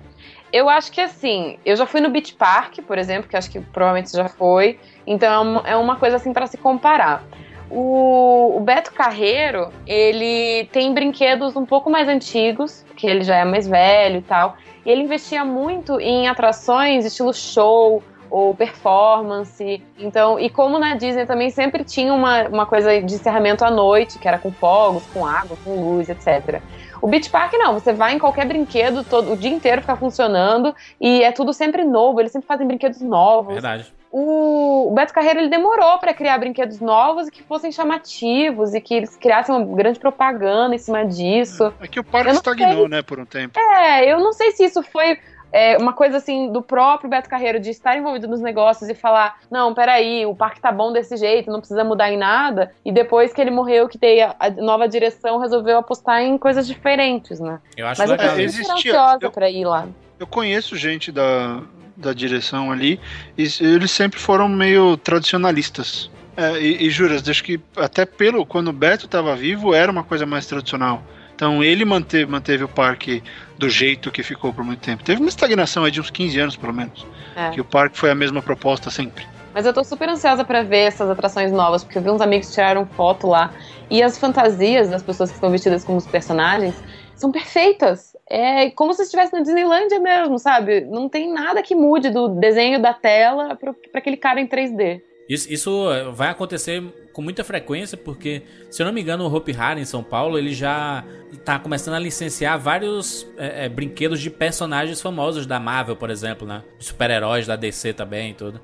[0.52, 3.60] Eu acho que assim, eu já fui no Beach Park, por exemplo, que acho que
[3.60, 4.78] provavelmente você já foi.
[5.06, 7.24] Então é uma, é coisa assim para se comparar.
[7.70, 13.44] O, o Beto Carreiro, ele tem brinquedos um pouco mais antigos, que ele já é
[13.46, 14.58] mais velho e tal.
[14.84, 18.02] E ele investia muito em atrações estilo show
[18.32, 19.82] ou performance.
[19.98, 24.18] Então, e como na Disney também sempre tinha uma, uma coisa de encerramento à noite,
[24.18, 26.62] que era com fogos, com água, com luz, etc.
[27.02, 30.74] O Beach Park não, você vai em qualquer brinquedo todo, o dia inteiro ficar funcionando
[30.98, 33.52] e é tudo sempre novo, eles sempre fazem brinquedos novos.
[33.52, 33.92] Verdade.
[34.12, 38.92] O, Beto Carreiro ele demorou para criar brinquedos novos e que fossem chamativos e que
[38.92, 41.72] eles criassem uma grande propaganda em cima disso.
[41.80, 43.58] É que o parque estagnou, né, por um tempo.
[43.58, 45.18] É, eu não sei se isso foi
[45.50, 49.38] é, uma coisa assim do próprio Beto Carreiro de estar envolvido nos negócios e falar:
[49.50, 52.70] não, peraí, o parque tá bom desse jeito, não precisa mudar em nada.
[52.84, 56.66] E depois que ele morreu, que tem a, a nova direção, resolveu apostar em coisas
[56.66, 57.60] diferentes, né?
[57.76, 58.36] Eu acho Mas eu tô legal.
[58.36, 59.86] super Existia- ansiosa eu- pra ir lá.
[60.18, 61.60] Eu conheço gente da,
[62.02, 63.00] da direção ali
[63.38, 66.10] e eles sempre foram meio tradicionalistas.
[66.36, 70.02] É, e, e juras, acho que até pelo quando o Beto estava vivo era uma
[70.02, 71.02] coisa mais tradicional.
[71.34, 73.22] Então ele manteve, manteve o parque
[73.58, 75.02] do jeito que ficou por muito tempo.
[75.02, 77.06] Teve uma estagnação aí de uns 15 anos, pelo menos.
[77.34, 77.50] É.
[77.50, 79.26] Que o parque foi a mesma proposta sempre.
[79.54, 82.48] Mas eu tô super ansiosa pra ver essas atrações novas, porque eu vi uns amigos
[82.48, 83.52] que tiraram foto lá.
[83.90, 86.74] E as fantasias das pessoas que estão vestidas como os personagens
[87.14, 88.11] são perfeitas.
[88.34, 90.80] É como se estivesse na Disneylândia mesmo, sabe?
[90.86, 95.02] Não tem nada que mude do desenho da tela pra aquele cara em 3D.
[95.28, 96.82] Isso, isso eh, vai acontecer
[97.12, 98.40] com muita frequência, porque,
[98.70, 101.04] se eu não me engano, o Hopi Hari em São Paulo, ele já
[101.44, 106.48] tá começando a licenciar vários eh, eh, brinquedos de personagens famosos da Marvel, por exemplo,
[106.48, 106.62] né?
[106.78, 108.58] Super-heróis da DC também e tudo.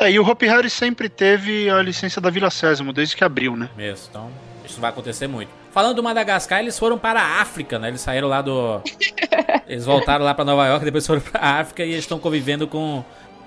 [0.00, 3.56] É, e o Hopi Hari sempre teve a licença da Vila Sésamo, desde que abriu,
[3.56, 3.70] né?
[3.76, 5.50] Mesmo, então isso vai acontecer muito.
[5.70, 7.88] Falando do Madagascar, eles foram para a África, né?
[7.88, 8.80] Eles saíram lá do...
[9.68, 12.66] eles voltaram lá para Nova York, depois foram para a África e eles estão convivendo
[12.66, 13.04] com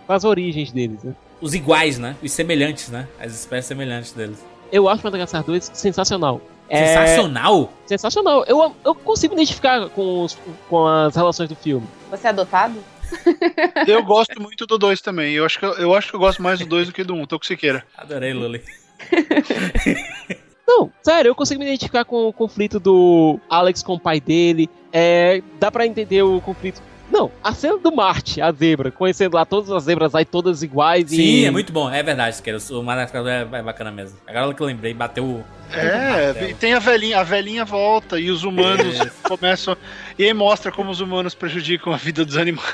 [0.07, 1.13] Com as origens deles, né?
[1.41, 2.15] os iguais, né?
[2.23, 3.07] Os semelhantes, né?
[3.19, 4.43] As espécies semelhantes deles.
[4.71, 6.41] Eu acho Madagascar 2 sensacional.
[6.67, 7.71] É- Sensacional?
[7.85, 8.43] Sensacional.
[8.47, 10.35] Eu, eu consigo identificar com, os-
[10.67, 11.85] com as relações do filme.
[12.09, 12.83] Você é adotado?
[13.87, 15.33] Eu gosto muito do 2 também.
[15.35, 17.13] Eu acho, que eu, eu acho que eu gosto mais do 2 do que do
[17.13, 17.85] 1, um, tô com Siqueira.
[17.95, 18.63] Adorei, Luli.
[20.67, 24.69] Não, sério, eu consigo me identificar com o conflito do Alex com o pai dele.
[24.91, 26.81] É, dá pra entender o conflito.
[27.11, 31.09] Não, a cena do Marte, a zebra, conhecendo lá todas as zebras aí, todas iguais
[31.09, 31.45] Sim, e.
[31.45, 31.89] é muito bom.
[31.89, 32.57] É verdade, Siqueira.
[32.71, 34.17] O Madagascar é, é bacana mesmo.
[34.25, 35.43] Agora que eu lembrei, bateu o...
[35.71, 39.77] É, e tem a velhinha, a velhinha volta e os humanos começam.
[40.17, 42.73] E aí mostra como os humanos prejudicam a vida dos animais.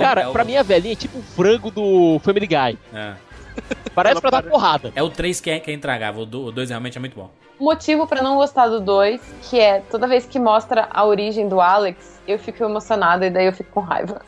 [0.00, 2.78] Cara, pra mim a velhinha é tipo o frango do Family Guy.
[2.92, 3.14] É.
[3.94, 4.92] Parece pra dar porrada.
[4.94, 6.22] É o 3 que é, que é intragável.
[6.22, 7.30] O 2 realmente é muito bom.
[7.58, 9.20] Motivo pra não gostar do 2,
[9.50, 13.46] que é toda vez que mostra a origem do Alex, eu fico emocionada e daí
[13.46, 14.22] eu fico com raiva.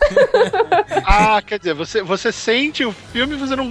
[1.07, 3.71] ah, quer dizer, você, você sente o filme e você não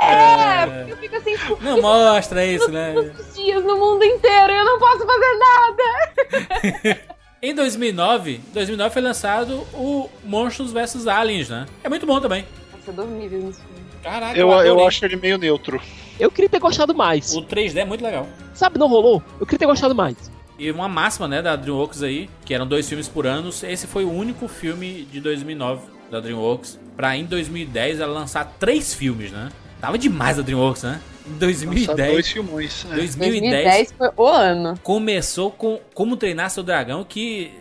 [0.00, 2.94] É, porque eu fico assim, Não mostra isso, né?
[2.94, 7.08] todos os dias no mundo inteiro e eu não posso fazer nada.
[7.40, 11.66] Em 2009, 2009 foi lançado o Monstros vs Aliens, né?
[11.84, 12.44] É muito bom também.
[12.72, 13.54] Nossa, eu dormi vendo.
[14.02, 14.86] Caraca, Eu, eu adorei.
[14.86, 15.80] acho ele meio neutro.
[16.18, 17.34] Eu queria ter gostado mais.
[17.34, 18.26] O 3D é muito legal.
[18.54, 19.22] Sabe, não rolou?
[19.38, 20.16] Eu queria ter gostado mais.
[20.58, 23.50] E uma máxima, né, da DreamWorks aí, que eram dois filmes por ano.
[23.62, 26.78] Esse foi o único filme de 2009 da DreamWorks.
[26.96, 29.50] Pra em 2010 ela lançar três filmes, né?
[29.80, 31.00] Tava demais a DreamWorks, né?
[31.24, 31.86] Em 2010.
[31.88, 32.86] Lançar dois filmões.
[32.90, 32.94] é.
[32.96, 34.74] 2010, 2010 foi o ano.
[34.82, 37.52] começou com Como Treinar Seu Dragão, que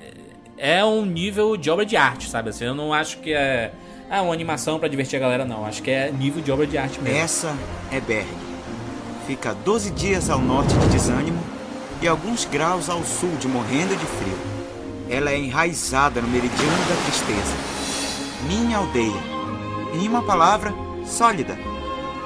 [0.57, 2.49] é um nível de obra de arte, sabe?
[2.49, 3.71] Assim, eu não acho que é
[4.09, 5.65] ah, uma animação pra divertir a galera, não.
[5.65, 7.19] Acho que é nível de obra de arte mesmo.
[7.19, 7.55] Essa
[7.91, 8.27] é Berg.
[9.25, 11.43] Fica 12 dias ao norte de Desânimo
[12.01, 14.37] e alguns graus ao sul de Morrendo de Frio.
[15.09, 17.55] Ela é enraizada no meridiano da tristeza.
[18.47, 19.37] Minha aldeia.
[19.93, 20.73] Em uma palavra,
[21.05, 21.57] sólida.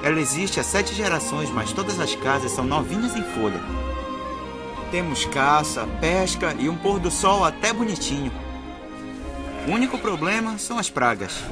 [0.03, 3.60] Ela existe há sete gerações, mas todas as casas são novinhas em folha.
[4.91, 8.32] Temos caça, pesca e um pôr do sol até bonitinho.
[9.68, 11.44] O único problema são as pragas.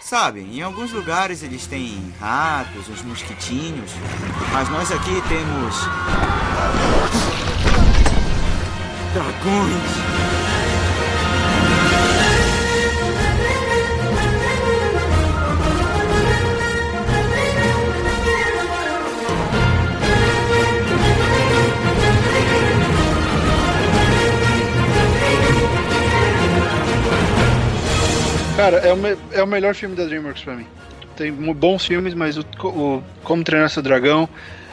[0.00, 3.92] Sabe, em alguns lugares eles têm ratos, uns mosquitinhos,
[4.52, 5.74] mas nós aqui temos.
[9.14, 10.61] dragões.
[28.56, 28.98] Cara, é o,
[29.32, 30.66] é o melhor filme da DreamWorks pra mim.
[31.16, 34.28] Tem bons filmes, mas o, o Como Treinar Seu Dragão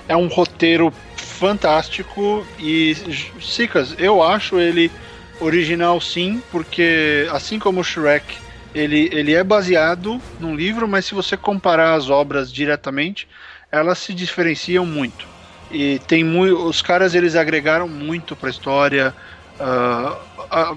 [0.07, 2.95] é um roteiro fantástico e,
[3.39, 4.91] Sicas, eu acho ele
[5.39, 8.35] original sim, porque assim como o Shrek,
[8.75, 13.27] ele, ele é baseado num livro, mas se você comparar as obras diretamente,
[13.71, 15.27] elas se diferenciam muito.
[15.71, 19.13] E tem muito, os caras eles agregaram muito pra história.
[19.59, 20.17] Ah,
[20.51, 20.75] ah,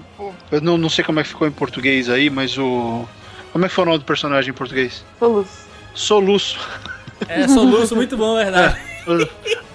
[0.51, 3.07] eu não, não sei como é que ficou em português aí, mas o.
[3.51, 5.05] Como é que foi o nome do personagem em português?
[5.19, 5.67] Soluço.
[5.93, 6.59] Soluço.
[7.27, 8.79] É, soluço, muito bom, é verdade.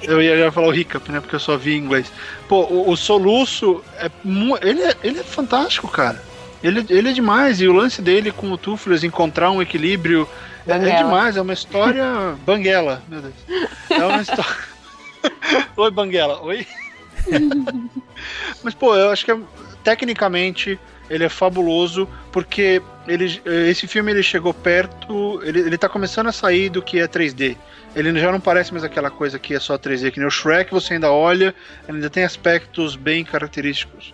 [0.02, 1.20] Eu ia já falar o hiccup, né?
[1.20, 2.10] Porque eu só vi em inglês.
[2.48, 4.10] Pô, o, o Soluço, é,
[4.62, 6.22] ele, é, ele é fantástico, cara.
[6.62, 7.60] Ele, ele é demais.
[7.60, 10.28] E o lance dele com o Tufles encontrar um equilíbrio
[10.66, 11.36] é, é demais.
[11.36, 12.36] É uma história.
[12.44, 13.34] Banguela, meu Deus.
[13.90, 14.56] É uma história.
[15.76, 16.42] Oi, Banguela.
[16.42, 16.66] Oi.
[18.62, 19.38] Mas, pô, eu acho que é-
[19.82, 20.78] tecnicamente
[21.08, 26.32] ele é fabuloso porque ele, esse filme ele chegou perto, ele, ele tá começando a
[26.32, 27.56] sair do que é 3D.
[27.96, 30.70] Ele já não parece mais aquela coisa que é só 3D, que nem o Shrek,
[30.70, 31.54] você ainda olha,
[31.88, 34.12] ainda tem aspectos bem característicos.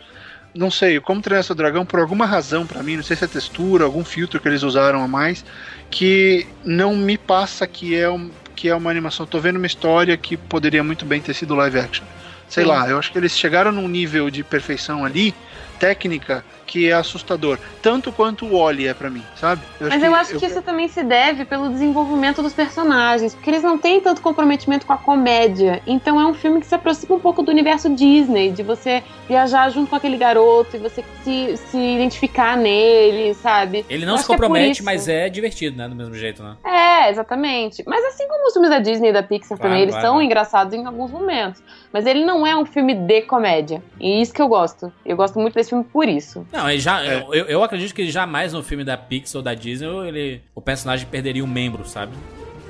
[0.54, 3.28] Não sei, como treinar seu dragão, por alguma razão pra mim, não sei se é
[3.28, 5.44] textura, algum filtro que eles usaram a mais,
[5.90, 9.26] que não me passa que é, um, que é uma animação.
[9.26, 12.06] Tô vendo uma história que poderia muito bem ter sido live action.
[12.48, 12.70] Sei Sim.
[12.70, 15.34] lá, eu acho que eles chegaram num nível de perfeição ali,
[15.78, 17.58] técnica, que é assustador.
[17.82, 19.62] Tanto quanto o Oli é pra mim, sabe?
[19.80, 23.78] Mas eu acho que isso também se deve pelo desenvolvimento dos personagens, porque eles não
[23.78, 25.82] têm tanto comprometimento com a comédia.
[25.86, 29.68] Então é um filme que se aproxima um pouco do universo Disney, de você viajar
[29.70, 33.84] junto com aquele garoto e você se, se identificar nele, sabe?
[33.88, 34.84] Ele Eu não se acho é compromete, isso.
[34.84, 35.88] mas é divertido, né?
[35.88, 36.56] Do mesmo jeito, né?
[36.64, 37.82] É, exatamente.
[37.86, 40.16] Mas assim como os filmes da Disney e da Pixar Vai, também, eles vai, são
[40.16, 40.24] vai.
[40.24, 41.62] engraçados em alguns momentos.
[41.92, 43.82] Mas ele não é um filme de comédia.
[44.00, 44.92] E isso que eu gosto.
[45.04, 46.46] Eu gosto muito desse filme por isso.
[46.54, 49.88] Não, ele já, eu, eu acredito que jamais no filme da Pixar ou da Disney
[50.06, 52.12] ele, o personagem perderia um membro, sabe?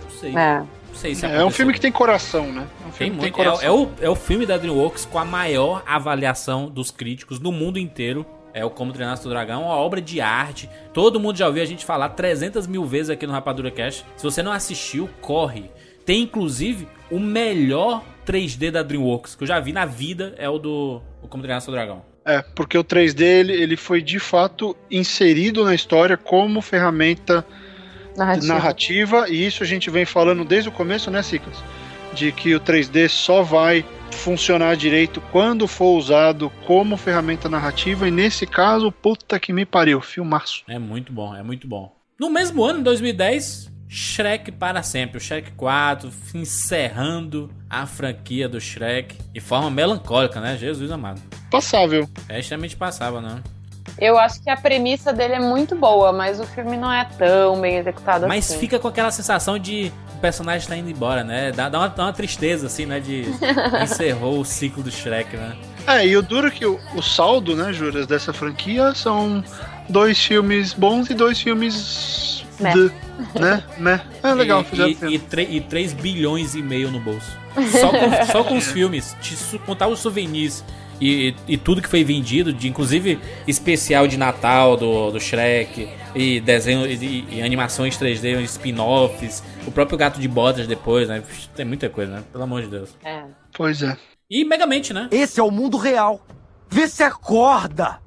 [0.03, 0.35] Não sei.
[0.37, 0.59] É.
[0.61, 1.51] Não sei se É um aconteceu.
[1.51, 2.67] filme que tem coração, né?
[2.83, 3.23] É um Tem filme que muito.
[3.23, 3.63] tem coração.
[3.63, 7.53] É, é o, é o filme da DreamWorks com a maior avaliação dos críticos no
[7.53, 8.25] mundo inteiro.
[8.55, 10.71] É o Como Treinar Seu Dragão, uma obra de arte.
[10.93, 14.07] Todo mundo já ouviu a gente falar 300 mil vezes aqui no Rapadura Cast.
[14.17, 15.71] Se você não assistiu, corre.
[16.07, 20.59] Tem inclusive o melhor 3D da DreamWorks que eu já vi na vida é o
[20.59, 22.03] do o Como Treinar Seu Dragão.
[22.25, 27.45] É, porque o 3D ele, ele foi de fato inserido na história como ferramenta
[28.17, 28.55] Narrativa.
[28.55, 31.63] narrativa, e isso a gente vem falando desde o começo, né, Ciclas?
[32.15, 38.11] De que o 3D só vai funcionar direito quando for usado como ferramenta narrativa, e
[38.11, 40.63] nesse caso, puta que me pariu, filmaço.
[40.69, 41.95] É muito bom, é muito bom.
[42.19, 45.19] No mesmo ano, em 2010, Shrek para sempre.
[45.19, 50.57] O Shrek 4 encerrando a franquia do Shrek de forma melancólica, né?
[50.57, 51.23] Jesus amado.
[51.49, 52.09] Passável.
[52.29, 53.41] É extremamente passável, né?
[53.97, 57.61] Eu acho que a premissa dele é muito boa, mas o filme não é tão
[57.61, 58.59] bem executado Mas assim.
[58.59, 61.53] fica com aquela sensação de o personagem tá indo embora, né?
[61.53, 62.99] Dá, dá, uma, dá uma tristeza, assim, né?
[62.99, 63.27] De
[63.81, 65.57] encerrou o ciclo do Shrek, né?
[65.87, 69.45] É, e o duro é que o, o saldo, né, Juras, dessa franquia são
[69.89, 72.44] dois filmes bons e dois filmes.
[72.61, 72.73] Meh.
[72.73, 72.93] de-
[73.41, 73.63] né?
[73.79, 74.01] Né?
[74.23, 77.37] É legal, e, e, e, tre- e 3 bilhões e meio no bolso.
[77.71, 79.17] Só com, só com os filmes.
[79.21, 80.65] Te contar os souvenirs
[81.01, 86.41] e, e tudo que foi vendido, de inclusive especial de Natal do, do Shrek, e
[86.41, 91.23] desenho e, e animações 3D, spin-offs, o próprio gato de botas depois, né?
[91.57, 92.23] Tem muita coisa, né?
[92.33, 92.91] Pelo amor de Deus.
[93.05, 93.23] É.
[93.53, 93.97] Pois é.
[94.31, 95.09] E Megamente, né?
[95.11, 96.25] Esse é o mundo real.
[96.71, 97.99] Vê se acorda.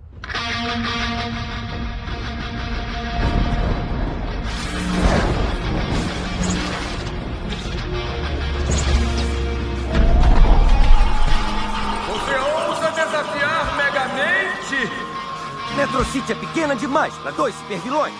[16.11, 18.13] City é pequena demais para dois supervilões.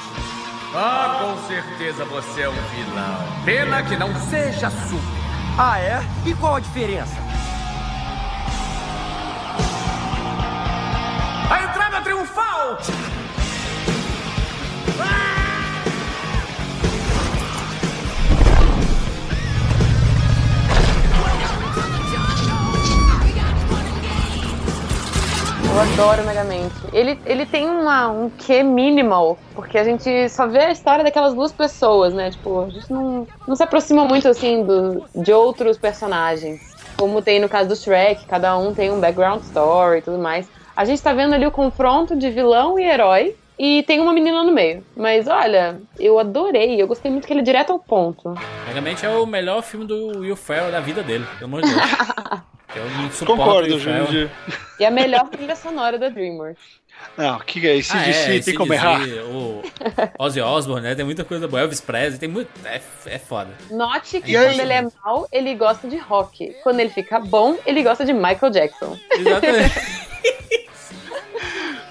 [0.75, 3.43] Ah, com certeza você é um vilão.
[3.45, 5.17] Pena que não seja super.
[5.57, 6.03] Ah, é?
[6.25, 7.15] E qual a diferença?
[25.77, 26.75] Eu adoro Megamente.
[26.91, 31.35] Ele, ele tem uma, um quê minimal, porque a gente só vê a história daquelas
[31.35, 32.31] duas pessoas, né?
[32.31, 36.75] Tipo, a gente não, não se aproxima muito, assim, do, de outros personagens.
[36.97, 40.49] Como tem no caso do Shrek, cada um tem um background story e tudo mais.
[40.75, 44.43] A gente tá vendo ali o confronto de vilão e herói, e tem uma menina
[44.43, 44.83] no meio.
[44.95, 48.33] Mas olha, eu adorei, eu gostei muito que ele é direto ao ponto.
[48.67, 51.81] Megamente é o melhor filme do Will Ferrell da vida dele, pelo amor de Deus.
[52.75, 53.79] Eu não suporto Concordo.
[53.79, 54.29] Jurandir.
[54.79, 56.61] E a melhor trilha sonora da DreamWorks.
[57.17, 57.95] Não, o que, é isso?
[57.95, 58.99] Ah, CDC, é, tem como errar.
[58.99, 59.61] CDC, O
[60.19, 60.93] Ozzy Osbourne, né?
[60.93, 61.61] Tem muita coisa boa.
[61.61, 62.49] Elvis Presley, tem muito...
[62.65, 63.49] É, é foda.
[63.71, 64.47] Note que E aí?
[64.47, 66.55] quando ele é mal, ele gosta de rock.
[66.61, 68.97] Quando ele fica bom, ele gosta de Michael Jackson.
[69.11, 70.07] Exatamente.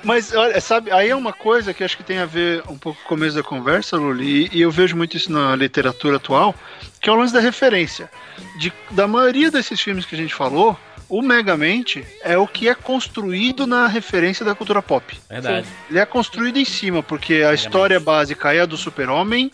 [0.07, 2.97] Mas, olha, sabe, aí é uma coisa que acho que tem a ver um pouco
[3.01, 6.55] com o começo da conversa, Luli, e, e eu vejo muito isso na literatura atual,
[7.01, 8.09] que é o lance da referência.
[8.57, 10.79] De, da maioria desses filmes que a gente falou,
[11.09, 15.19] o Megamente é o que é construído na referência da cultura pop.
[15.29, 15.67] Verdade.
[15.91, 19.51] Ele é construído em cima, porque a história básica é a do super-homem,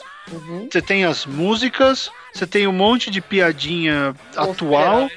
[0.71, 5.09] você tem as músicas, você tem um monte de piadinha atual.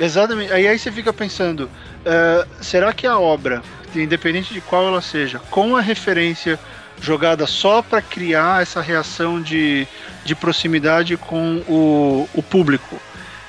[0.00, 0.50] Exatamente.
[0.50, 1.70] Aí, aí você fica pensando,
[2.06, 3.62] eh, será que a obra,
[3.96, 6.58] independente de qual ela seja, com a referência
[7.00, 9.86] jogada só para criar essa reação de,
[10.24, 13.00] de proximidade com o, o público,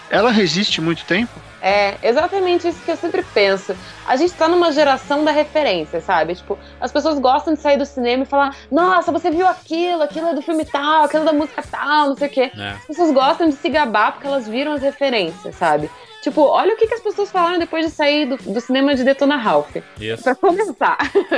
[0.10, 1.40] ela resiste muito tempo?
[1.62, 3.76] É, exatamente isso que eu sempre penso.
[4.08, 6.36] A gente tá numa geração da referência, sabe?
[6.36, 10.28] Tipo, as pessoas gostam de sair do cinema e falar: Nossa, você viu aquilo, aquilo
[10.28, 12.52] é do filme tal, aquilo é da música tal, não sei o quê.
[12.58, 12.70] É.
[12.72, 15.90] As pessoas gostam de se gabar porque elas viram as referências, sabe?
[16.22, 19.04] Tipo, olha o que, que as pessoas falaram depois de sair do, do cinema de
[19.04, 19.76] Detona Ralph.
[20.00, 20.24] Isso.
[20.24, 20.98] Pra começar.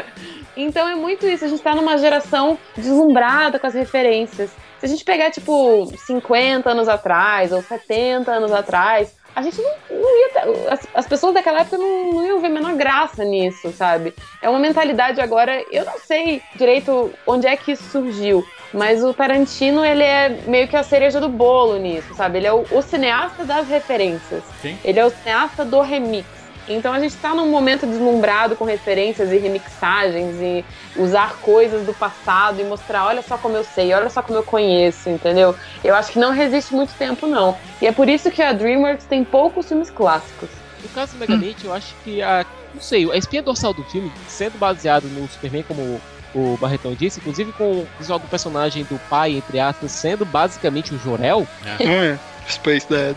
[0.57, 4.49] então é muito isso, a gente tá numa geração deslumbrada com as referências.
[4.79, 9.71] Se a gente pegar, tipo, 50 anos atrás ou 70 anos atrás, a gente não,
[9.89, 13.23] não ia ter, as, as pessoas daquela época não, não iam ver a menor graça
[13.23, 14.13] nisso, sabe?
[14.41, 19.13] É uma mentalidade agora, eu não sei direito onde é que isso surgiu, mas o
[19.13, 22.39] Tarantino, ele é meio que a cereja do bolo nisso, sabe?
[22.39, 24.43] Ele é o, o cineasta das referências.
[24.61, 24.77] Sim.
[24.83, 26.27] Ele é o cineasta do remix.
[26.67, 30.63] Então a gente tá num momento deslumbrado com referências e remixagens e
[30.95, 34.43] usar coisas do passado e mostrar, olha só como eu sei, olha só como eu
[34.43, 35.55] conheço, entendeu?
[35.83, 37.57] Eu acho que não resiste muito tempo, não.
[37.81, 40.49] E é por isso que a DreamWorks tem poucos filmes clássicos.
[40.81, 42.45] No caso do Megamente, eu acho que a.
[42.73, 45.99] Não sei, a espinha dorsal do filme, sendo baseado no Superman, como
[46.33, 50.93] o Barretão disse, inclusive com o visual do personagem do pai, entre aspas, sendo basicamente
[50.93, 51.47] o Jorel.
[51.79, 52.17] É,
[52.49, 53.15] Space Dad.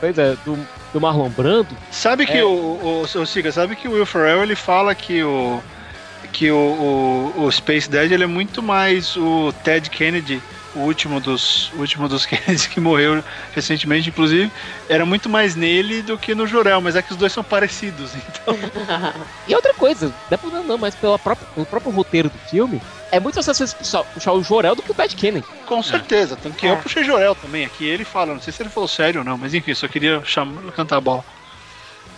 [0.00, 0.58] Pois é, do,
[0.92, 1.76] do Marlon Brando.
[1.90, 2.44] Sabe que É.
[2.44, 5.62] o, o, o Siga, sabe que o Will Ferrell ele fala que o
[6.32, 6.56] que o,
[7.36, 10.42] o, o Space Dad ele é muito mais o Ted Kennedy,
[10.74, 13.22] o último dos o último dos Kennedys que morreu
[13.54, 14.50] recentemente, inclusive,
[14.88, 18.12] era muito mais nele do que no Jorel, mas é que os dois são parecidos,
[18.16, 18.56] então.
[19.46, 22.80] E outra coisa, não é não, mas pela própria, pelo próprio roteiro do filme,
[23.10, 25.46] é muito mais fácil você puxar, puxar o Jorel do que o Pat Kennedy.
[25.66, 28.70] Com certeza, tanto que eu puxei Jorel também aqui, ele fala, não sei se ele
[28.70, 31.24] falou sério ou não, mas enfim, só queria chamar, cantar a bola.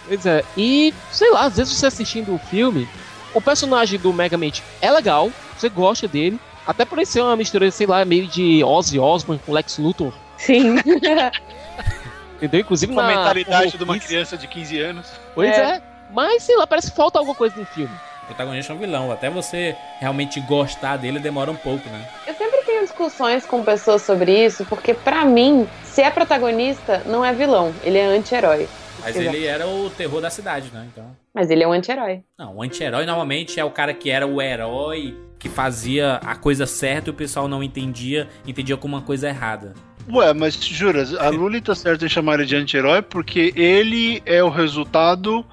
[0.06, 2.86] Pois é, e sei lá, às vezes você assistindo o filme,
[3.32, 7.86] o personagem do Megamente é legal, você gosta dele, até por ser uma mistura, sei
[7.86, 10.12] lá, meio de Ozzy Osbourne com Lex Luthor.
[10.36, 10.76] Sim.
[12.36, 12.60] Entendeu?
[12.60, 15.06] Inclusive Com a na mentalidade de uma criança de 15 anos.
[15.34, 15.80] Pois é.
[16.12, 17.94] mas sei lá, parece que falta alguma coisa no filme.
[18.24, 19.12] O protagonista é um vilão.
[19.12, 22.08] Até você realmente gostar dele demora um pouco, né?
[22.26, 27.24] Eu sempre tenho discussões com pessoas sobre isso, porque pra mim, se é protagonista, não
[27.24, 28.68] é vilão, ele é anti-herói.
[29.00, 30.86] Mas ele era o terror da cidade, né?
[30.90, 31.23] Então.
[31.34, 32.22] Mas ele é um anti-herói.
[32.38, 36.64] Não, o anti-herói normalmente é o cara que era o herói, que fazia a coisa
[36.64, 39.74] certa e o pessoal não entendia, entendia como uma coisa errada.
[40.08, 44.44] Ué, mas juras, a Lully tá certo em chamar ele de anti-herói porque ele é
[44.44, 45.44] o resultado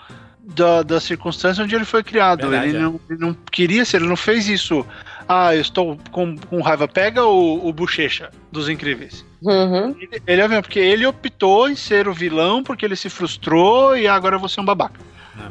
[0.43, 2.41] da, da circunstância onde ele foi criado.
[2.41, 2.81] Verdade, ele, é.
[2.81, 4.85] não, ele não queria ser, ele não fez isso.
[5.33, 6.89] Ah, eu estou com, com raiva.
[6.89, 9.25] Pega o, o Bochecha dos Incríveis.
[9.41, 9.95] Uhum.
[9.97, 13.95] Ele, ele é mesmo, porque ele optou em ser o vilão porque ele se frustrou
[13.95, 14.99] e agora eu vou ser um babaca.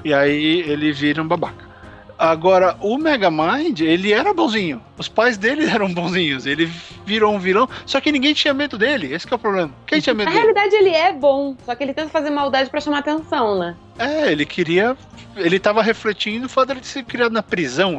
[0.04, 1.64] E aí ele vira um babaca.
[2.18, 4.82] Agora, o Megamind, ele era bonzinho.
[4.98, 6.44] Os pais dele eram bonzinhos.
[6.44, 6.70] Ele
[7.06, 9.14] virou um vilão, só que ninguém tinha medo dele.
[9.14, 9.72] Esse que é o problema.
[9.86, 10.52] Quem tinha medo Na dele?
[10.52, 13.74] realidade, ele é bom, só que ele tenta fazer maldade pra chamar atenção, né?
[13.98, 14.94] É, ele queria.
[15.36, 17.98] Ele tava refletindo o fato dele ser criado na prisão.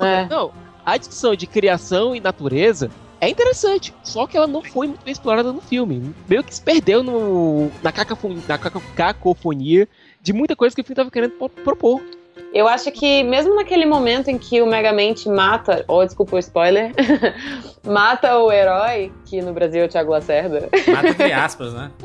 [0.00, 0.26] É.
[0.28, 0.50] Não,
[0.92, 2.90] a discussão de criação e natureza
[3.20, 6.14] é interessante, só que ela não foi muito bem explorada no filme.
[6.28, 9.86] Meio que se perdeu no, na, cacofonia, na caco- cacofonia
[10.22, 12.00] de muita coisa que o filme tava querendo pro- propor.
[12.52, 16.92] Eu acho que mesmo naquele momento em que o Megamente mata, ou desculpa o spoiler,
[17.84, 20.68] mata o herói, que no Brasil é o Thiago Lacerda.
[20.88, 21.90] Mata entre aspas, né?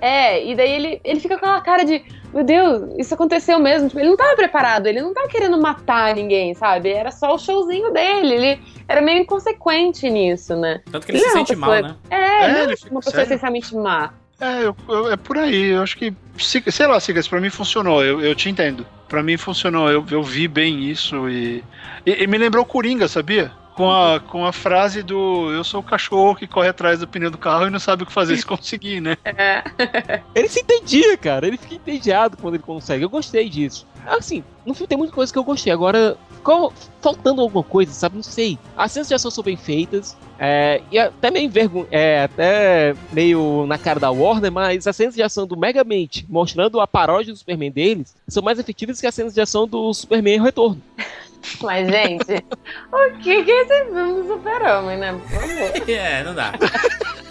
[0.00, 3.88] É, e daí ele, ele fica com aquela cara de, meu Deus, isso aconteceu mesmo.
[3.88, 6.90] Tipo, ele não tava preparado, ele não tava querendo matar ninguém, sabe?
[6.90, 10.82] Era só o showzinho dele, ele era meio inconsequente nisso, né?
[10.92, 11.96] Tanto que ele Ele se é sente mal, pessoa- né?
[12.10, 13.22] É, É, não é ele uma pessoa sério.
[13.22, 14.10] essencialmente má.
[14.40, 15.70] É, eu- eu- é por aí.
[15.70, 16.12] Eu acho que.
[16.38, 18.04] se- Sei lá, Sigas, pra mim funcionou.
[18.04, 18.84] Eu, eu te entendo.
[19.14, 19.88] Pra mim funcionou.
[19.88, 21.62] Eu, eu vi bem isso e,
[22.04, 22.24] e.
[22.24, 23.52] e me lembrou Coringa, sabia?
[23.76, 27.30] Com a, com a frase do eu sou o cachorro que corre atrás do pneu
[27.30, 29.16] do carro e não sabe o que fazer se conseguir, né?
[30.34, 31.46] Ele se entendia, cara.
[31.46, 33.04] Ele fica entediado quando ele consegue.
[33.04, 33.86] Eu gostei disso.
[34.04, 35.72] Assim, no filme tem muita coisa que eu gostei.
[35.72, 38.16] Agora, ficou faltando alguma coisa, sabe?
[38.16, 38.58] Não sei.
[38.76, 40.14] As cenas de ação são bem feitas.
[40.38, 41.86] É, e até meio envergon...
[41.90, 46.80] é, até meio na cara da Warner, mas as cenas de ação do Megamente, mostrando
[46.80, 50.42] a paródia do Superman deles, são mais efetivas que as cenas de ação do Superman
[50.42, 50.80] Retorno.
[51.60, 52.42] Mas, gente,
[52.90, 55.20] o que, que é esse filme do super-homem, né?
[55.86, 56.54] É, não dá.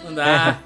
[0.04, 0.56] Não dá.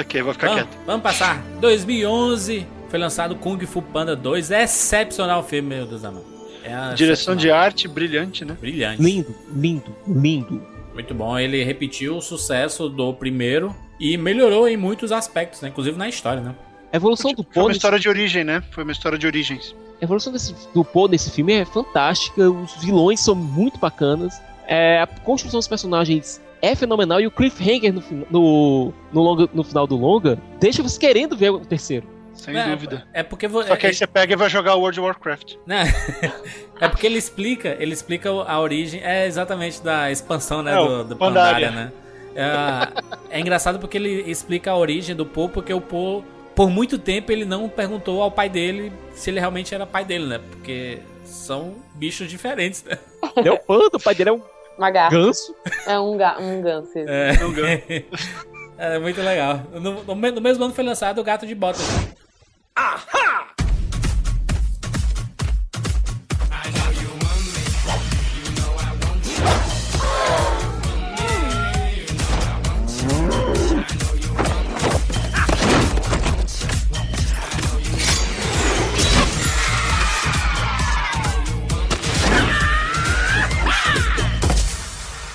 [0.00, 0.78] ok, vou ficar vamos, quieto.
[0.84, 1.40] Vamos passar.
[1.60, 4.50] 2011 foi lançado Kung Fu Panda 2.
[4.50, 6.29] É excepcional o filme, meu Deus do céu.
[6.64, 8.56] É uma Direção de arte brilhante, né?
[8.60, 9.02] Brilhante.
[9.02, 10.62] Lindo, lindo, lindo.
[10.94, 11.38] Muito bom.
[11.38, 15.68] Ele repetiu o sucesso do primeiro e melhorou em muitos aspectos, né?
[15.68, 16.54] Inclusive na história, né?
[16.92, 18.62] A evolução do Foi Poe uma nesse- história de origem, né?
[18.72, 19.74] Foi uma história de origens.
[20.00, 25.00] A evolução desse, do Poe nesse filme é fantástica, os vilões são muito bacanas, é,
[25.00, 29.86] a construção dos personagens é fenomenal e o cliffhanger no, no, no, longa- no final
[29.86, 32.06] do longa deixa você querendo ver o terceiro.
[32.40, 33.06] Sem É, dúvida.
[33.12, 35.54] É porque vo- Só que aí é- você pega e vai jogar World of Warcraft.
[36.80, 40.86] É porque ele explica, ele explica a origem, é exatamente da expansão, né, É, o
[40.88, 41.68] do, do Pandaria.
[41.68, 41.92] Pandaria, né?
[43.30, 46.24] É, é engraçado porque ele explica a origem do Poe, porque o Poe,
[46.56, 50.24] por muito tempo, ele não perguntou ao pai dele se ele realmente era pai dele,
[50.26, 50.40] né?
[50.50, 52.98] Porque são bichos diferentes, né?
[53.36, 54.42] É um panda, o pai dele é um
[54.78, 55.54] Uma ganso.
[55.86, 56.92] É um, ga um ganso.
[58.82, 59.60] É, é muito legal.
[59.74, 61.82] No, no mesmo ano foi lançado o Gato de Botas.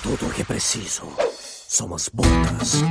[0.02, 1.12] Tudo o que preciso
[1.68, 2.82] são as botas.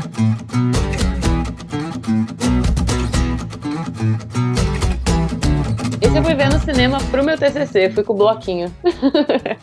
[6.17, 8.73] Eu fui ver no cinema pro meu TCC, fui com o bloquinho.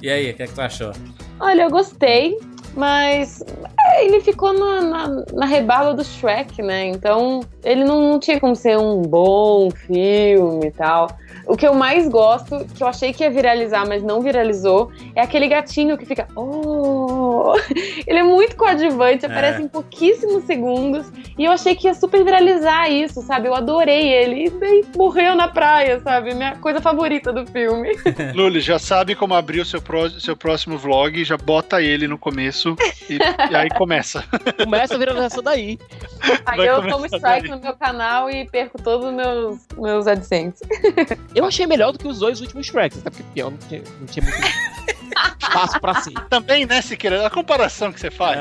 [0.03, 0.93] E aí, o que, é que tu achou?
[1.41, 2.37] Olha, eu gostei,
[2.77, 3.43] mas
[3.87, 6.89] é, ele ficou na, na, na rebala do Shrek, né?
[6.89, 11.09] Então ele não, não tinha como ser um bom filme e tal.
[11.47, 15.23] O que eu mais gosto, que eu achei que ia viralizar, mas não viralizou, é
[15.23, 16.29] aquele gatinho que fica.
[16.37, 17.22] Oh!
[18.07, 19.29] Ele é muito coadjuvante, É.
[19.29, 21.07] aparece em pouquíssimos segundos.
[21.39, 23.49] E eu achei que ia super viralizar isso, sabe?
[23.49, 24.47] Eu adorei ele.
[24.47, 26.35] E daí morreu na praia, sabe?
[26.35, 27.91] Minha coisa favorita do filme.
[28.35, 32.19] Luli, já sabe como abrir o seu, pró- seu próximo vlog, já bota ele no
[32.19, 32.77] começo
[33.09, 33.17] e,
[33.51, 34.25] e aí começa.
[34.63, 35.79] Começa a viralização daí.
[36.47, 37.51] Aí Vai eu tomo strike daí.
[37.51, 40.63] no meu canal e perco todos os meus, meus AdSense.
[41.35, 44.07] Eu achei melhor do que os dois últimos Shreks, até porque pior não tinha, não
[44.07, 45.02] tinha muito
[45.41, 46.13] espaço pra si.
[46.29, 47.27] Também, né, Siqueira?
[47.27, 48.39] A comparação que você faz.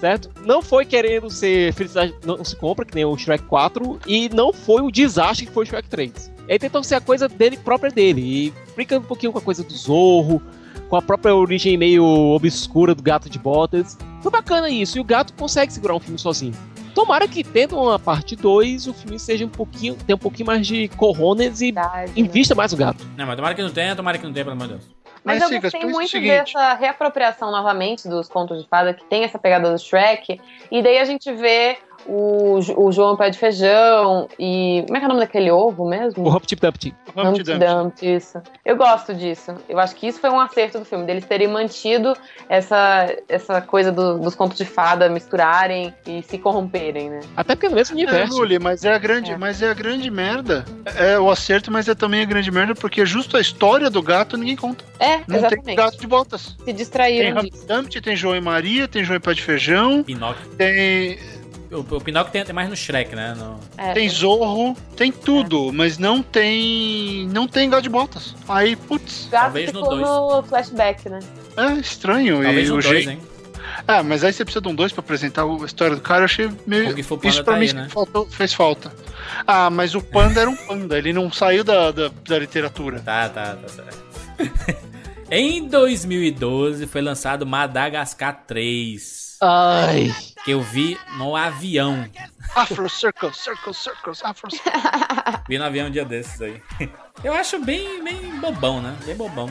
[0.00, 0.30] certo?
[0.44, 4.52] Não foi querendo ser felicidade não se compra, que nem o Shrek 4, e não
[4.52, 6.32] foi o desastre que foi o Shrek 3.
[6.46, 9.62] Ele tentou ser a coisa dele própria dele, e brincando um pouquinho com a coisa
[9.62, 10.40] do Zorro,
[10.88, 13.98] com a própria origem meio obscura do gato de botas.
[14.22, 16.54] Foi bacana isso, e o gato consegue segurar um filme sozinho.
[16.94, 20.66] Tomara que tendo uma parte 2, o filme seja um pouquinho, tenha um pouquinho mais
[20.66, 21.72] de corrones e
[22.16, 23.06] invista mais o gato.
[23.16, 24.97] Não, mas tomara que não tenha, tomara que não tenha, pelo amor de Deus.
[25.24, 26.52] Mas, Mas, eu gostei muito seguinte.
[26.54, 30.40] dessa reapropriação novamente dos contos de fada que tem essa pegada do Shrek.
[30.70, 31.78] E daí a gente vê
[32.08, 34.82] o, o João Pé de Feijão e.
[34.86, 36.24] Como é que é o nome daquele ovo mesmo?
[36.24, 36.94] O Humpty Dumpty.
[37.16, 38.40] Humpty Dumpty, isso.
[38.64, 39.54] Eu gosto disso.
[39.68, 42.14] Eu acho que isso foi um acerto do filme, deles terem mantido
[42.48, 47.20] essa, essa coisa do- dos contos de fada misturarem e se corromperem, né?
[47.36, 48.38] Até porque é no mesmo É, universo.
[48.38, 50.64] Luli, mas é a grande, mas é a grande merda.
[50.96, 54.36] É o acerto, mas é também a grande merda porque justo a história do gato
[54.36, 54.84] ninguém conta.
[54.98, 55.64] É, Não exatamente.
[55.64, 56.56] tem gato de botas.
[56.58, 60.02] Se Tem distraíram Humpty Dumpty, tem João e Maria, tem João e Pé de Feijão,
[60.02, 60.46] Pinóquio.
[60.56, 61.18] tem,
[61.70, 63.34] O, o Pinóquio tem, tem mais no Shrek, né?
[63.36, 67.28] No- É, tem Zorro, tem tudo, mas não tem.
[67.28, 68.34] Não tem gato de botas.
[68.48, 70.08] Aí, putz, gato Talvez no ficou dois.
[70.08, 71.18] no flashback, né?
[71.56, 72.42] é estranho.
[72.42, 73.10] Talvez e no o 2, jeito.
[73.10, 73.20] hein?
[73.86, 76.24] Ah, mas aí você precisa de um 2 pra apresentar a história do cara, eu
[76.24, 76.98] achei meio.
[76.98, 77.88] Isso pra tá mim aí, né?
[77.90, 78.90] faltou- fez falta.
[79.46, 83.00] Ah, mas o panda era um panda, ele não saiu da, da, da literatura.
[83.00, 83.98] Tá, tá, tá certo.
[85.30, 89.27] em 2012 foi lançado Madagascar 3.
[89.40, 90.14] Ai.
[90.44, 92.08] Que eu vi no avião.
[92.54, 94.72] Afro Circle, Circle, Circles, Afro Circle.
[95.48, 96.62] Vi no avião um dia desses aí.
[97.22, 98.96] Eu acho bem, bem bobão, né?
[99.04, 99.50] Bem bobão.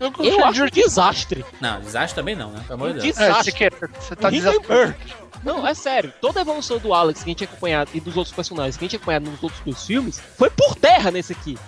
[0.00, 1.44] Eu, gostei Eu acho um de- desastre.
[1.60, 2.60] Não, desastre também não, né?
[2.66, 3.04] Pelo amor de Deus.
[3.16, 3.64] Desastre.
[3.64, 4.94] É, você, você tá desafiando.
[5.42, 6.12] Não, é sério.
[6.20, 8.84] Toda a evolução do Alex que a gente tinha acompanhado e dos outros personagens que
[8.84, 11.58] a gente tinha acompanhado nos outros dois filmes foi por terra nesse aqui.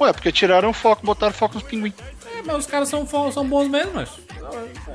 [0.00, 1.94] Ué, porque tiraram o foco, botaram foco nos pinguins.
[2.36, 4.10] É, mas os caras são, são bons mesmo, mas.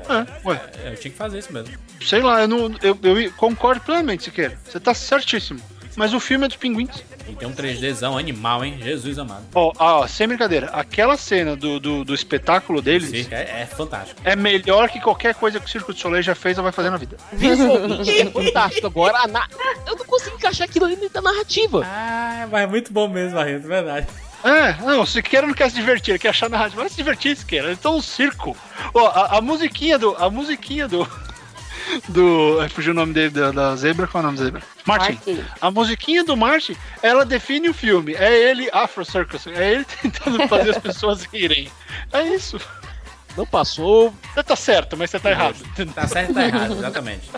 [0.08, 0.60] É, ué.
[0.84, 1.74] É, eu tinha que fazer isso mesmo.
[2.04, 4.58] Sei lá, eu, não, eu, eu concordo plenamente, Siqueira.
[4.64, 5.60] Você tá certíssimo.
[5.96, 7.02] Mas o filme é dos pinguins.
[7.28, 8.78] E tem um 3Dzão animal, hein?
[8.80, 9.44] Jesus amado.
[9.52, 14.20] Ó, ó, sem brincadeira, aquela cena do, do, do espetáculo deles Sim, é, é fantástico.
[14.24, 16.90] é melhor que qualquer coisa que o Circo de Soleil já fez ou vai fazer
[16.90, 17.16] na vida.
[17.32, 18.86] Visualmente é fantástico.
[18.86, 19.48] Agora, na-
[19.88, 21.82] eu não consigo encaixar aquilo ali da narrativa.
[21.84, 24.06] Ah, mas é muito bom mesmo, Barreto, é verdade.
[24.44, 26.76] É, não, o Siqueira não quer se divertir, ele quer achar na rádio.
[26.76, 28.56] Vai se divertir, Siqueira, eles estão no circo.
[28.94, 30.14] Ó, a, a musiquinha do.
[30.16, 31.08] A musiquinha do.
[32.06, 32.58] Do.
[32.74, 34.62] Fugiu o nome dele da, da zebra, qual é o nome da zebra?
[34.84, 35.12] Martin.
[35.12, 35.44] Martin.
[35.58, 38.14] A musiquinha do Martin, ela define o filme.
[38.14, 39.46] É ele, Afro Circus.
[39.46, 41.70] É ele tentando fazer as pessoas rirem.
[42.12, 42.60] É isso.
[43.38, 44.12] Não passou.
[44.34, 45.56] Você tá certo, mas você tá errado.
[45.94, 47.30] Tá certo e tá errado, exatamente.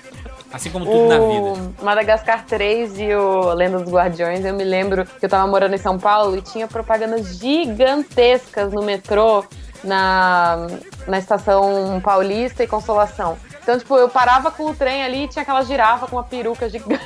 [0.53, 1.73] Assim como tudo na vida.
[1.81, 5.75] O Madagascar 3 e o Lenda dos Guardiões, eu me lembro que eu tava morando
[5.75, 9.45] em São Paulo e tinha propagandas gigantescas no metrô
[9.85, 10.67] na,
[11.07, 13.39] na estação Paulista e Consolação.
[13.63, 16.69] Então, tipo, eu parava com o trem ali e tinha aquela girafa com uma peruca
[16.69, 17.01] gigante.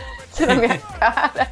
[0.46, 1.48] na minha cara.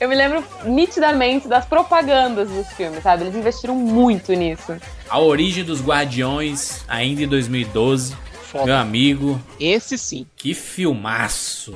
[0.00, 3.24] Eu me lembro nitidamente das propagandas dos filmes, sabe?
[3.24, 4.76] Eles investiram muito nisso.
[5.08, 8.16] A Origem dos Guardiões, ainda em 2012.
[8.54, 9.40] Meu amigo.
[9.60, 10.26] Esse sim.
[10.36, 11.74] Que filmaço.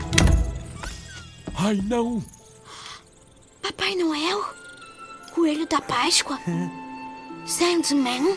[1.54, 2.22] Ai, não.
[3.60, 4.42] Papai Noel?
[5.34, 6.38] Coelho da Páscoa?
[7.46, 8.36] Sandman?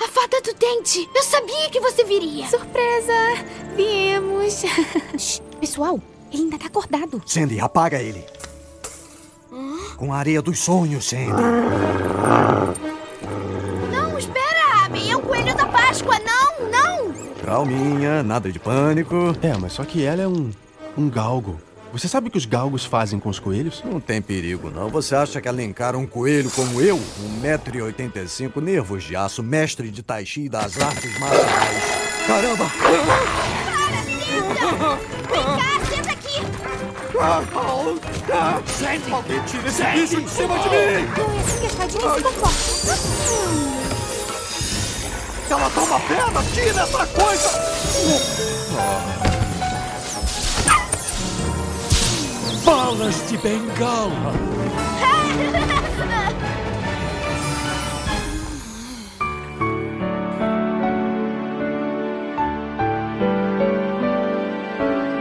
[0.00, 1.08] A fada do dente!
[1.12, 2.46] Eu sabia que você viria!
[2.46, 3.12] Surpresa!
[3.74, 4.62] Viemos!
[5.60, 6.00] Pessoal,
[6.32, 7.20] ele ainda tá acordado.
[7.26, 8.24] Sandy, apaga ele.
[9.96, 11.32] Com a areia dos sonhos, Sandy.
[13.90, 15.10] Não, espera, Abby!
[15.10, 16.16] É o coelho da Páscoa!
[16.20, 16.37] Não,
[16.70, 17.12] não!
[17.44, 19.36] Calminha, nada de pânico.
[19.42, 20.50] É, mas só que ela é um.
[20.96, 21.58] um galgo.
[21.92, 23.82] Você sabe o que os galgos fazem com os coelhos?
[23.84, 24.90] Não tem perigo, não.
[24.90, 27.00] Você acha que ela encara um coelho como eu?
[27.42, 31.82] 1,85m, nervos de aço, mestre de tai chi e das artes marciais.
[32.26, 32.66] Caramba!
[35.30, 36.42] Vem cá, senta aqui!
[38.66, 39.10] Sandy!
[39.10, 41.08] Alguém tira esse bicho de cima de mim!
[41.16, 43.87] Não é assim que as fadinhas se comportam.
[45.50, 46.42] Ela toma perna!
[46.52, 47.48] Tira essa coisa!
[52.64, 54.32] Balas de bengala!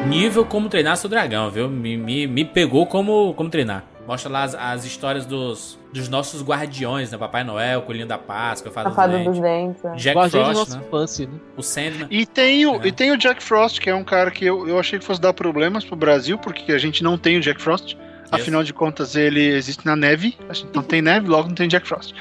[0.09, 1.69] Nível como treinar seu dragão, viu?
[1.69, 3.96] Me, me, me pegou como, como treinar.
[4.07, 7.17] Mostra lá as, as histórias dos, dos nossos guardiões, né?
[7.17, 9.81] Papai Noel, Coelhinho da Páscoa, Fada fada dos dos Dentes.
[9.81, 10.01] dentes.
[10.01, 10.81] Jack Frost, né?
[10.87, 11.33] infância, né?
[11.57, 12.07] O Sandman.
[12.09, 14.79] E tem, o, e tem o Jack Frost, que é um cara que eu, eu
[14.79, 17.97] achei que fosse dar problemas pro Brasil, porque a gente não tem o Jack Frost.
[18.31, 20.37] Afinal de contas, ele existe na neve.
[20.49, 22.13] A gente não tem neve, logo não tem Jack Frost.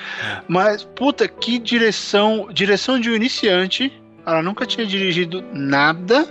[0.47, 2.49] Mas, puta, que direção.
[2.53, 3.93] Direção de um iniciante.
[4.25, 6.27] Ela nunca tinha dirigido nada.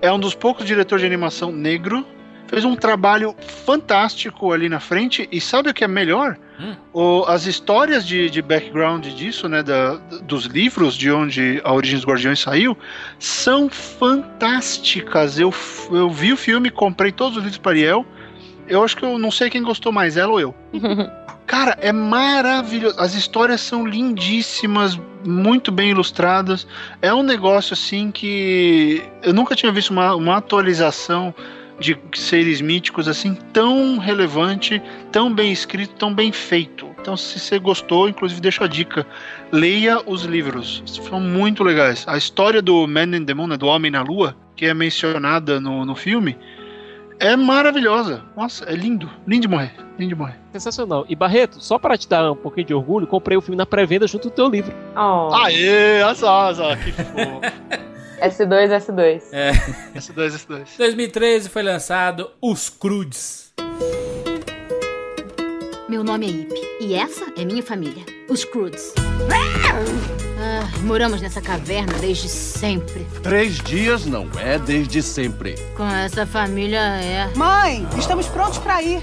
[0.00, 2.06] É um dos poucos diretores de animação negro.
[2.48, 5.28] Fez um trabalho fantástico ali na frente.
[5.32, 6.36] E sabe o que é melhor?
[6.92, 11.96] O- as histórias de, de background disso, né, da- dos livros de onde a Origem
[11.96, 12.76] dos Guardiões saiu,
[13.18, 15.38] são fantásticas.
[15.38, 15.52] Eu,
[15.90, 18.06] eu vi o filme, comprei todos os livros para Ariel.
[18.68, 20.54] Eu acho que eu não sei quem gostou mais, ela ou eu.
[21.46, 22.98] Cara, é maravilhoso.
[22.98, 26.66] As histórias são lindíssimas, muito bem ilustradas.
[27.00, 31.32] É um negócio assim que eu nunca tinha visto uma, uma atualização
[31.78, 34.82] de seres míticos assim tão relevante,
[35.12, 36.88] tão bem escrito, tão bem feito.
[37.00, 39.06] Então, se você gostou, inclusive deixo a dica,
[39.52, 40.82] leia os livros.
[40.86, 42.04] São muito legais.
[42.08, 45.60] A história do Man in the Moon, né, do Homem na Lua, que é mencionada
[45.60, 46.36] no, no filme,
[47.20, 48.22] é maravilhosa.
[48.36, 50.36] Nossa, é lindo, lindo de morrer, lindo de morrer.
[50.52, 51.06] Sensacional.
[51.08, 54.06] E Barreto, só para te dar um pouquinho de orgulho, comprei o filme na pré-venda
[54.06, 54.74] junto do teu livro.
[54.96, 55.32] Oh.
[55.34, 57.86] Aê, olha só, olha só, que fofo.
[58.20, 59.22] S2, S2.
[59.32, 59.52] É.
[59.94, 60.66] S2, S2.
[60.78, 63.52] 2013 foi lançado Os Crudes.
[65.88, 66.54] Meu nome é Ip.
[66.80, 68.92] E essa é minha família, os Crudes.
[70.38, 73.06] Ah, moramos nessa caverna desde sempre.
[73.22, 75.54] Três dias não é desde sempre.
[75.76, 77.30] Com essa família é.
[77.34, 79.02] Mãe, estamos prontos pra ir.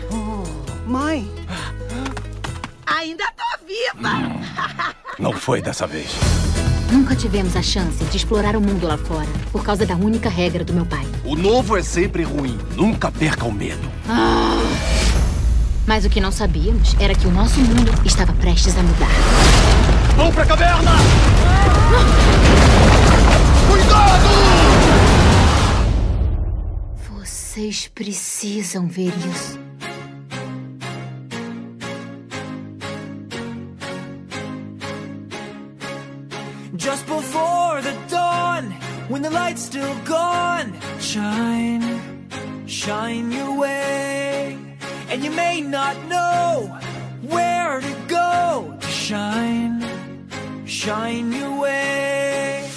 [0.86, 1.30] Mãe.
[2.86, 4.10] Ainda tô viva!
[5.20, 6.12] Não foi dessa vez.
[6.94, 10.64] Nunca tivemos a chance de explorar o mundo lá fora, por causa da única regra
[10.64, 11.04] do meu pai.
[11.26, 12.56] O novo é sempre ruim.
[12.76, 13.92] Nunca perca o medo.
[14.08, 14.62] Ah!
[15.88, 19.10] Mas o que não sabíamos era que o nosso mundo estava prestes a mudar.
[20.16, 20.92] Vão pra caverna!
[23.68, 24.30] Cuidado!
[27.10, 29.63] Vocês precisam ver isso.
[39.54, 41.84] Light's still gone, shine,
[42.66, 44.58] shine your way.
[45.10, 46.80] And you may not know
[47.22, 49.84] where to go shine,
[50.66, 52.68] shine your way.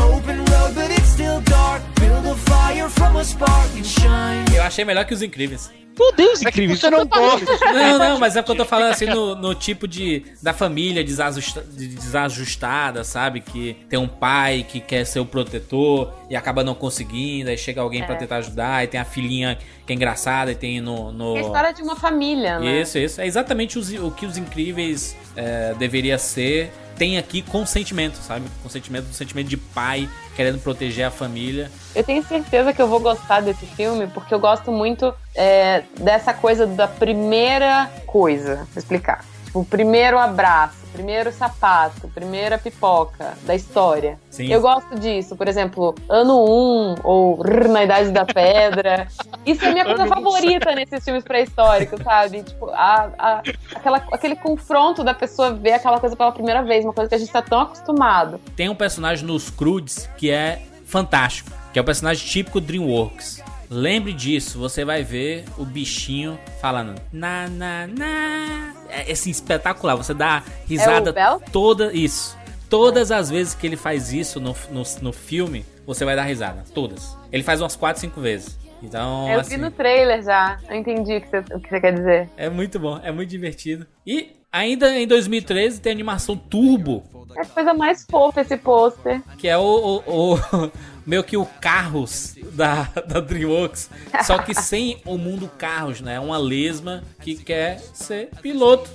[0.00, 1.82] Open road, but it's still dark.
[2.00, 4.44] Build a fire from a spark and shine.
[4.56, 5.70] Eu achei melhor que Os Incríveis.
[5.98, 6.76] Meu Deus, incrível.
[6.76, 7.72] Você não gosta.
[7.72, 10.22] Não, não, mas é porque eu tô falando assim no, no tipo de.
[10.42, 13.40] da família desajusta- de- desajustada, sabe?
[13.40, 17.80] Que tem um pai que quer ser o protetor e acaba não conseguindo, aí chega
[17.80, 18.18] alguém pra É.
[18.18, 21.10] tentar ajudar, e tem a filhinha que é engraçada, e tem no.
[21.12, 21.36] no...
[21.36, 22.80] É a história de uma família, né?
[22.82, 23.20] Isso, isso.
[23.20, 26.70] É exatamente os- o que os incríveis é, deveria ser.
[26.98, 28.46] Tem aqui consentimento, sabe?
[28.62, 31.70] Consentimento, sentimento de pai querendo proteger a família.
[31.94, 36.34] Eu tenho certeza que eu vou gostar desse filme, porque eu gosto muito é, dessa
[36.34, 38.56] coisa da primeira coisa.
[38.56, 39.24] Vou explicar.
[39.48, 44.18] Tipo, o primeiro abraço, primeiro sapato, primeira pipoca da história.
[44.28, 44.52] Sim.
[44.52, 49.08] Eu gosto disso, por exemplo, ano 1 ou Rrr, na Idade da Pedra.
[49.46, 50.08] Isso é a minha coisa um.
[50.08, 52.42] favorita nesses filmes pré-históricos, sabe?
[52.42, 53.42] Tipo, a, a-
[53.74, 57.18] aquela, aquele confronto da pessoa ver aquela coisa pela primeira vez, uma coisa que a
[57.18, 58.38] gente tá tão acostumado.
[58.54, 63.42] Tem um personagem nos Crudes que é fantástico, que é o personagem típico DreamWorks.
[63.70, 68.72] Lembre disso, você vai ver o bichinho falando na na na.
[68.88, 69.94] É assim, espetacular.
[69.96, 72.36] Você dá risada É toda isso.
[72.70, 76.64] Todas as vezes que ele faz isso no, no, no filme, você vai dar risada.
[76.74, 77.16] Todas.
[77.32, 78.58] Ele faz umas 4, 5 vezes.
[78.82, 81.80] Então, eu assim, vi no trailer já, eu entendi o que você, o que você
[81.80, 82.30] quer dizer.
[82.36, 83.86] é muito bom, é muito divertido.
[84.06, 87.02] E ainda em 2013 tem a animação Turbo,
[87.36, 89.20] É a coisa mais fofa esse pôster.
[89.36, 89.62] que é o,
[90.06, 90.72] o- o-
[91.08, 93.88] meio que o Carros da, da DreamWorks,
[94.24, 96.16] só que sem o mundo Carros, né?
[96.16, 98.90] É uma lesma que quer ser piloto.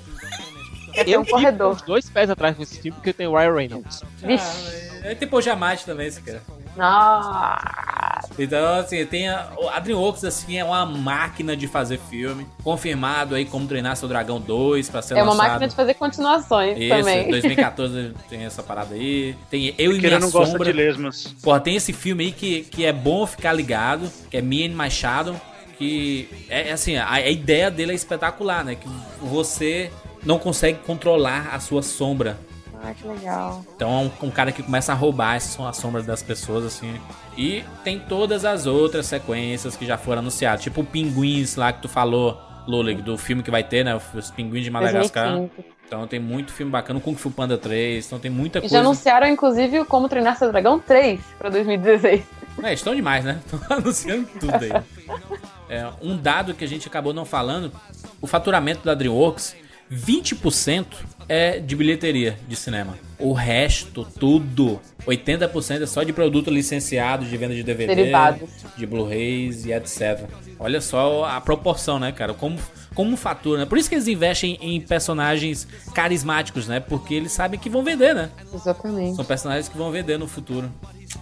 [0.94, 1.72] Quer ter um corredor.
[1.76, 4.04] Os dois pés atrás desse filme porque tem o Ryan Reynolds.
[4.18, 4.92] Vixe.
[5.04, 6.42] É tipo o Jamate também, esse cara.
[6.76, 8.30] Nossa.
[8.40, 12.48] Então, assim, tem a, a DreamWorks, assim, é uma máquina de fazer filme.
[12.64, 15.48] Confirmado aí como treinar seu Dragão 2 pra ser É uma lançado.
[15.50, 17.30] máquina de fazer continuações Isso, também.
[17.30, 19.36] 2014 tem essa parada aí.
[19.50, 20.72] Tem Eu e Minha não gosta Sombra.
[20.72, 21.36] de lesmas.
[21.44, 24.90] Porra, tem esse filme aí que, que é bom ficar ligado, que é Me and
[24.90, 25.36] Shadow,
[25.78, 28.76] que é é assim, a, a ideia dele é espetacular, né?
[28.76, 28.88] Que
[29.22, 29.92] você
[30.26, 32.38] não consegue controlar a sua sombra.
[32.86, 33.64] Ah, que legal.
[33.76, 36.66] Então é um, um cara que começa a roubar essas são as sombras das pessoas,
[36.66, 37.00] assim.
[37.38, 40.62] E tem todas as outras sequências que já foram anunciadas.
[40.64, 42.38] Tipo o Pinguins lá que tu falou,
[42.68, 43.98] Lulig, do filme que vai ter, né?
[44.14, 45.30] Os Pinguins de Madagascar.
[45.38, 45.64] 2005.
[45.88, 47.00] Então tem muito filme bacana.
[47.00, 48.06] O Kung Fu Panda 3.
[48.06, 48.76] Então tem muita E coisa.
[48.76, 52.22] já anunciaram, inclusive, Como Treinar Seu Dragão 3 pra 2016.
[52.64, 53.40] É, estão demais, né?
[53.46, 54.72] Estão anunciando tudo aí.
[55.70, 57.72] É, um dado que a gente acabou não falando:
[58.22, 59.56] o faturamento da Dreamworks,
[59.92, 60.86] 20%
[61.28, 62.98] é de bilheteria de cinema.
[63.18, 68.50] O resto, tudo, 80% é só de produto licenciado, de venda de DVD, Derivados.
[68.76, 70.26] de Blu-rays e etc.
[70.60, 72.34] Olha só a proporção, né, cara?
[72.34, 72.58] Como,
[72.94, 73.66] como fatura, né?
[73.66, 76.80] Por isso que eles investem em personagens carismáticos, né?
[76.80, 78.30] Porque eles sabem que vão vender, né?
[78.54, 79.16] Exatamente.
[79.16, 80.72] São personagens que vão vender no futuro.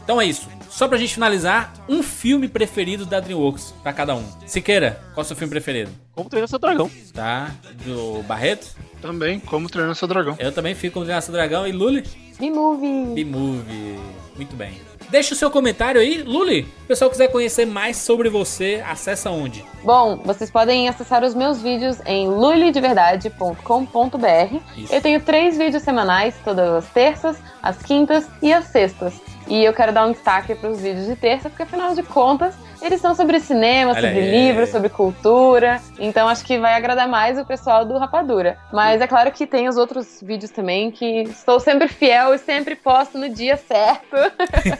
[0.04, 0.48] Então é isso.
[0.70, 4.24] Só pra gente finalizar, um filme preferido da DreamWorks pra cada um.
[4.46, 5.92] Siqueira, qual é o seu filme preferido?
[6.16, 6.90] Como treinar seu dragão.
[7.14, 7.52] Tá?
[7.86, 8.76] Do Barreto?
[9.02, 10.36] Também, como treinar seu dragão.
[10.40, 11.68] Eu também fico com o Treinar Seu Dragão.
[11.68, 12.04] E Luli?
[12.40, 13.16] B-Movie.
[13.16, 14.00] B-Movie.
[14.36, 14.80] Muito bem.
[15.12, 16.24] Deixa o seu comentário aí.
[16.24, 19.66] Luli, se o pessoal quiser conhecer mais sobre você, acessa onde?
[19.84, 24.58] Bom, vocês podem acessar os meus vídeos em lulideverdade.com.br.
[24.90, 29.14] Eu tenho três vídeos semanais, todas as terças, as quintas e as sextas.
[29.50, 32.56] E eu quero dar um destaque para os vídeos de terça, porque afinal de contas,
[32.82, 34.32] eles são sobre cinema, Olha sobre aí.
[34.32, 35.80] livros, sobre cultura.
[36.00, 38.58] Então acho que vai agradar mais o pessoal do Rapadura.
[38.74, 42.76] Mas é claro que tem os outros vídeos também que estou sempre fiel e sempre
[42.76, 44.16] posto no dia certo.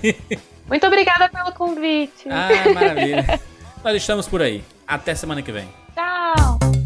[0.68, 2.28] Muito obrigada pelo convite.
[2.30, 3.40] Ah, maravilha.
[3.84, 4.64] Nós estamos por aí.
[4.88, 5.68] Até semana que vem.
[5.96, 6.81] Tchau!